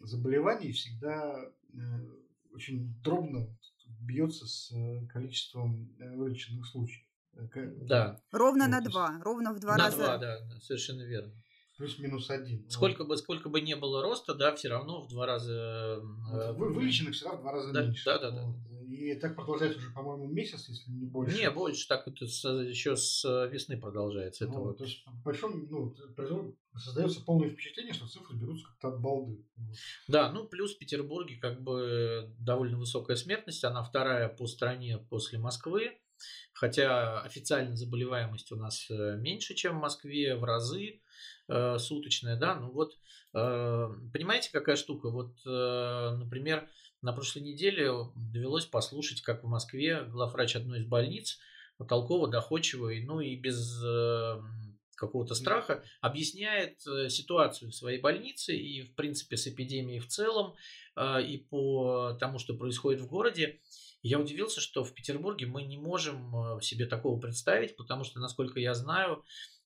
заболеваний 0.00 0.72
всегда 0.72 1.38
э, 1.72 1.78
очень 2.50 3.00
дробно 3.04 3.46
бьется 4.00 4.44
с 4.48 4.72
э, 4.72 5.06
количеством 5.06 5.94
э, 6.00 6.16
вылеченных 6.16 6.66
случаев. 6.66 7.05
Э, 7.36 7.48
к- 7.48 7.86
Да, 7.86 8.20
ровно 8.32 8.66
ну, 8.66 8.70
на 8.72 8.80
два, 8.80 9.20
ровно 9.22 9.52
в 9.52 9.60
два 9.60 9.76
на 9.76 9.84
раза. 9.84 9.96
два, 9.96 10.18
да, 10.18 10.40
да, 10.40 10.60
совершенно 10.60 11.02
верно. 11.02 11.32
Плюс-минус 11.76 12.30
один. 12.30 12.68
Сколько 12.70 13.04
бы, 13.04 13.18
сколько 13.18 13.50
бы 13.50 13.60
не 13.60 13.76
было 13.76 14.02
роста, 14.02 14.34
да, 14.34 14.54
все 14.54 14.68
равно 14.68 15.02
в 15.02 15.08
два 15.08 15.26
раза... 15.26 15.52
Э, 16.32 16.52
Вы- 16.52 16.72
Вылеченных 16.72 17.14
всегда 17.14 17.36
в 17.36 17.40
два 17.42 17.52
раза 17.52 17.70
Да, 17.72 17.82
меньше. 17.84 18.04
да, 18.06 18.18
да, 18.18 18.30
да. 18.30 18.46
И 18.88 19.14
так 19.16 19.34
продолжается 19.36 19.78
уже, 19.78 19.90
по-моему, 19.90 20.26
месяц, 20.28 20.68
если 20.68 20.90
не 20.90 21.04
больше. 21.06 21.36
Не, 21.36 21.50
больше, 21.50 21.86
так 21.86 22.08
это 22.08 22.26
с- 22.26 22.48
еще 22.62 22.96
с 22.96 23.22
весны 23.50 23.78
продолжается. 23.78 24.44
Это 24.46 24.54
Вот. 24.54 24.78
То 24.78 24.84
есть, 24.84 25.04
по 25.04 25.10
большому, 25.24 25.66
ну, 25.68 25.94
создается 26.78 27.20
полное 27.22 27.50
впечатление, 27.50 27.92
что 27.92 28.06
цифры 28.06 28.36
берутся 28.36 28.66
как-то 28.68 28.88
от 28.88 29.00
балды. 29.00 29.44
Да, 30.08 30.30
ну 30.32 30.46
плюс 30.46 30.74
в 30.74 30.78
Петербурге 30.78 31.36
как 31.36 31.60
бы 31.62 32.32
довольно 32.38 32.78
высокая 32.78 33.16
смертность, 33.16 33.64
она 33.64 33.82
вторая 33.82 34.28
по 34.28 34.46
стране 34.46 34.98
после 35.10 35.38
Москвы, 35.38 35.98
хотя 36.52 37.20
официально 37.20 37.76
заболеваемость 37.76 38.52
у 38.52 38.56
нас 38.56 38.90
э, 38.90 39.16
меньше, 39.18 39.54
чем 39.54 39.78
в 39.78 39.80
Москве, 39.80 40.36
в 40.36 40.44
разы 40.44 41.00
э, 41.48 41.78
суточная, 41.78 42.36
да, 42.36 42.56
ну 42.56 42.70
вот, 42.72 42.92
э, 43.34 43.88
понимаете, 44.12 44.50
какая 44.52 44.76
штука, 44.76 45.10
вот, 45.10 45.34
э, 45.46 46.16
например, 46.16 46.68
на 47.02 47.12
прошлой 47.12 47.42
неделе 47.42 47.90
довелось 48.32 48.66
послушать, 48.66 49.22
как 49.22 49.44
в 49.44 49.46
Москве 49.46 50.02
главврач 50.04 50.56
одной 50.56 50.80
из 50.80 50.86
больниц, 50.86 51.38
толково, 51.88 52.28
доходчиво, 52.28 52.90
ну 53.04 53.20
и 53.20 53.36
без 53.36 53.82
э, 53.84 54.40
какого-то 54.96 55.34
страха 55.34 55.84
объясняет 56.00 56.84
э, 56.86 57.08
ситуацию 57.08 57.70
в 57.70 57.74
своей 57.74 58.00
больнице 58.00 58.56
и, 58.56 58.82
в 58.82 58.94
принципе, 58.94 59.36
с 59.36 59.46
эпидемией 59.46 60.00
в 60.00 60.08
целом, 60.08 60.54
э, 60.96 61.22
и 61.22 61.38
по 61.38 62.16
тому, 62.18 62.38
что 62.38 62.54
происходит 62.54 63.00
в 63.00 63.06
городе. 63.06 63.60
Я 64.02 64.18
удивился, 64.20 64.60
что 64.60 64.84
в 64.84 64.94
Петербурге 64.94 65.46
мы 65.46 65.62
не 65.62 65.78
можем 65.78 66.34
э, 66.36 66.60
себе 66.60 66.86
такого 66.86 67.18
представить, 67.20 67.76
потому 67.76 68.04
что, 68.04 68.20
насколько 68.20 68.60
я 68.60 68.74
знаю, 68.74 69.24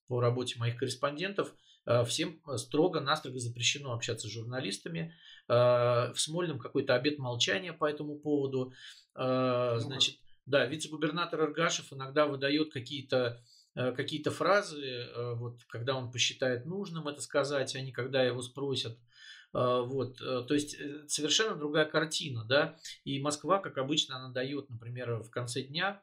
по 0.08 0.20
работе 0.20 0.58
моих 0.58 0.76
корреспондентов, 0.76 1.54
э, 1.86 2.04
всем 2.04 2.40
строго-настрого 2.56 3.38
запрещено 3.38 3.92
общаться 3.92 4.28
с 4.28 4.30
журналистами. 4.30 5.14
Э, 5.48 6.12
В 6.12 6.16
Смольном 6.16 6.58
какой-то 6.58 6.94
обет 6.94 7.18
молчания 7.18 7.72
по 7.72 7.84
этому 7.84 8.18
поводу. 8.18 8.72
Э, 9.14 9.74
Ну, 9.74 9.80
Значит, 9.80 10.16
да, 10.46 10.66
вице-губернатор 10.66 11.40
Иргашев 11.42 11.92
иногда 11.92 12.26
выдает 12.26 12.72
какие-то 12.72 13.42
э, 13.76 13.92
какие-то 13.92 14.30
фразы, 14.30 14.84
э, 14.84 15.34
вот, 15.34 15.60
когда 15.68 15.94
он 15.96 16.10
посчитает 16.10 16.66
нужным 16.66 17.06
это 17.08 17.20
сказать, 17.20 17.76
а 17.76 17.80
не 17.80 17.92
когда 17.92 18.22
его 18.22 18.42
спросят. 18.42 18.98
Э, 19.52 19.82
Вот, 19.84 20.20
э, 20.20 20.44
то 20.46 20.54
есть 20.54 20.74
э, 20.78 21.06
совершенно 21.08 21.56
другая 21.56 21.84
картина, 21.84 22.44
да, 22.44 22.76
и 23.04 23.20
Москва, 23.20 23.58
как 23.58 23.78
обычно, 23.78 24.16
она 24.16 24.32
дает, 24.32 24.70
например, 24.70 25.22
в 25.22 25.30
конце 25.30 25.62
дня 25.62 26.02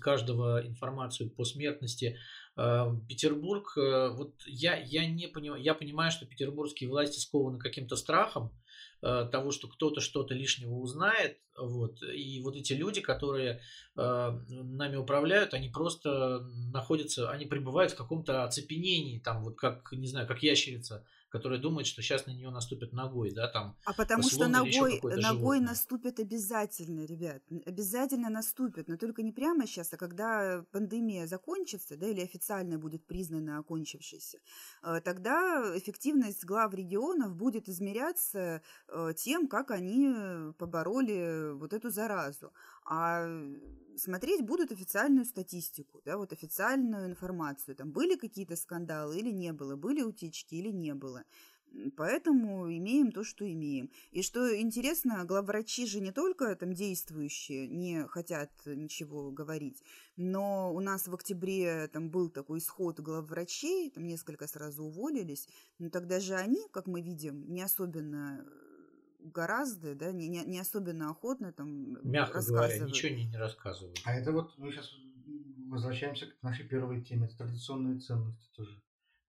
каждого 0.00 0.66
информацию 0.66 1.30
по 1.30 1.44
смертности. 1.44 2.16
Э, 2.56 2.86
Петербург, 3.08 3.76
э, 3.76 4.10
вот 4.10 4.34
я, 4.46 4.76
я 4.76 5.06
не 5.06 5.26
понимаю, 5.26 5.62
я 5.62 5.74
понимаю, 5.74 6.10
что 6.12 6.26
петербургские 6.26 6.88
власти 6.88 7.18
скованы 7.18 7.58
каким-то 7.58 7.96
страхом 7.96 8.52
того, 9.00 9.50
что 9.50 9.66
кто-то 9.66 10.00
что-то 10.00 10.32
лишнего 10.32 10.74
узнает, 10.74 11.40
вот, 11.58 12.00
и 12.04 12.40
вот 12.40 12.54
эти 12.54 12.72
люди, 12.72 13.00
которые 13.00 13.60
э, 13.96 14.40
нами 14.48 14.94
управляют, 14.94 15.54
они 15.54 15.70
просто 15.70 16.46
находятся, 16.72 17.28
они 17.28 17.46
пребывают 17.46 17.90
в 17.90 17.96
каком-то 17.96 18.44
оцепенении, 18.44 19.18
там, 19.18 19.42
вот 19.42 19.58
как, 19.58 19.90
не 19.90 20.06
знаю, 20.06 20.28
как 20.28 20.44
ящерица, 20.44 21.04
которая 21.32 21.58
думает, 21.58 21.86
что 21.86 22.02
сейчас 22.02 22.26
на 22.26 22.32
нее 22.32 22.50
наступят 22.50 22.92
ногой, 22.92 23.32
да, 23.32 23.48
там. 23.48 23.74
А 23.86 23.94
потому 23.94 24.22
что 24.22 24.48
ногой, 24.48 25.00
ногой 25.02 25.60
наступят 25.60 26.20
обязательно, 26.20 27.06
ребят, 27.06 27.42
обязательно 27.64 28.28
наступят, 28.28 28.86
но 28.88 28.98
только 28.98 29.22
не 29.22 29.32
прямо 29.32 29.66
сейчас, 29.66 29.92
а 29.94 29.96
когда 29.96 30.62
пандемия 30.72 31.26
закончится, 31.26 31.96
да, 31.96 32.06
или 32.06 32.20
официально 32.20 32.78
будет 32.78 33.06
признана 33.06 33.58
окончившейся, 33.58 34.38
э, 34.82 35.00
тогда 35.02 35.72
эффективность 35.78 36.44
глав 36.44 36.74
регионов 36.74 37.34
будет 37.34 37.66
измеряться 37.66 38.60
э, 38.88 39.14
тем, 39.16 39.48
как 39.48 39.70
они 39.70 40.52
побороли 40.58 41.52
вот 41.54 41.72
эту 41.72 41.88
заразу. 41.88 42.52
А 42.84 43.28
смотреть 43.96 44.42
будут 44.42 44.72
официальную 44.72 45.24
статистику, 45.24 46.00
да, 46.04 46.16
вот 46.16 46.32
официальную 46.32 47.06
информацию. 47.06 47.76
Там 47.76 47.92
были 47.92 48.16
какие-то 48.16 48.56
скандалы 48.56 49.18
или 49.18 49.30
не 49.30 49.52
было, 49.52 49.76
были 49.76 50.02
утечки 50.02 50.54
или 50.54 50.70
не 50.70 50.94
было. 50.94 51.24
Поэтому 51.96 52.70
имеем 52.70 53.12
то, 53.12 53.24
что 53.24 53.50
имеем. 53.50 53.90
И 54.10 54.22
что 54.22 54.60
интересно, 54.60 55.24
главврачи 55.24 55.86
же 55.86 56.00
не 56.00 56.12
только 56.12 56.54
там 56.54 56.74
действующие 56.74 57.66
не 57.66 58.06
хотят 58.08 58.50
ничего 58.66 59.30
говорить, 59.30 59.82
но 60.16 60.72
у 60.74 60.80
нас 60.80 61.08
в 61.08 61.14
октябре 61.14 61.88
там 61.88 62.10
был 62.10 62.28
такой 62.28 62.58
исход 62.58 63.00
главврачей, 63.00 63.90
там 63.90 64.06
несколько 64.06 64.46
сразу 64.48 64.84
уволились, 64.84 65.48
но 65.78 65.88
тогда 65.88 66.20
же 66.20 66.34
они, 66.34 66.60
как 66.72 66.86
мы 66.86 67.00
видим, 67.00 67.50
не 67.50 67.62
особенно 67.62 68.46
гораздо, 69.24 69.94
да, 69.94 70.12
не, 70.12 70.28
не, 70.28 70.44
не 70.44 70.58
особенно 70.58 71.10
охотно 71.10 71.52
там 71.52 71.98
Мягко 72.02 72.42
говоря, 72.46 72.78
ничего 72.78 73.14
не, 73.14 73.26
не 73.26 73.36
рассказывают. 73.36 74.00
А 74.04 74.14
это 74.14 74.32
вот 74.32 74.56
мы 74.58 74.72
сейчас 74.72 74.90
возвращаемся 75.68 76.26
к 76.26 76.42
нашей 76.42 76.66
первой 76.66 77.02
теме, 77.02 77.26
это 77.26 77.38
традиционные 77.38 77.98
ценности 78.00 78.50
тоже. 78.54 78.82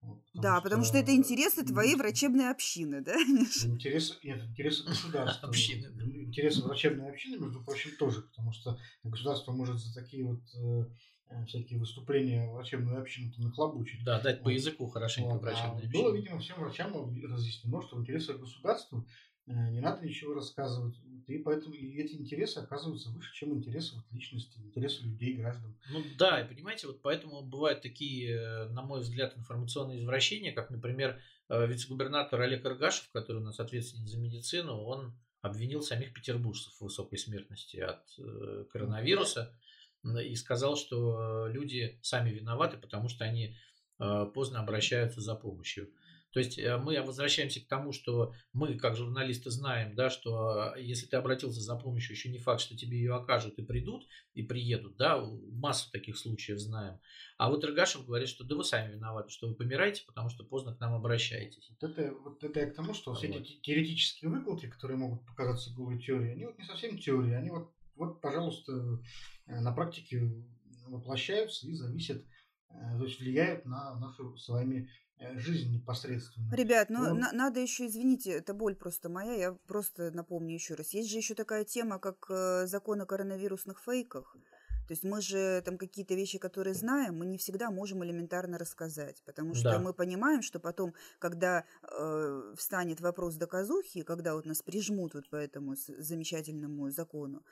Вот, 0.03 0.21
потому 0.25 0.43
да, 0.43 0.55
что, 0.55 0.63
потому 0.65 0.85
что 0.85 0.99
это 0.99 1.15
интересы 1.15 1.65
твоей 1.65 1.95
врачебной 1.95 2.51
общины, 2.51 3.03
да? 3.03 3.15
Интересы, 3.65 4.15
нет, 4.25 4.43
интересы 4.43 4.85
государства. 4.85 5.49
Общины. 5.49 5.87
Интересы 6.25 6.63
врачебной 6.63 7.09
общины, 7.09 7.39
между 7.39 7.63
прочим, 7.63 7.93
тоже, 7.97 8.23
потому 8.23 8.51
что 8.53 8.79
государство 9.05 9.53
может 9.53 9.79
за 9.79 9.95
такие 9.95 10.25
вот 10.25 10.41
э, 10.57 10.87
э 11.31 11.45
всякие 11.47 11.79
выступления 11.79 12.51
врачебную 12.51 13.01
общину 13.01 13.33
нахлобучить. 13.39 14.05
Да, 14.05 14.21
дать 14.21 14.39
вот. 14.39 14.45
по 14.45 14.49
языку 14.49 14.89
хорошенько 14.89 15.35
вот. 15.35 15.43
врачебной 15.43 15.83
а 15.83 15.85
общине. 15.85 16.03
Было, 16.03 16.13
видимо, 16.13 16.41
всем 16.41 16.59
врачам 16.59 16.93
разъяснено, 17.25 17.83
что 17.83 17.97
в 17.97 18.01
интересах 18.01 18.41
государства 18.41 19.07
не 19.47 19.81
надо 19.81 20.05
ничего 20.07 20.35
рассказывать. 20.35 20.97
И 21.27 21.39
поэтому 21.39 21.75
и 21.75 22.01
эти 22.01 22.15
интересы 22.15 22.59
оказываются 22.59 23.11
выше, 23.11 23.33
чем 23.35 23.55
интересы 23.55 23.95
вот 23.95 24.05
личности, 24.11 24.59
интересы 24.59 25.03
людей, 25.03 25.35
граждан. 25.35 25.77
Ну 25.91 26.03
да, 26.19 26.41
и 26.41 26.49
понимаете, 26.49 26.89
вот 26.89 27.01
поэтому 27.01 27.43
бывают 27.43 27.81
такие, 27.81 28.35
э, 28.35 28.69
на 28.69 28.83
мой 28.83 29.01
взгляд, 29.01 29.37
информационные 29.37 29.99
извращения, 29.99 30.53
как, 30.53 30.71
например, 30.71 31.21
э, 31.49 31.67
вице-губернатор 31.67 32.41
Олег 32.41 32.65
Аргашев, 32.65 33.09
который 33.13 33.39
у 33.39 33.45
нас 33.45 33.61
ответственен 33.61 34.07
за 34.07 34.19
медицину, 34.19 34.81
он 34.83 35.17
обвинил 35.41 35.83
самих 35.83 36.13
петербуржцев 36.13 36.73
в 36.75 36.83
высокой 36.83 37.19
смертности 37.19 37.79
от 37.79 38.05
коронавируса 38.71 39.53
и 40.25 40.37
сказал, 40.37 40.77
что 40.77 41.49
люди 41.49 41.99
сами 42.01 42.31
виноваты, 42.31 42.77
потому 42.77 43.09
что 43.09 43.25
они 43.25 43.57
поздно 43.99 44.61
обращаются 44.61 45.21
за 45.21 45.35
помощью. 45.35 45.91
То 46.33 46.41
есть 46.41 46.59
э, 46.59 46.77
мы 46.79 47.01
возвращаемся 47.03 47.61
к 47.61 47.69
тому, 47.69 47.93
что 47.93 48.35
мы, 48.53 48.79
как 48.79 48.97
журналисты, 48.97 49.51
знаем, 49.51 49.95
да, 49.95 50.09
что 50.09 50.73
э, 50.75 50.83
если 50.83 51.07
ты 51.07 51.17
обратился 51.17 51.61
за 51.61 51.77
помощью, 51.77 52.13
еще 52.13 52.31
не 52.31 52.39
факт, 52.39 52.61
что 52.63 52.77
тебе 52.77 52.97
ее 52.97 53.15
окажут 53.15 53.59
и 53.59 53.63
придут, 53.63 54.07
и 54.33 54.43
приедут, 54.43 54.97
да, 54.97 55.23
массу 55.51 55.91
таких 55.91 56.17
случаев 56.17 56.59
знаем. 56.59 56.99
А 57.37 57.51
вот 57.51 57.65
Иргашев 57.65 58.07
говорит, 58.07 58.29
что 58.29 58.45
да 58.45 58.57
вы 58.57 58.65
сами 58.65 58.95
виноваты, 58.95 59.31
что 59.31 59.47
вы 59.47 59.55
помираете, 59.55 60.05
потому 60.07 60.31
что 60.31 60.45
поздно 60.45 60.75
к 60.75 60.81
нам 60.81 60.95
обращаетесь. 60.95 61.71
Вот 61.71 61.91
это, 61.91 62.15
вот 62.15 62.43
это 62.43 62.61
я 62.61 62.71
к 62.71 62.75
тому, 62.75 62.95
что 62.95 63.11
вот. 63.11 63.19
все 63.19 63.29
эти 63.29 63.61
теоретические 63.61 64.31
выкладки, 64.31 64.67
которые 64.67 64.97
могут 64.97 65.27
показаться 65.27 65.73
голой 65.75 66.01
теорией, 66.01 66.33
они 66.33 66.47
вот 66.47 66.59
не 66.59 66.65
совсем 66.65 66.97
теории, 66.97 67.35
они 67.35 67.51
вот, 67.51 67.71
вот, 67.95 68.23
пожалуйста, 68.23 69.01
э, 69.47 69.61
на 69.61 69.73
практике 69.73 70.33
воплощаются 70.87 71.69
и 71.69 71.75
зависят, 71.75 72.25
то 72.69 73.05
есть 73.05 73.21
влияют 73.21 73.67
на 73.67 73.95
нашу 73.99 74.37
с 74.37 74.49
вами 74.49 74.89
жизнь 75.37 75.73
непосредственно. 75.75 76.49
Ребят, 76.51 76.91
ну 76.91 77.03
Он... 77.11 77.19
на- 77.19 77.33
надо 77.33 77.61
еще, 77.61 77.87
извините, 77.87 78.33
это 78.33 78.55
боль 78.55 78.75
просто 78.75 79.09
моя, 79.09 79.35
я 79.35 79.53
просто 79.67 80.11
напомню 80.11 80.55
еще 80.55 80.75
раз. 80.75 80.93
Есть 80.95 81.11
же 81.11 81.19
еще 81.19 81.35
такая 81.35 81.65
тема, 81.65 81.99
как 81.99 82.27
э, 82.29 82.67
закон 82.67 83.01
о 83.01 83.07
коронавирусных 83.07 83.81
фейках. 83.81 84.37
То 84.93 84.95
есть 84.95 85.05
мы 85.05 85.23
же 85.23 85.63
там 85.65 85.79
какие-то 85.79 86.15
вещи, 86.15 86.37
которые 86.37 86.75
знаем, 86.75 87.17
мы 87.17 87.25
не 87.25 87.39
всегда 87.39 87.71
можем 87.71 88.05
элементарно 88.05 88.59
рассказать, 88.59 89.23
потому 89.25 89.55
что 89.55 89.71
да. 89.71 89.79
мы 89.79 89.95
понимаем, 89.95 90.43
что 90.43 90.61
потом, 90.61 90.93
когда 91.19 91.65
э, 91.83 92.55
встанет 92.59 93.01
вопрос 93.01 93.37
доказухи, 93.37 94.03
когда 94.03 94.35
вот 94.35 94.45
нас 94.45 94.61
прижмут 94.61 95.15
вот 95.15 95.31
по 95.31 95.37
этому 95.37 95.77
замечательному 95.99 96.91
закону, 96.91 97.43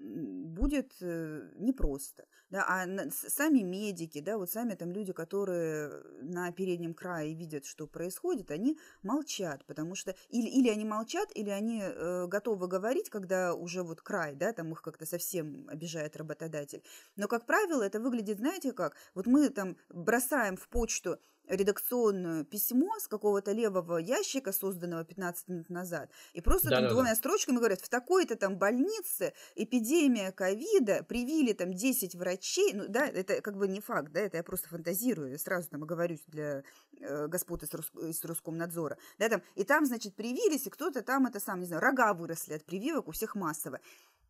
будет 0.00 0.92
э, 1.00 1.50
непросто. 1.56 2.24
Да, 2.50 2.64
а 2.66 2.84
сами 3.10 3.60
медики, 3.60 4.20
да, 4.20 4.36
вот 4.36 4.50
сами 4.50 4.74
там 4.74 4.90
люди, 4.90 5.12
которые 5.12 6.02
на 6.22 6.50
переднем 6.50 6.94
крае 6.94 7.32
видят, 7.32 7.64
что 7.64 7.86
происходит, 7.86 8.50
они 8.50 8.76
молчат, 9.02 9.64
потому 9.66 9.94
что 9.94 10.16
или, 10.30 10.48
или 10.48 10.68
они 10.68 10.84
молчат, 10.84 11.28
или 11.34 11.50
они 11.50 11.80
э, 11.80 12.26
готовы 12.26 12.66
говорить, 12.66 13.08
когда 13.08 13.54
уже 13.54 13.84
вот 13.84 14.00
край, 14.00 14.34
да, 14.34 14.52
там 14.52 14.72
их 14.72 14.82
как-то 14.82 15.06
совсем 15.06 15.68
обижает 15.68 16.16
работодатель. 16.16 16.82
Но, 17.16 17.28
как 17.28 17.46
правило, 17.46 17.82
это 17.82 18.00
выглядит, 18.00 18.38
знаете 18.38 18.72
как, 18.72 18.94
вот 19.14 19.26
мы 19.26 19.48
там 19.50 19.76
бросаем 19.88 20.56
в 20.56 20.68
почту 20.68 21.18
редакционное 21.50 22.44
письмо 22.44 22.98
с 22.98 23.08
какого-то 23.08 23.52
левого 23.52 23.98
ящика, 23.98 24.52
созданного 24.52 25.04
15 25.04 25.48
минут 25.48 25.68
назад, 25.68 26.10
и 26.32 26.40
просто 26.40 26.68
да, 26.68 26.76
там 26.76 26.84
да, 26.84 26.90
двумя 26.90 27.10
да. 27.10 27.16
строчками 27.16 27.56
говорят, 27.56 27.80
в 27.80 27.88
такой-то 27.88 28.36
там 28.36 28.56
больнице 28.56 29.34
эпидемия 29.56 30.32
ковида, 30.32 31.02
привили 31.02 31.52
там 31.52 31.74
10 31.74 32.14
врачей, 32.14 32.72
ну 32.72 32.84
да, 32.88 33.06
это 33.06 33.40
как 33.40 33.56
бы 33.56 33.68
не 33.68 33.80
факт, 33.80 34.12
да, 34.12 34.20
это 34.20 34.36
я 34.36 34.42
просто 34.42 34.68
фантазирую, 34.68 35.38
сразу 35.38 35.68
там 35.68 35.82
оговорюсь 35.82 36.22
для 36.28 36.62
э, 37.00 37.26
господ 37.26 37.62
из, 37.64 37.74
Рус, 37.74 37.90
из 38.00 38.24
Роскомнадзора, 38.24 38.96
да, 39.18 39.28
там, 39.28 39.42
и 39.56 39.64
там, 39.64 39.84
значит, 39.86 40.14
привились, 40.14 40.66
и 40.66 40.70
кто-то 40.70 41.02
там, 41.02 41.26
это 41.26 41.40
сам, 41.40 41.60
не 41.60 41.66
знаю, 41.66 41.82
рога 41.82 42.14
выросли 42.14 42.54
от 42.54 42.64
прививок 42.64 43.08
у 43.08 43.12
всех 43.12 43.34
массово 43.34 43.80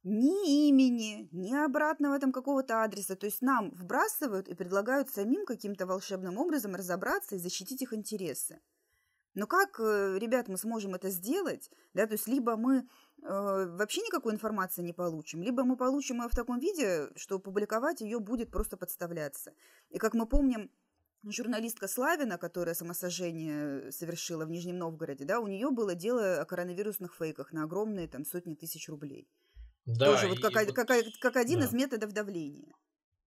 ни 0.03 0.69
имени, 0.69 1.29
ни 1.33 1.55
обратного 1.55 2.19
там 2.19 2.33
какого-то 2.33 2.83
адреса. 2.83 3.17
То 3.17 3.27
есть 3.27 3.43
нам 3.43 3.71
вбрасывают 3.71 4.49
и 4.49 4.55
предлагают 4.55 5.11
самим 5.11 5.45
каким-то 5.45 5.87
волшебным 5.87 6.39
образом 6.39 6.75
разобраться 6.75 7.37
и 7.37 7.39
защитить 7.39 7.83
их 7.83 7.93
интересы. 7.93 8.61
Но 9.35 9.47
как, 9.47 9.79
э, 9.79 10.19
ребят, 10.19 10.49
мы 10.49 10.57
сможем 10.57 10.95
это 10.95 11.09
сделать? 11.11 11.71
Да, 11.95 12.07
то 12.07 12.15
есть 12.15 12.27
либо 12.27 12.57
мы 12.57 12.79
э, 12.79 12.83
вообще 13.23 14.01
никакой 14.01 14.33
информации 14.33 14.83
не 14.83 14.93
получим, 14.93 15.43
либо 15.43 15.63
мы 15.63 15.77
получим 15.77 16.23
ее 16.23 16.29
в 16.29 16.35
таком 16.35 16.59
виде, 16.59 17.11
что 17.15 17.39
публиковать 17.39 18.01
ее 18.01 18.19
будет 18.19 18.51
просто 18.51 18.77
подставляться. 18.77 19.53
И 19.91 19.99
как 19.99 20.15
мы 20.15 20.27
помним, 20.27 20.71
журналистка 21.23 21.87
Славина, 21.87 22.39
которая 22.39 22.75
самосожжение 22.75 23.93
совершила 23.93 24.47
в 24.47 24.51
Нижнем 24.51 24.79
Новгороде, 24.79 25.25
да, 25.25 25.39
у 25.39 25.47
нее 25.47 25.71
было 25.71 25.95
дело 25.95 26.41
о 26.41 26.45
коронавирусных 26.45 27.15
фейках 27.15 27.53
на 27.53 27.65
огромные 27.65 28.09
там 28.09 28.25
сотни 28.25 28.55
тысяч 28.55 28.89
рублей. 28.89 29.29
Да, 29.97 30.07
Тоже 30.07 30.29
вот 30.29 30.41
как, 30.41 30.55
вот, 30.55 30.75
как, 30.75 30.89
как 31.21 31.37
один 31.37 31.61
да. 31.61 31.67
из 31.67 31.73
методов 31.73 32.13
давления. 32.13 32.73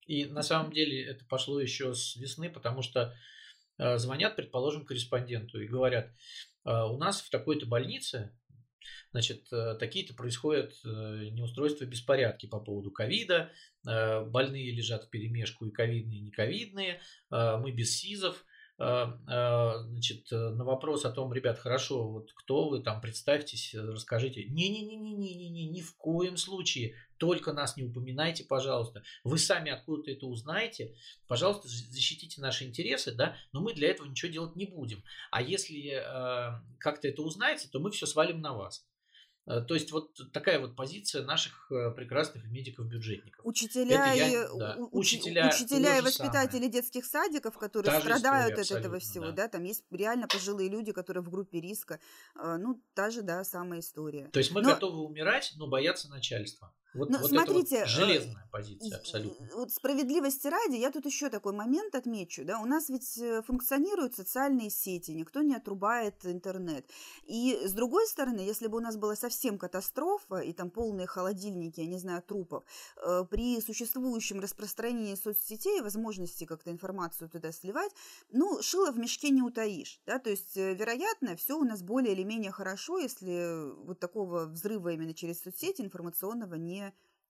И 0.05 0.25
на 0.25 0.41
самом 0.41 0.71
деле 0.71 1.05
это 1.05 1.25
пошло 1.25 1.59
еще 1.59 1.93
с 1.93 2.15
весны, 2.15 2.49
потому 2.49 2.81
что 2.81 3.15
э, 3.77 3.97
звонят, 3.97 4.35
предположим, 4.35 4.85
корреспонденту 4.85 5.61
и 5.61 5.67
говорят, 5.67 6.11
э, 6.65 6.71
у 6.71 6.97
нас 6.97 7.21
в 7.21 7.29
такой-то 7.29 7.65
больнице, 7.65 8.37
значит, 9.11 9.51
э, 9.51 9.75
такие-то 9.79 10.13
происходят 10.13 10.73
э, 10.83 11.29
неустройства, 11.31 11.85
беспорядки 11.85 12.47
по 12.47 12.59
поводу 12.59 12.91
ковида, 12.91 13.51
э, 13.87 14.25
больные 14.25 14.71
лежат 14.71 15.05
в 15.05 15.09
перемешку 15.09 15.65
и 15.65 15.71
ковидные, 15.71 16.19
и 16.19 16.23
нековидные, 16.23 17.01
э, 17.31 17.57
мы 17.57 17.71
без 17.71 17.97
СИЗов, 17.97 18.45
значит, 18.77 20.31
э, 20.31 20.35
на 20.35 20.63
вопрос 20.63 21.05
о 21.05 21.11
том, 21.11 21.31
ребят, 21.33 21.59
хорошо, 21.59 22.07
вот 22.07 22.31
кто 22.33 22.69
вы 22.69 22.81
там, 22.81 23.01
представьтесь, 23.01 23.73
э, 23.75 23.81
расскажите. 23.81 24.45
Не-не-не-не-не-не, 24.45 25.67
ни 25.67 25.81
в 25.81 25.95
коем 25.95 26.37
случае, 26.37 26.95
только 27.17 27.53
нас 27.53 27.77
не 27.77 27.83
упоминайте, 27.83 28.43
пожалуйста. 28.43 29.03
Вы 29.23 29.37
сами 29.37 29.71
откуда-то 29.71 30.11
это 30.11 30.25
узнаете, 30.25 30.95
пожалуйста, 31.27 31.67
защитите 31.67 32.41
наши 32.41 32.65
интересы, 32.65 33.13
да, 33.13 33.35
но 33.51 33.61
мы 33.61 33.73
для 33.73 33.89
этого 33.89 34.07
ничего 34.07 34.31
делать 34.31 34.55
не 34.55 34.65
будем. 34.65 35.03
А 35.31 35.41
если 35.41 35.91
э, 35.91 36.61
как-то 36.79 37.07
это 37.07 37.21
узнаете, 37.21 37.69
то 37.71 37.79
мы 37.79 37.91
все 37.91 38.05
свалим 38.05 38.41
на 38.41 38.53
вас. 38.53 38.85
Э, 39.45 39.61
то 39.61 39.73
есть 39.73 39.91
вот 39.91 40.31
такая 40.31 40.59
вот 40.59 40.75
позиция 40.75 41.23
наших 41.23 41.69
э, 41.71 41.91
прекрасных 41.91 42.45
медиков-бюджетников. 42.45 43.45
Учителя, 43.45 44.13
я, 44.13 44.27
и, 44.29 44.47
да. 44.57 44.75
у, 44.77 44.99
учителя, 44.99 45.49
учителя 45.53 45.97
и 45.97 46.01
воспитатели 46.01 46.61
самое. 46.61 46.71
детских 46.71 47.05
садиков, 47.05 47.57
которые 47.57 47.91
та 47.91 47.99
страдают 47.99 48.57
от 48.57 48.71
этого 48.71 48.99
всего, 48.99 49.25
да. 49.25 49.31
да, 49.31 49.47
там 49.49 49.63
есть 49.63 49.83
реально 49.91 50.27
пожилые 50.27 50.69
люди, 50.69 50.93
которые 50.93 51.23
в 51.23 51.29
группе 51.29 51.59
риска, 51.59 51.99
э, 52.35 52.57
ну, 52.57 52.81
та 52.93 53.09
же, 53.09 53.21
да, 53.21 53.43
самая 53.43 53.81
история. 53.81 54.29
То 54.31 54.39
есть 54.39 54.51
мы 54.51 54.61
но... 54.61 54.69
готовы 54.69 54.99
умирать, 54.99 55.53
но 55.57 55.67
бояться 55.67 56.09
начальства. 56.09 56.73
Вот, 56.93 57.09
Ну, 57.09 57.17
вот 57.17 57.29
смотрите, 57.29 57.77
это 57.77 57.77
э, 57.77 57.79
вот 57.81 57.89
железная 57.89 58.47
позиция 58.51 58.97
абсолютно. 58.97 59.49
Вот 59.55 59.71
справедливости 59.71 60.47
ради, 60.47 60.75
я 60.75 60.91
тут 60.91 61.05
еще 61.05 61.29
такой 61.29 61.53
момент 61.53 61.95
отмечу. 61.95 62.45
Да? 62.45 62.59
У 62.59 62.65
нас 62.65 62.89
ведь 62.89 63.17
э, 63.17 63.41
функционируют 63.41 64.15
социальные 64.15 64.69
сети, 64.69 65.11
никто 65.11 65.41
не 65.41 65.55
отрубает 65.55 66.23
интернет. 66.25 66.85
И 67.25 67.59
с 67.65 67.73
другой 67.73 68.05
стороны, 68.07 68.41
если 68.41 68.67
бы 68.67 68.77
у 68.77 68.79
нас 68.79 68.95
была 68.95 69.15
совсем 69.15 69.57
катастрофа, 69.57 70.37
и 70.37 70.53
там 70.53 70.69
полные 70.69 71.07
холодильники, 71.07 71.79
я 71.79 71.87
не 71.87 71.97
знаю, 71.97 72.21
трупов, 72.21 72.63
э, 72.97 73.25
при 73.29 73.59
существующем 73.59 74.39
распространении 74.39 75.15
соцсетей, 75.15 75.81
возможности 75.81 76.45
как-то 76.45 76.69
информацию 76.69 77.27
туда 77.27 77.51
сливать, 77.51 77.91
ну, 78.31 78.61
шило 78.61 78.91
в 78.91 78.99
мешке 78.99 79.31
не 79.31 79.41
утаишь. 79.41 79.99
Да? 80.05 80.19
То 80.19 80.29
есть, 80.29 80.55
вероятно, 80.55 81.35
все 81.37 81.57
у 81.57 81.63
нас 81.63 81.81
более 81.81 82.13
или 82.13 82.23
менее 82.23 82.51
хорошо, 82.51 82.99
если 82.99 83.73
вот 83.83 83.99
такого 83.99 84.45
взрыва 84.45 84.89
именно 84.89 85.15
через 85.15 85.41
соцсети 85.41 85.81
информационного 85.81 86.53
не 86.53 86.82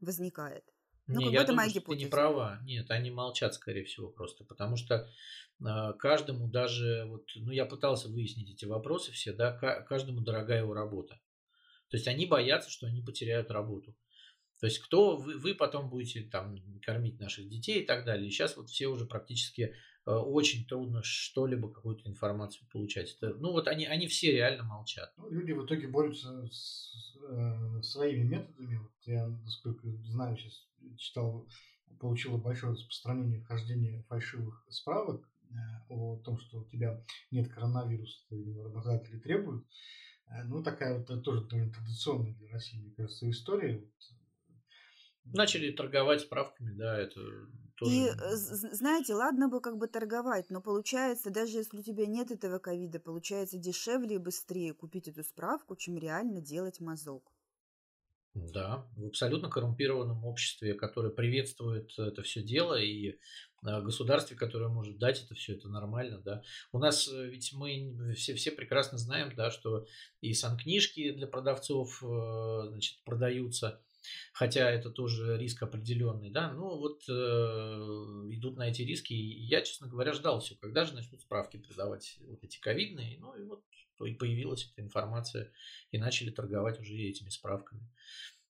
возникает. 0.03 0.63
Ну, 1.07 1.19
Не, 1.19 1.31
я 1.33 1.41
это 1.41 1.51
моя 1.53 1.67
думаю, 1.67 1.69
что 1.69 1.79
ты 1.81 1.91
не 1.91 1.95
гипотеза. 2.05 2.11
права. 2.11 2.59
Нет, 2.63 2.89
они 2.91 3.11
молчат, 3.11 3.53
скорее 3.55 3.83
всего, 3.83 4.09
просто. 4.09 4.45
Потому 4.45 4.77
что 4.77 5.09
а, 5.61 5.93
каждому 5.93 6.47
даже, 6.47 7.05
вот, 7.07 7.25
ну, 7.35 7.51
я 7.51 7.65
пытался 7.65 8.07
выяснить 8.07 8.51
эти 8.51 8.65
вопросы 8.65 9.11
все, 9.11 9.33
да, 9.33 9.51
ка- 9.51 9.81
каждому 9.81 10.21
дорогая 10.21 10.61
его 10.61 10.73
работа. 10.73 11.19
То 11.89 11.97
есть 11.97 12.07
они 12.07 12.25
боятся, 12.25 12.69
что 12.71 12.87
они 12.87 13.01
потеряют 13.01 13.51
работу. 13.51 13.95
То 14.59 14.67
есть 14.67 14.79
кто 14.79 15.17
вы, 15.17 15.37
вы 15.37 15.55
потом 15.55 15.89
будете 15.89 16.21
там 16.21 16.55
кормить 16.81 17.19
наших 17.19 17.49
детей 17.49 17.81
и 17.81 17.85
так 17.85 18.05
далее. 18.05 18.27
И 18.27 18.31
сейчас 18.31 18.55
вот 18.55 18.69
все 18.69 18.87
уже 18.87 19.05
практически 19.05 19.75
э, 20.05 20.09
очень 20.11 20.65
трудно 20.65 21.01
что-либо, 21.03 21.69
какую-то 21.69 22.09
информацию 22.09 22.65
получать. 22.71 23.13
Это, 23.17 23.33
ну 23.35 23.51
вот 23.51 23.67
они, 23.67 23.85
они 23.85 24.07
все 24.07 24.31
реально 24.31 24.63
молчат. 24.63 25.11
Ну, 25.17 25.29
люди 25.29 25.51
в 25.51 25.65
итоге 25.65 25.89
борются 25.89 26.47
с 26.49 27.17
э, 27.29 27.81
своими 27.83 28.23
методами. 28.23 28.62
Я, 29.05 29.27
насколько 29.27 29.87
знаю, 30.05 30.37
сейчас 30.37 30.67
читал, 30.97 31.47
получило 31.99 32.37
большое 32.37 32.73
распространение 32.73 33.41
вхождения 33.41 34.03
фальшивых 34.09 34.65
справок 34.69 35.27
э, 35.49 35.53
о 35.89 36.17
том, 36.17 36.37
что 36.39 36.59
у 36.61 36.65
тебя 36.65 37.01
нет 37.31 37.51
коронавируса, 37.51 38.19
и 38.29 38.57
работодатели 38.57 39.19
требуют. 39.19 39.65
Э, 40.27 40.43
Ну, 40.43 40.63
такая 40.63 40.97
вот 40.97 41.09
э, 41.09 41.21
тоже 41.21 41.45
довольно 41.47 41.73
традиционная 41.73 42.33
для 42.35 42.49
России, 42.49 42.79
мне 42.79 42.91
кажется, 42.91 43.29
история. 43.29 43.83
Начали 45.25 45.71
торговать 45.71 46.21
справками, 46.21 46.73
да, 46.73 46.97
это 46.97 47.19
тоже... 47.75 47.95
И, 47.95 48.09
знаете, 48.75 49.15
ладно 49.15 49.47
бы 49.47 49.61
как 49.61 49.77
бы 49.77 49.87
торговать, 49.87 50.49
но 50.49 50.61
получается, 50.61 51.31
даже 51.31 51.57
если 51.59 51.79
у 51.79 51.81
тебя 51.81 52.05
нет 52.05 52.31
этого 52.31 52.59
ковида, 52.59 52.99
получается 52.99 53.57
дешевле 53.57 54.15
и 54.15 54.19
быстрее 54.19 54.73
купить 54.73 55.07
эту 55.07 55.23
справку, 55.23 55.75
чем 55.75 55.97
реально 55.97 56.41
делать 56.41 56.81
мазок. 56.81 57.32
Да, 58.33 58.87
в 58.95 59.05
абсолютно 59.05 59.47
коррумпированном 59.47 60.25
обществе, 60.25 60.73
которое 60.73 61.11
приветствует 61.11 61.93
это 61.99 62.23
все 62.23 62.41
дело, 62.41 62.81
и 62.81 63.09
э, 63.11 63.81
государстве, 63.81 64.35
которое 64.35 64.69
может 64.69 64.97
дать 64.97 65.23
это 65.23 65.35
все, 65.35 65.53
это 65.53 65.69
нормально, 65.69 66.17
да. 66.17 66.41
У 66.71 66.79
нас 66.79 67.07
э, 67.07 67.27
ведь 67.27 67.53
мы 67.53 68.13
все, 68.15 68.33
все 68.33 68.51
прекрасно 68.51 68.97
знаем, 68.97 69.31
да, 69.35 69.51
что 69.51 69.85
и 70.21 70.33
санкнижки 70.33 71.11
для 71.11 71.27
продавцов, 71.27 72.01
э, 72.03 72.65
значит, 72.69 73.03
продаются, 73.03 73.79
хотя 74.33 74.67
это 74.67 74.89
тоже 74.89 75.37
риск 75.37 75.61
определенный, 75.61 76.31
да. 76.31 76.51
Ну 76.53 76.75
вот 76.75 77.03
э, 77.07 77.13
идут 78.31 78.57
на 78.57 78.67
эти 78.67 78.81
риски, 78.81 79.13
и 79.13 79.43
я, 79.43 79.61
честно 79.61 79.87
говоря, 79.87 80.13
ждал 80.13 80.39
все, 80.39 80.55
когда 80.55 80.85
же 80.85 80.95
начнут 80.95 81.21
справки 81.21 81.57
продавать 81.57 82.17
вот 82.27 82.43
эти 82.43 82.59
ковидные, 82.59 83.19
ну 83.19 83.35
и 83.35 83.43
вот 83.43 83.63
и 84.01 84.13
появилась 84.13 84.69
эта 84.71 84.81
информация, 84.81 85.51
и 85.91 85.97
начали 85.97 86.29
торговать 86.29 86.79
уже 86.79 86.95
этими 86.95 87.29
справками. 87.29 87.87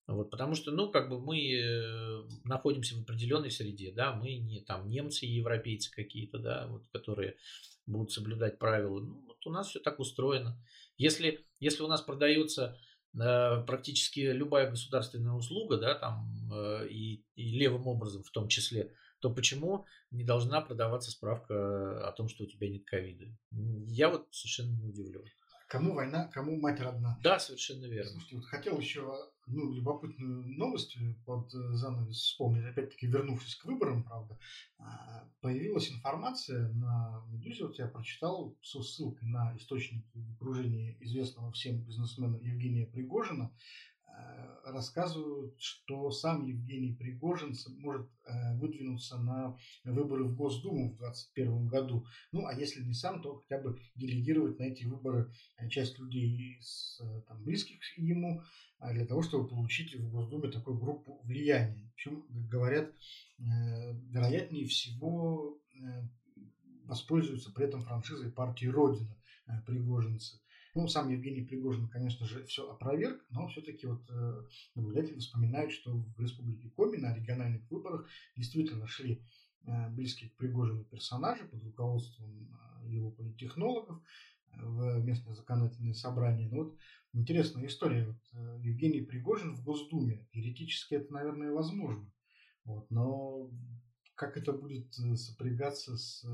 Вот, 0.05 0.29
потому 0.31 0.53
что, 0.53 0.71
ну, 0.71 0.91
как 0.91 1.09
бы 1.09 1.19
мы 1.19 1.39
э, 1.53 2.23
находимся 2.43 2.95
в 2.95 3.01
определенной 3.01 3.51
среде, 3.51 3.93
да, 3.93 4.13
мы 4.13 4.35
не 4.35 4.59
там 4.59 4.89
немцы 4.89 5.25
и 5.25 5.31
европейцы 5.31 5.89
какие-то, 5.91 6.39
да, 6.39 6.67
вот, 6.67 6.87
которые 6.91 7.37
будут 7.85 8.11
соблюдать 8.11 8.59
правила. 8.59 8.99
Ну, 8.99 9.23
вот 9.25 9.45
у 9.45 9.49
нас 9.49 9.69
все 9.69 9.79
так 9.79 9.99
устроено. 9.99 10.61
Если, 10.97 11.45
если 11.61 11.83
у 11.83 11.87
нас 11.87 12.01
продается 12.01 12.77
э, 13.13 13.63
практически 13.65 14.19
любая 14.19 14.69
государственная 14.69 15.33
услуга, 15.33 15.77
да, 15.77 15.95
там, 15.95 16.51
э, 16.53 16.87
и, 16.89 17.23
и 17.35 17.57
левым 17.57 17.87
образом 17.87 18.23
в 18.23 18.31
том 18.31 18.49
числе, 18.49 18.93
то 19.23 19.29
почему 19.29 19.85
не 20.11 20.25
должна 20.25 20.59
продаваться 20.59 21.09
справка 21.09 22.05
о 22.05 22.11
том, 22.11 22.27
что 22.27 22.43
у 22.43 22.47
тебя 22.47 22.69
нет 22.69 22.83
ковида? 22.85 23.25
Я 23.87 24.09
вот 24.09 24.27
совершенно 24.31 24.73
не 24.75 24.89
удивлен. 24.89 25.23
Кому 25.69 25.93
война, 25.93 26.27
кому 26.33 26.59
мать 26.59 26.81
родна. 26.81 27.17
Да, 27.23 27.39
совершенно 27.39 27.85
верно. 27.85 28.11
Слушайте, 28.11 28.35
вот 28.35 28.45
хотел 28.45 28.77
еще 28.77 29.09
ну, 29.47 29.71
любопытную 29.71 30.45
новость 30.57 30.97
э, 30.97 31.15
под 31.25 31.53
э, 31.55 31.71
занавес 31.71 32.17
вспомнить, 32.17 32.65
опять-таки 32.65 33.07
вернувшись 33.07 33.55
к 33.55 33.65
выборам, 33.65 34.03
правда, 34.03 34.37
а, 34.77 35.27
появилась 35.41 35.89
информация 35.89 36.69
на 36.73 37.23
Медузе, 37.29 37.65
вот 37.65 37.79
я 37.79 37.87
прочитал 37.87 38.57
со 38.61 38.83
ссылкой 38.83 39.27
на 39.29 39.55
источники 39.57 40.11
в 40.13 40.33
окружении 40.33 40.97
известного 40.99 41.51
всем 41.53 41.81
бизнесмена 41.81 42.35
Евгения 42.35 42.85
Пригожина, 42.85 43.51
рассказывают, 44.65 45.55
что 45.59 46.09
сам 46.11 46.45
Евгений 46.45 46.93
Пригожин 46.93 47.53
может 47.79 48.07
э, 48.25 48.55
выдвинуться 48.57 49.17
на 49.17 49.57
выборы 49.83 50.23
в 50.23 50.35
Госдуму 50.35 50.93
в 50.93 50.97
2021 50.97 51.67
году. 51.67 52.05
Ну, 52.31 52.45
а 52.45 52.53
если 52.53 52.83
не 52.83 52.93
сам, 52.93 53.21
то 53.21 53.35
хотя 53.35 53.61
бы 53.61 53.79
делегировать 53.95 54.59
на 54.59 54.63
эти 54.63 54.85
выборы 54.85 55.31
э, 55.57 55.69
часть 55.69 55.99
людей 55.99 56.57
из 56.57 56.99
э, 57.01 57.21
там, 57.27 57.43
близких 57.43 57.79
ему, 57.97 58.41
для 58.91 59.05
того, 59.05 59.21
чтобы 59.21 59.47
получить 59.47 59.95
в 59.95 60.11
Госдуме 60.11 60.51
такую 60.51 60.77
группу 60.77 61.21
влияния. 61.23 61.89
Причем, 61.95 62.21
как 62.23 62.47
говорят, 62.47 62.89
э, 62.89 63.43
вероятнее 64.09 64.65
всего 64.65 65.57
э, 65.73 66.07
воспользуются 66.85 67.51
при 67.51 67.65
этом 67.65 67.81
франшизой 67.81 68.31
партии 68.31 68.65
Родина 68.65 69.15
э, 69.47 69.51
Пригожинцы. 69.65 70.42
Ну, 70.75 70.87
сам 70.87 71.09
Евгений 71.09 71.43
Пригожин, 71.43 71.87
конечно 71.87 72.25
же, 72.25 72.43
все 72.45 72.67
опроверг, 72.67 73.23
но 73.29 73.47
все-таки 73.47 73.85
вот 73.85 74.09
э, 74.09 74.43
наблюдатели 74.73 75.19
вспоминают, 75.19 75.71
что 75.71 75.93
в 75.93 76.19
Республике 76.19 76.71
Коми 76.71 76.97
на 76.97 77.15
региональных 77.15 77.69
выборах 77.69 78.09
действительно 78.35 78.87
шли 78.87 79.23
э, 79.67 79.89
близкие 79.91 80.31
к 80.31 80.35
Пригожину 80.35 80.83
персонажи 80.85 81.45
под 81.45 81.63
руководством 81.63 82.49
э, 82.81 82.89
его 82.89 83.11
политтехнологов 83.11 84.01
э, 84.47 84.65
в 84.65 85.03
местное 85.03 85.35
законодательное 85.35 85.93
собрание. 85.93 86.49
Но 86.49 86.63
вот 86.63 86.77
интересная 87.13 87.67
история. 87.67 88.07
Вот, 88.07 88.63
Евгений 88.63 89.01
Пригожин 89.01 89.55
в 89.55 89.63
Госдуме. 89.63 90.27
Теоретически 90.33 90.95
это, 90.95 91.13
наверное, 91.13 91.51
возможно. 91.51 92.11
Вот, 92.65 92.89
но 92.89 93.51
как 94.15 94.37
это 94.37 94.53
будет 94.53 94.91
сопрягаться 94.91 95.97
с 95.97 96.25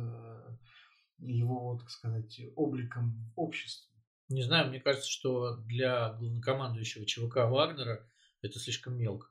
его, 1.18 1.78
так 1.78 1.90
сказать, 1.90 2.40
обликом 2.56 3.12
в 3.16 3.34
обществе? 3.36 3.89
Не 4.30 4.44
знаю, 4.44 4.70
мне 4.70 4.80
кажется, 4.80 5.10
что 5.10 5.58
для 5.58 6.14
главнокомандующего 6.14 7.06
ЧВК 7.06 7.38
Вагнера 7.50 8.08
это 8.42 8.60
слишком 8.60 8.96
мелко. 8.96 9.28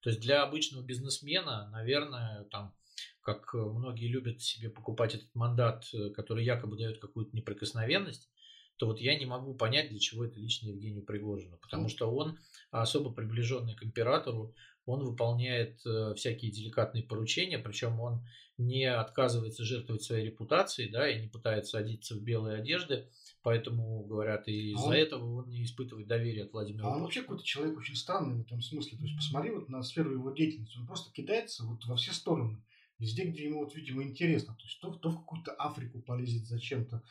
То 0.00 0.10
есть 0.10 0.20
для 0.20 0.42
обычного 0.42 0.82
бизнесмена, 0.82 1.70
наверное, 1.72 2.44
там, 2.44 2.74
как 3.22 3.54
многие 3.54 4.06
любят 4.06 4.42
себе 4.42 4.68
покупать 4.68 5.14
этот 5.14 5.34
мандат, 5.34 5.88
э, 5.94 6.10
который 6.10 6.44
якобы 6.44 6.76
дает 6.76 6.98
какую-то 6.98 7.34
неприкосновенность, 7.34 8.28
то 8.76 8.86
вот 8.86 9.00
я 9.00 9.18
не 9.18 9.24
могу 9.24 9.54
понять, 9.54 9.88
для 9.88 9.98
чего 9.98 10.24
это 10.24 10.38
лично 10.38 10.68
Евгению 10.68 11.04
Пригожину. 11.04 11.56
Потому 11.58 11.88
что 11.88 12.10
он 12.10 12.38
особо 12.70 13.12
приближенный 13.12 13.74
к 13.74 13.82
императору, 13.82 14.54
он 14.84 15.04
выполняет 15.04 15.80
э, 15.86 16.12
всякие 16.16 16.50
деликатные 16.50 17.02
поручения, 17.04 17.58
причем 17.58 17.98
он 18.00 18.26
не 18.58 18.84
отказывается 18.84 19.64
жертвовать 19.64 20.02
своей 20.02 20.26
репутацией, 20.26 20.90
да, 20.90 21.08
и 21.08 21.20
не 21.20 21.28
пытается 21.28 21.78
одеться 21.78 22.14
в 22.14 22.22
белые 22.22 22.58
одежды, 22.58 23.08
поэтому, 23.44 24.02
говорят, 24.04 24.48
и 24.48 24.72
из-за 24.72 24.86
А 24.86 24.88
он- 24.88 24.94
этого 24.94 25.34
он 25.42 25.50
не 25.50 25.62
испытывает 25.64 26.08
доверия 26.08 26.44
от 26.44 26.52
Владимира 26.52 26.86
А 26.88 26.96
он 26.96 27.02
вообще 27.02 27.20
какой-то 27.20 27.44
человек 27.44 27.78
очень 27.78 27.94
странный 27.94 28.34
в 28.36 28.40
этом 28.40 28.60
смысле. 28.60 28.98
То 28.98 29.04
есть 29.04 29.16
посмотри 29.16 29.50
вот 29.52 29.68
на 29.68 29.82
сферу 29.82 30.12
его 30.12 30.30
деятельности. 30.32 30.76
Он 30.78 30.86
просто 30.86 31.12
кидается 31.12 31.64
вот 31.64 31.84
во 31.84 31.94
все 31.96 32.12
стороны. 32.12 32.60
Везде, 32.98 33.24
где 33.24 33.44
ему, 33.44 33.60
вот, 33.64 33.74
видимо, 33.76 34.02
интересно. 34.02 34.54
То 34.54 34.64
есть 34.64 34.80
то, 34.80 34.90
то 34.92 35.10
в 35.10 35.18
какую-то 35.18 35.52
Африку 35.52 36.00
полезет 36.00 36.46
зачем-то. 36.46 37.02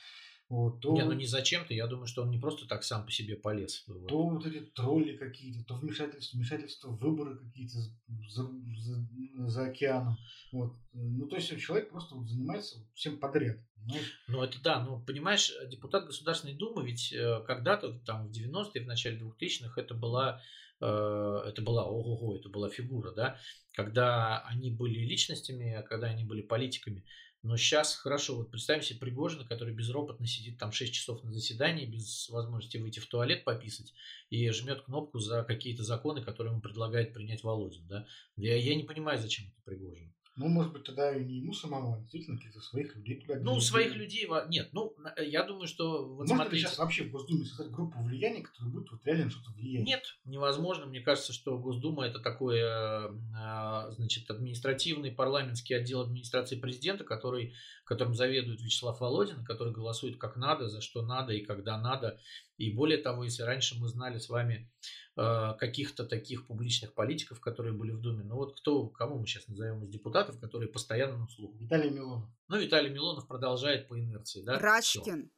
Вот, 0.54 0.82
то, 0.82 0.93
Не, 0.93 1.04
ну 1.04 1.14
не 1.14 1.26
зачем-то, 1.26 1.74
я 1.74 1.88
думаю, 1.88 2.06
что 2.06 2.22
он 2.22 2.30
не 2.30 2.38
просто 2.38 2.68
так 2.68 2.84
сам 2.84 3.06
по 3.06 3.12
себе 3.12 3.36
полез. 3.36 3.84
Вот. 3.88 4.08
то 4.08 4.22
вот 4.30 4.45
эти 4.45 4.60
тролли 4.60 5.18
какие-то, 5.18 5.64
то 5.64 5.74
вмешательство, 5.74 6.38
вмешательство 6.38 6.91
выборы 6.91 7.39
какие-то 7.39 7.80
за, 7.80 7.91
за- 8.30 9.47
за- 9.47 9.66
океаном. 9.66 10.16
Вот. 10.51 10.76
Ну, 10.93 11.26
то 11.28 11.38
есть 11.38 11.60
человек 11.60 11.89
просто 11.89 12.14
вот 12.14 12.30
занимается 12.30 12.88
всем 12.93 13.18
подряд. 13.18 13.58
Понимаешь? 13.76 14.14
Ну, 14.28 14.43
это 14.43 14.62
да, 14.62 14.84
ну, 14.84 15.04
понимаешь, 15.04 15.51
депутат 15.72 16.06
Государственной 16.06 16.54
Думы, 16.54 16.86
ведь 16.86 17.12
э, 17.12 17.41
когда-то, 17.47 17.97
там, 18.06 18.28
в 18.28 18.32
90-е, 18.32 18.84
в 18.84 18.88
начале 18.88 19.18
2000-х, 19.20 19.82
это 19.82 19.95
была, 19.95 20.39
э, 20.82 21.41
это 21.47 21.64
была, 21.64 21.84
ого-го, 21.86 22.38
это 22.38 22.49
была 22.49 22.70
фигура, 22.70 23.12
да, 23.12 23.39
когда 23.74 24.43
они 24.43 24.70
были 24.70 24.99
личностями, 24.99 25.74
а 25.74 25.82
когда 25.82 26.10
они 26.10 26.24
были 26.26 26.43
политиками. 26.43 27.04
Но 27.44 27.58
сейчас 27.58 27.96
хорошо, 27.96 28.38
вот 28.38 28.52
представим 28.52 28.82
себе 28.82 29.00
Пригожина, 29.00 29.44
который 29.46 29.74
безропотно 29.74 30.26
сидит 30.26 30.58
там 30.58 30.72
6 30.72 30.94
часов 30.94 31.24
на 31.26 31.32
заседании, 31.34 31.86
без 31.86 32.30
возможности 32.30 32.78
выйти 32.78 33.02
в 33.02 33.08
туалет 33.08 33.44
пописать, 33.44 33.94
и 34.30 34.50
жмет 34.50 34.84
кнопку 34.84 35.20
за 35.20 35.44
какие-то 35.44 35.84
законы, 35.84 36.24
которые 36.24 36.54
ему 36.54 36.62
предлагает 36.62 37.14
принять 37.14 37.44
Володин. 37.44 37.86
Да? 37.88 38.08
Я, 38.38 38.56
я 38.56 38.76
не 38.76 38.84
понимаю, 38.84 39.20
зачем 39.20 39.48
это 39.48 39.62
Пригожин. 39.66 40.14
Ну, 40.36 40.47
может 40.47 40.73
быть, 40.73 40.84
тогда 40.84 41.15
и 41.15 41.23
не 41.23 41.36
ему 41.36 41.53
самому, 41.53 41.93
а 41.93 41.99
действительно 41.99 42.38
каких-то 42.38 42.59
своих 42.59 42.95
людей 42.95 43.21
туда 43.21 43.36
Ну, 43.39 43.59
своих 43.59 43.95
людей, 43.95 44.27
нет. 44.49 44.69
Ну, 44.71 44.95
я 45.17 45.43
думаю, 45.43 45.67
что... 45.67 46.07
Вот 46.07 46.27
Можно 46.27 46.36
смотрите... 46.36 46.55
ли 46.55 46.61
сейчас 46.61 46.79
вообще 46.79 47.03
в 47.03 47.11
Госдуме 47.11 47.45
создать 47.45 47.69
группу 47.69 48.01
влияния, 48.01 48.41
которая 48.41 48.73
будет 48.73 48.91
вот 48.91 49.05
реально 49.05 49.29
что-то 49.29 49.51
влиять? 49.51 49.86
Нет, 49.86 50.03
невозможно. 50.25 50.88
Мне 50.88 51.01
кажется, 51.01 51.34
что 51.34 51.59
Госдума 51.59 52.07
это 52.07 52.19
такой, 52.19 52.61
а, 52.63 53.91
значит, 53.91 54.29
административный 54.31 55.11
парламентский 55.11 55.75
отдел 55.75 56.01
администрации 56.01 56.55
президента, 56.55 57.03
который, 57.03 57.53
которым 57.86 58.15
заведует 58.15 58.59
Вячеслав 58.59 58.99
Володин, 58.99 59.45
который 59.45 59.71
голосует 59.71 60.17
как 60.17 60.36
надо, 60.36 60.67
за 60.67 60.81
что 60.81 61.03
надо 61.03 61.34
и 61.34 61.45
когда 61.45 61.77
надо. 61.77 62.19
И 62.57 62.71
более 62.71 62.97
того, 62.97 63.23
если 63.23 63.43
раньше 63.43 63.75
мы 63.77 63.88
знали 63.88 64.17
с 64.17 64.29
вами 64.29 64.67
Э, 64.93 65.03
каких-то 65.16 66.05
таких 66.05 66.47
публичных 66.47 66.93
политиков, 66.93 67.39
которые 67.39 67.74
были 67.74 67.91
в 67.91 68.01
Думе. 68.01 68.24
Ну 68.24 68.36
вот 68.36 68.57
кто, 68.57 68.88
кому 68.88 69.20
мы 69.20 69.28
сейчас 69.28 69.47
назовем 69.47 69.84
из 69.84 69.89
депутатов, 69.89 70.39
которые 70.39 70.70
постоянно 70.70 71.18
на 71.18 71.28
слуху? 71.28 71.55
Виталий 71.57 71.91
Милонов. 71.91 72.30
Ну, 72.47 72.59
Виталий 72.59 72.89
Милонов 72.89 73.28
продолжает 73.28 73.88
по 73.88 73.99
инерции, 73.99 74.41
да? 74.41 74.57
Рашкин. 74.57 75.03
Все. 75.03 75.30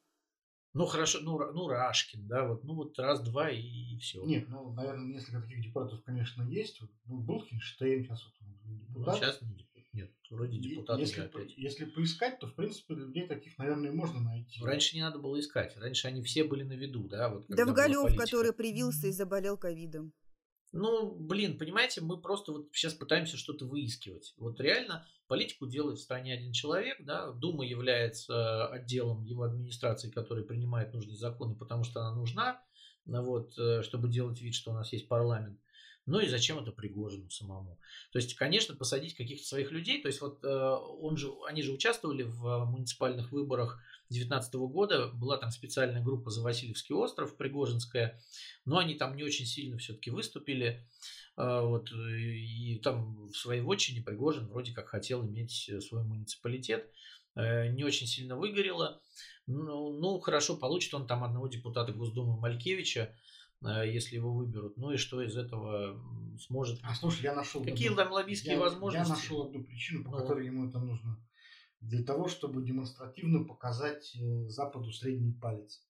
Ну 0.72 0.84
хорошо, 0.84 1.20
ну, 1.22 1.38
ну 1.52 1.68
Рашкин, 1.68 2.26
да, 2.26 2.46
вот, 2.46 2.62
ну 2.64 2.74
вот 2.74 2.98
раз-два 2.98 3.48
и, 3.48 3.60
и 3.60 3.98
все. 3.98 4.22
Нет, 4.24 4.46
ну, 4.50 4.72
наверное, 4.72 5.06
несколько 5.06 5.40
таких 5.40 5.62
депутатов, 5.62 6.02
конечно, 6.04 6.42
есть. 6.42 6.82
Ну, 7.06 7.18
был 7.20 7.42
Хинштейн, 7.42 8.04
сейчас 8.04 8.22
вот 8.24 8.34
он 8.42 8.78
депутат. 8.80 9.14
Ну, 9.14 9.20
сейчас 9.20 9.40
не 9.40 9.54
депутат. 9.54 9.75
Нет, 9.96 10.12
вроде 10.30 10.58
депутаты 10.58 11.00
если, 11.00 11.20
опять. 11.22 11.56
Если 11.56 11.86
поискать, 11.86 12.38
то, 12.38 12.46
в 12.48 12.54
принципе, 12.54 12.94
людей 12.94 13.26
таких, 13.26 13.56
наверное, 13.56 13.92
можно 13.92 14.20
найти. 14.20 14.62
Раньше 14.62 14.94
не 14.94 15.00
надо 15.00 15.18
было 15.18 15.40
искать. 15.40 15.74
Раньше 15.78 16.06
они 16.08 16.22
все 16.22 16.44
были 16.44 16.64
на 16.64 16.74
виду, 16.74 17.08
да? 17.08 17.30
Вот, 17.30 17.46
Довголев, 17.48 18.14
который 18.14 18.52
привился 18.52 19.06
и 19.06 19.10
заболел 19.10 19.56
ковидом. 19.56 20.12
Ну, 20.72 21.14
блин, 21.14 21.56
понимаете, 21.56 22.02
мы 22.02 22.20
просто 22.20 22.52
вот 22.52 22.68
сейчас 22.72 22.92
пытаемся 22.92 23.38
что-то 23.38 23.64
выискивать. 23.64 24.34
Вот 24.36 24.60
реально 24.60 25.06
политику 25.28 25.66
делает 25.66 25.98
в 25.98 26.02
стране 26.02 26.34
один 26.34 26.52
человек, 26.52 26.98
да, 27.02 27.30
Дума 27.32 27.64
является 27.64 28.66
отделом 28.66 29.24
его 29.24 29.44
администрации, 29.44 30.10
который 30.10 30.44
принимает 30.44 30.92
нужные 30.92 31.16
законы, 31.16 31.54
потому 31.54 31.84
что 31.84 32.00
она 32.00 32.14
нужна, 32.14 32.62
вот, 33.06 33.58
э, 33.58 33.82
чтобы 33.82 34.10
делать 34.10 34.42
вид, 34.42 34.54
что 34.54 34.72
у 34.72 34.74
нас 34.74 34.92
есть 34.92 35.08
парламент. 35.08 35.58
Ну 36.06 36.20
и 36.20 36.28
зачем 36.28 36.58
это 36.58 36.70
Пригожину 36.70 37.28
самому? 37.30 37.78
То 38.12 38.18
есть, 38.18 38.34
конечно, 38.34 38.76
посадить 38.76 39.16
каких-то 39.16 39.46
своих 39.46 39.72
людей. 39.72 40.00
То 40.00 40.08
есть, 40.08 40.20
вот 40.20 40.42
э, 40.44 40.48
он 40.48 41.16
же, 41.16 41.32
они 41.48 41.62
же 41.62 41.72
участвовали 41.72 42.22
в 42.22 42.64
муниципальных 42.64 43.32
выборах 43.32 43.80
2019 44.08 44.54
года. 44.54 45.08
Была 45.08 45.36
там 45.36 45.50
специальная 45.50 46.02
группа 46.02 46.30
за 46.30 46.42
Васильевский 46.42 46.94
остров, 46.94 47.36
Пригожинская. 47.36 48.20
Но 48.64 48.78
они 48.78 48.94
там 48.94 49.16
не 49.16 49.24
очень 49.24 49.46
сильно 49.46 49.78
все-таки 49.78 50.10
выступили. 50.10 50.86
Э, 51.36 51.60
вот, 51.62 51.90
и 51.92 52.80
там 52.84 53.26
в 53.26 53.36
своей 53.36 53.60
вотчине 53.60 54.02
Пригожин 54.02 54.46
вроде 54.46 54.72
как 54.72 54.88
хотел 54.88 55.26
иметь 55.26 55.70
свой 55.82 56.04
муниципалитет. 56.04 56.88
Э, 57.34 57.68
не 57.68 57.82
очень 57.82 58.06
сильно 58.06 58.36
выгорело. 58.36 59.00
Ну, 59.46 59.92
ну, 59.92 60.18
хорошо, 60.18 60.56
получит 60.56 60.94
он 60.94 61.06
там 61.06 61.22
одного 61.22 61.48
депутата 61.48 61.92
Госдумы 61.92 62.36
Малькевича. 62.38 63.14
Э, 63.64 63.88
если 63.88 64.16
его 64.16 64.32
выберут. 64.32 64.76
Ну 64.76 64.92
и 64.92 64.96
что 64.96 65.22
из 65.22 65.36
этого 65.36 66.00
сможет... 66.38 66.80
А 66.82 66.94
слушай, 66.94 67.22
я 67.22 67.34
нашел... 67.34 67.64
Какие 67.64 67.88
одну, 67.88 67.96
там 67.96 68.12
лоббистские 68.12 68.54
я, 68.54 68.60
возможности? 68.60 69.08
Я 69.08 69.14
нашел 69.14 69.46
одну 69.46 69.64
причину, 69.64 70.04
по 70.04 70.10
ну, 70.10 70.16
которой 70.18 70.46
ему 70.46 70.68
это 70.68 70.78
нужно. 70.78 71.22
Для 71.80 72.02
того, 72.02 72.28
чтобы 72.28 72.62
демонстративно 72.62 73.44
показать 73.44 74.14
э, 74.16 74.48
Западу 74.48 74.90
средний 74.92 75.32
палец. 75.32 75.82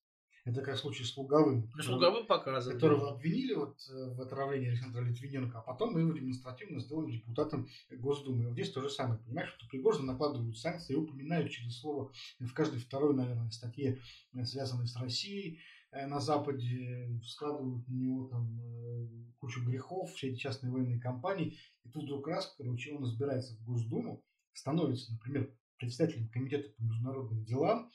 Это 0.47 0.61
как 0.61 0.77
случай 0.77 1.03
с 1.03 1.17
Луговым. 1.17 1.69
С 1.77 1.89
Луговым 1.89 2.25
показывали. 2.25 2.75
Которого 2.75 3.11
обвинили 3.11 3.53
вот 3.53 3.77
э, 3.89 4.13
в 4.13 4.21
отравлении 4.21 4.69
Александра 4.69 5.01
Литвиненко, 5.01 5.59
а 5.59 5.61
потом 5.61 5.91
мы 5.91 5.99
его 5.99 6.13
демонстративно 6.13 6.79
сделали 6.79 7.17
депутатом 7.17 7.67
Госдумы. 7.91 8.43
И 8.43 8.45
вот 8.45 8.53
здесь 8.53 8.71
то 8.71 8.81
же 8.81 8.89
самое. 8.89 9.19
Понимаешь, 9.19 9.53
что 9.57 9.67
Пригожин 9.67 10.05
накладывают 10.05 10.57
санкции, 10.57 10.93
и 10.93 10.95
упоминают 10.95 11.51
через 11.51 11.77
слово 11.81 12.13
в 12.39 12.53
каждой 12.53 12.79
второй, 12.79 13.13
наверное, 13.13 13.49
статье, 13.49 13.99
связанной 14.45 14.87
с 14.87 14.95
Россией. 14.95 15.59
Э, 15.97 16.05
на 16.05 16.19
Западе 16.19 17.09
складывают 17.23 17.87
на 17.87 17.93
него 17.93 18.27
там 18.27 18.59
э, 18.61 19.07
кучу 19.39 19.63
грехов, 19.63 20.11
все 20.13 20.29
эти 20.29 20.37
частные 20.37 20.71
военные 20.71 20.99
компании, 20.99 21.57
и 21.83 21.89
тут 21.89 22.03
вдруг 22.03 22.27
раз, 22.27 22.53
короче, 22.57 22.93
он 22.93 23.03
избирается 23.05 23.55
в 23.55 23.63
Госдуму, 23.63 24.23
становится, 24.53 25.13
например, 25.13 25.53
председателем 25.77 26.29
комитета 26.29 26.69
по 26.77 26.83
международным 26.83 27.43
делам, 27.45 27.91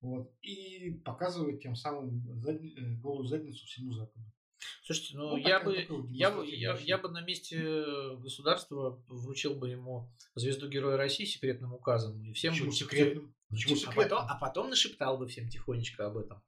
вот, 0.00 0.32
и 0.42 1.00
показывает 1.04 1.60
тем 1.60 1.74
самым 1.74 2.40
задни, 2.40 2.72
э, 2.76 2.96
голую 3.00 3.26
задницу 3.26 3.66
всему 3.66 3.92
Западу. 3.92 4.24
Слушайте, 4.84 5.16
ну, 5.16 5.30
ну 5.30 5.36
я, 5.36 5.60
бы, 5.60 5.74
я, 6.10 6.30
бы, 6.30 6.46
я, 6.46 6.76
я 6.76 6.98
бы 6.98 7.08
на 7.08 7.22
месте 7.22 7.58
государства 8.16 9.02
вручил 9.08 9.54
бы 9.54 9.70
ему 9.70 10.12
звезду 10.34 10.68
Героя 10.68 10.96
России 10.96 11.24
секретным 11.24 11.72
указом. 11.72 12.22
И 12.24 12.32
всем 12.32 12.52
Почему 12.52 12.70
бы 12.70 12.76
секретным? 12.76 13.34
Почему 13.48 13.76
секретным? 13.76 14.18
А, 14.18 14.24
потом, 14.24 14.26
а 14.28 14.34
потом 14.38 14.70
нашептал 14.70 15.16
бы 15.16 15.28
всем 15.28 15.48
тихонечко 15.48 16.06
об 16.06 16.18
этом. 16.18 16.42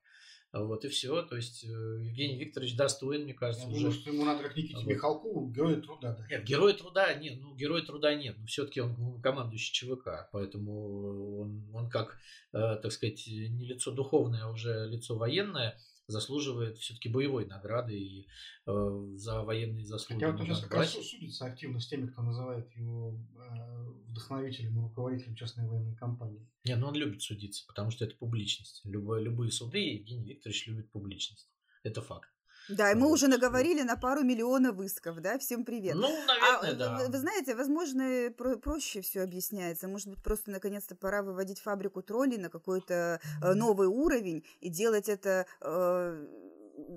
Вот 0.52 0.84
и 0.84 0.88
все. 0.88 1.22
То 1.22 1.36
есть 1.36 1.64
э, 1.64 1.68
Евгений 1.68 2.38
Викторович 2.38 2.76
достоин, 2.76 3.24
мне 3.24 3.32
кажется, 3.32 3.64
Я 3.66 3.70
уже. 3.70 3.78
Думаю, 3.78 3.92
что 3.92 4.10
ему 4.10 4.24
надо 4.24 4.42
как 4.42 4.54
Никите 4.54 4.76
вот. 4.76 4.86
Михалкову 4.86 5.50
герой 5.50 5.80
труда 5.80 6.14
дать. 6.14 6.30
Нет, 6.30 6.44
герой 6.44 6.74
труда 6.74 7.14
нет, 7.14 7.38
ну 7.40 7.54
герой 7.54 7.82
труда 7.82 8.14
нет. 8.14 8.36
Но 8.38 8.46
все-таки 8.46 8.80
он 8.80 9.20
командующий 9.22 9.72
ЧВК, 9.72 10.28
поэтому 10.30 11.40
он, 11.40 11.70
он 11.72 11.88
как, 11.88 12.18
э, 12.52 12.76
так 12.82 12.92
сказать, 12.92 13.26
не 13.26 13.64
лицо 13.64 13.92
духовное, 13.92 14.44
а 14.44 14.50
уже 14.50 14.86
лицо 14.88 15.16
военное 15.16 15.78
заслуживает 16.06 16.78
все-таки 16.78 17.08
боевой 17.08 17.46
награды 17.46 17.98
и 17.98 18.28
э, 18.66 19.12
за 19.14 19.42
военные 19.42 19.84
заслуги. 19.84 20.20
Хотя 20.20 20.32
вот 20.32 20.40
он 20.40 20.46
сейчас 20.46 20.60
как 20.62 20.74
раз 20.74 20.90
судится 20.92 21.46
активно 21.46 21.80
с 21.80 21.88
теми, 21.88 22.06
кто 22.06 22.22
называет 22.22 22.70
его 22.76 23.18
э, 23.36 23.90
вдохновителем 24.08 24.78
и 24.78 24.82
руководителем 24.82 25.34
частной 25.34 25.68
военной 25.68 25.96
компании. 25.96 26.46
Не, 26.64 26.76
ну 26.76 26.88
он 26.88 26.94
любит 26.94 27.22
судиться, 27.22 27.64
потому 27.66 27.90
что 27.90 28.04
это 28.04 28.16
публичность. 28.16 28.80
Любые, 28.84 29.24
любые 29.24 29.50
суды 29.50 29.78
Евгений 29.78 30.30
Викторович 30.30 30.66
любит 30.66 30.90
публичность. 30.90 31.48
Это 31.82 32.00
факт. 32.00 32.28
Да, 32.68 32.92
и 32.92 32.94
мы 32.94 33.10
уже 33.10 33.28
наговорили 33.28 33.82
на 33.82 33.96
пару 33.96 34.22
миллионов 34.22 34.80
исков, 34.80 35.20
да, 35.20 35.38
всем 35.38 35.64
привет. 35.64 35.94
Ну, 35.96 36.08
наверное, 36.26 36.70
а, 36.70 36.74
да. 36.74 36.98
Вы, 36.98 37.08
вы 37.08 37.18
знаете, 37.18 37.54
возможно, 37.54 38.30
про 38.36 38.56
проще 38.56 39.00
все 39.00 39.22
объясняется. 39.22 39.88
Может 39.88 40.08
быть, 40.08 40.22
просто 40.22 40.50
наконец-то 40.50 40.94
пора 40.94 41.22
выводить 41.22 41.60
фабрику 41.60 42.02
троллей 42.02 42.38
на 42.38 42.48
какой-то 42.48 43.20
э, 43.42 43.54
новый 43.54 43.88
уровень 43.88 44.44
и 44.60 44.68
делать 44.68 45.08
это 45.08 45.46
э, 45.60 46.26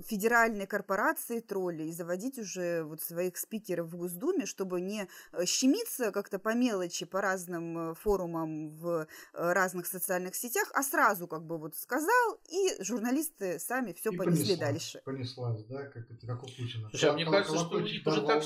федеральные 0.08 0.68
корпорации 0.68 1.40
тролли 1.40 1.84
и 1.84 1.92
заводить 1.92 2.38
уже 2.38 2.84
вот 2.84 3.02
своих 3.02 3.38
спикеров 3.38 3.88
в 3.88 3.96
Госдуме, 3.96 4.46
чтобы 4.46 4.82
не 4.82 5.08
э, 5.32 5.46
щемиться 5.46 6.12
как-то 6.12 6.40
по 6.40 6.54
мелочи 6.54 7.06
по 7.06 7.22
разным 7.22 7.78
э, 7.78 7.94
форумам 7.96 8.70
в 8.70 8.88
э, 8.88 9.06
разных 9.34 9.88
социальных 9.88 10.36
сетях, 10.36 10.72
а 10.74 10.84
сразу 10.84 11.28
как 11.28 11.46
бы 11.46 11.58
вот 11.58 11.76
сказал, 11.76 12.40
и 12.50 12.84
журналисты 12.84 13.60
сами 13.60 13.94
все 13.94 14.12
и 14.12 14.18
понесли 14.18 14.56
понеслась, 14.56 14.60
дальше. 14.60 15.02
Понеслась, 15.06 15.64
да, 15.66 15.86
как 15.86 16.10
это 16.10 16.28
как 16.28 16.44
у 16.44 16.48
Путина. 16.48 16.90
Слушай, 16.90 17.10
а 17.10 17.14
мне 17.14 17.26
кажется, 17.26 17.58
что 17.58 17.78
у 17.78 17.80
них 17.80 18.06
уже 18.06 18.26
так 18.26 18.44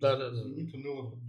Да, 0.00 0.16
да, 0.16 0.30
да. 0.30 0.42
Звенит 0.42 0.74
уныло 0.74 1.10
под 1.10 1.20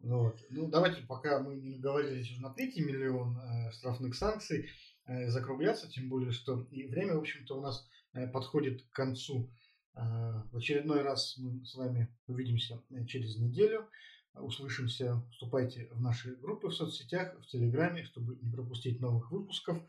Вот. 0.00 0.36
Ну, 0.50 0.68
давайте, 0.68 1.02
пока 1.02 1.40
мы 1.40 1.56
не 1.56 1.78
говорили 1.78 2.20
уже 2.20 2.40
на 2.40 2.50
третий 2.50 2.82
миллион 2.82 3.36
э, 3.36 3.72
штрафных 3.72 4.14
санкций, 4.14 4.68
э, 5.06 5.28
закругляться, 5.28 5.90
тем 5.90 6.08
более, 6.08 6.32
что 6.32 6.66
и 6.70 6.86
время, 6.86 7.14
в 7.14 7.20
общем-то, 7.20 7.58
у 7.58 7.60
нас 7.60 7.88
подходит 8.32 8.82
к 8.82 8.90
концу. 8.90 9.50
Э, 9.94 10.42
в 10.52 10.56
очередной 10.56 11.02
раз 11.02 11.36
мы 11.38 11.64
с 11.64 11.74
вами 11.74 12.08
увидимся 12.26 12.82
э, 12.90 13.04
через 13.06 13.36
неделю. 13.36 13.88
Услышимся. 14.34 15.22
Вступайте 15.32 15.88
в 15.90 16.00
наши 16.00 16.36
группы 16.36 16.68
в 16.68 16.74
соцсетях, 16.74 17.34
в 17.40 17.46
Телеграме, 17.46 18.04
чтобы 18.04 18.38
не 18.40 18.52
пропустить 18.52 19.00
новых 19.00 19.32
выпусков. 19.32 19.82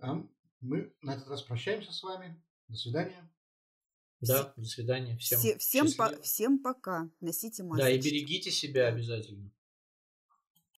А 0.00 0.26
мы 0.60 0.92
на 1.00 1.14
этот 1.14 1.28
раз 1.28 1.42
прощаемся 1.42 1.92
с 1.92 2.02
вами. 2.02 2.42
До 2.68 2.76
свидания. 2.76 3.30
Да, 4.20 4.52
до 4.56 4.64
свидания. 4.64 5.16
Всем, 5.18 5.38
Все, 5.38 5.58
всем, 5.58 5.92
по, 5.92 6.22
всем 6.22 6.58
пока. 6.60 7.10
Носите 7.20 7.62
маски. 7.62 7.82
Да, 7.82 7.90
и 7.90 8.00
берегите 8.00 8.50
себя 8.50 8.86
обязательно. 8.88 9.50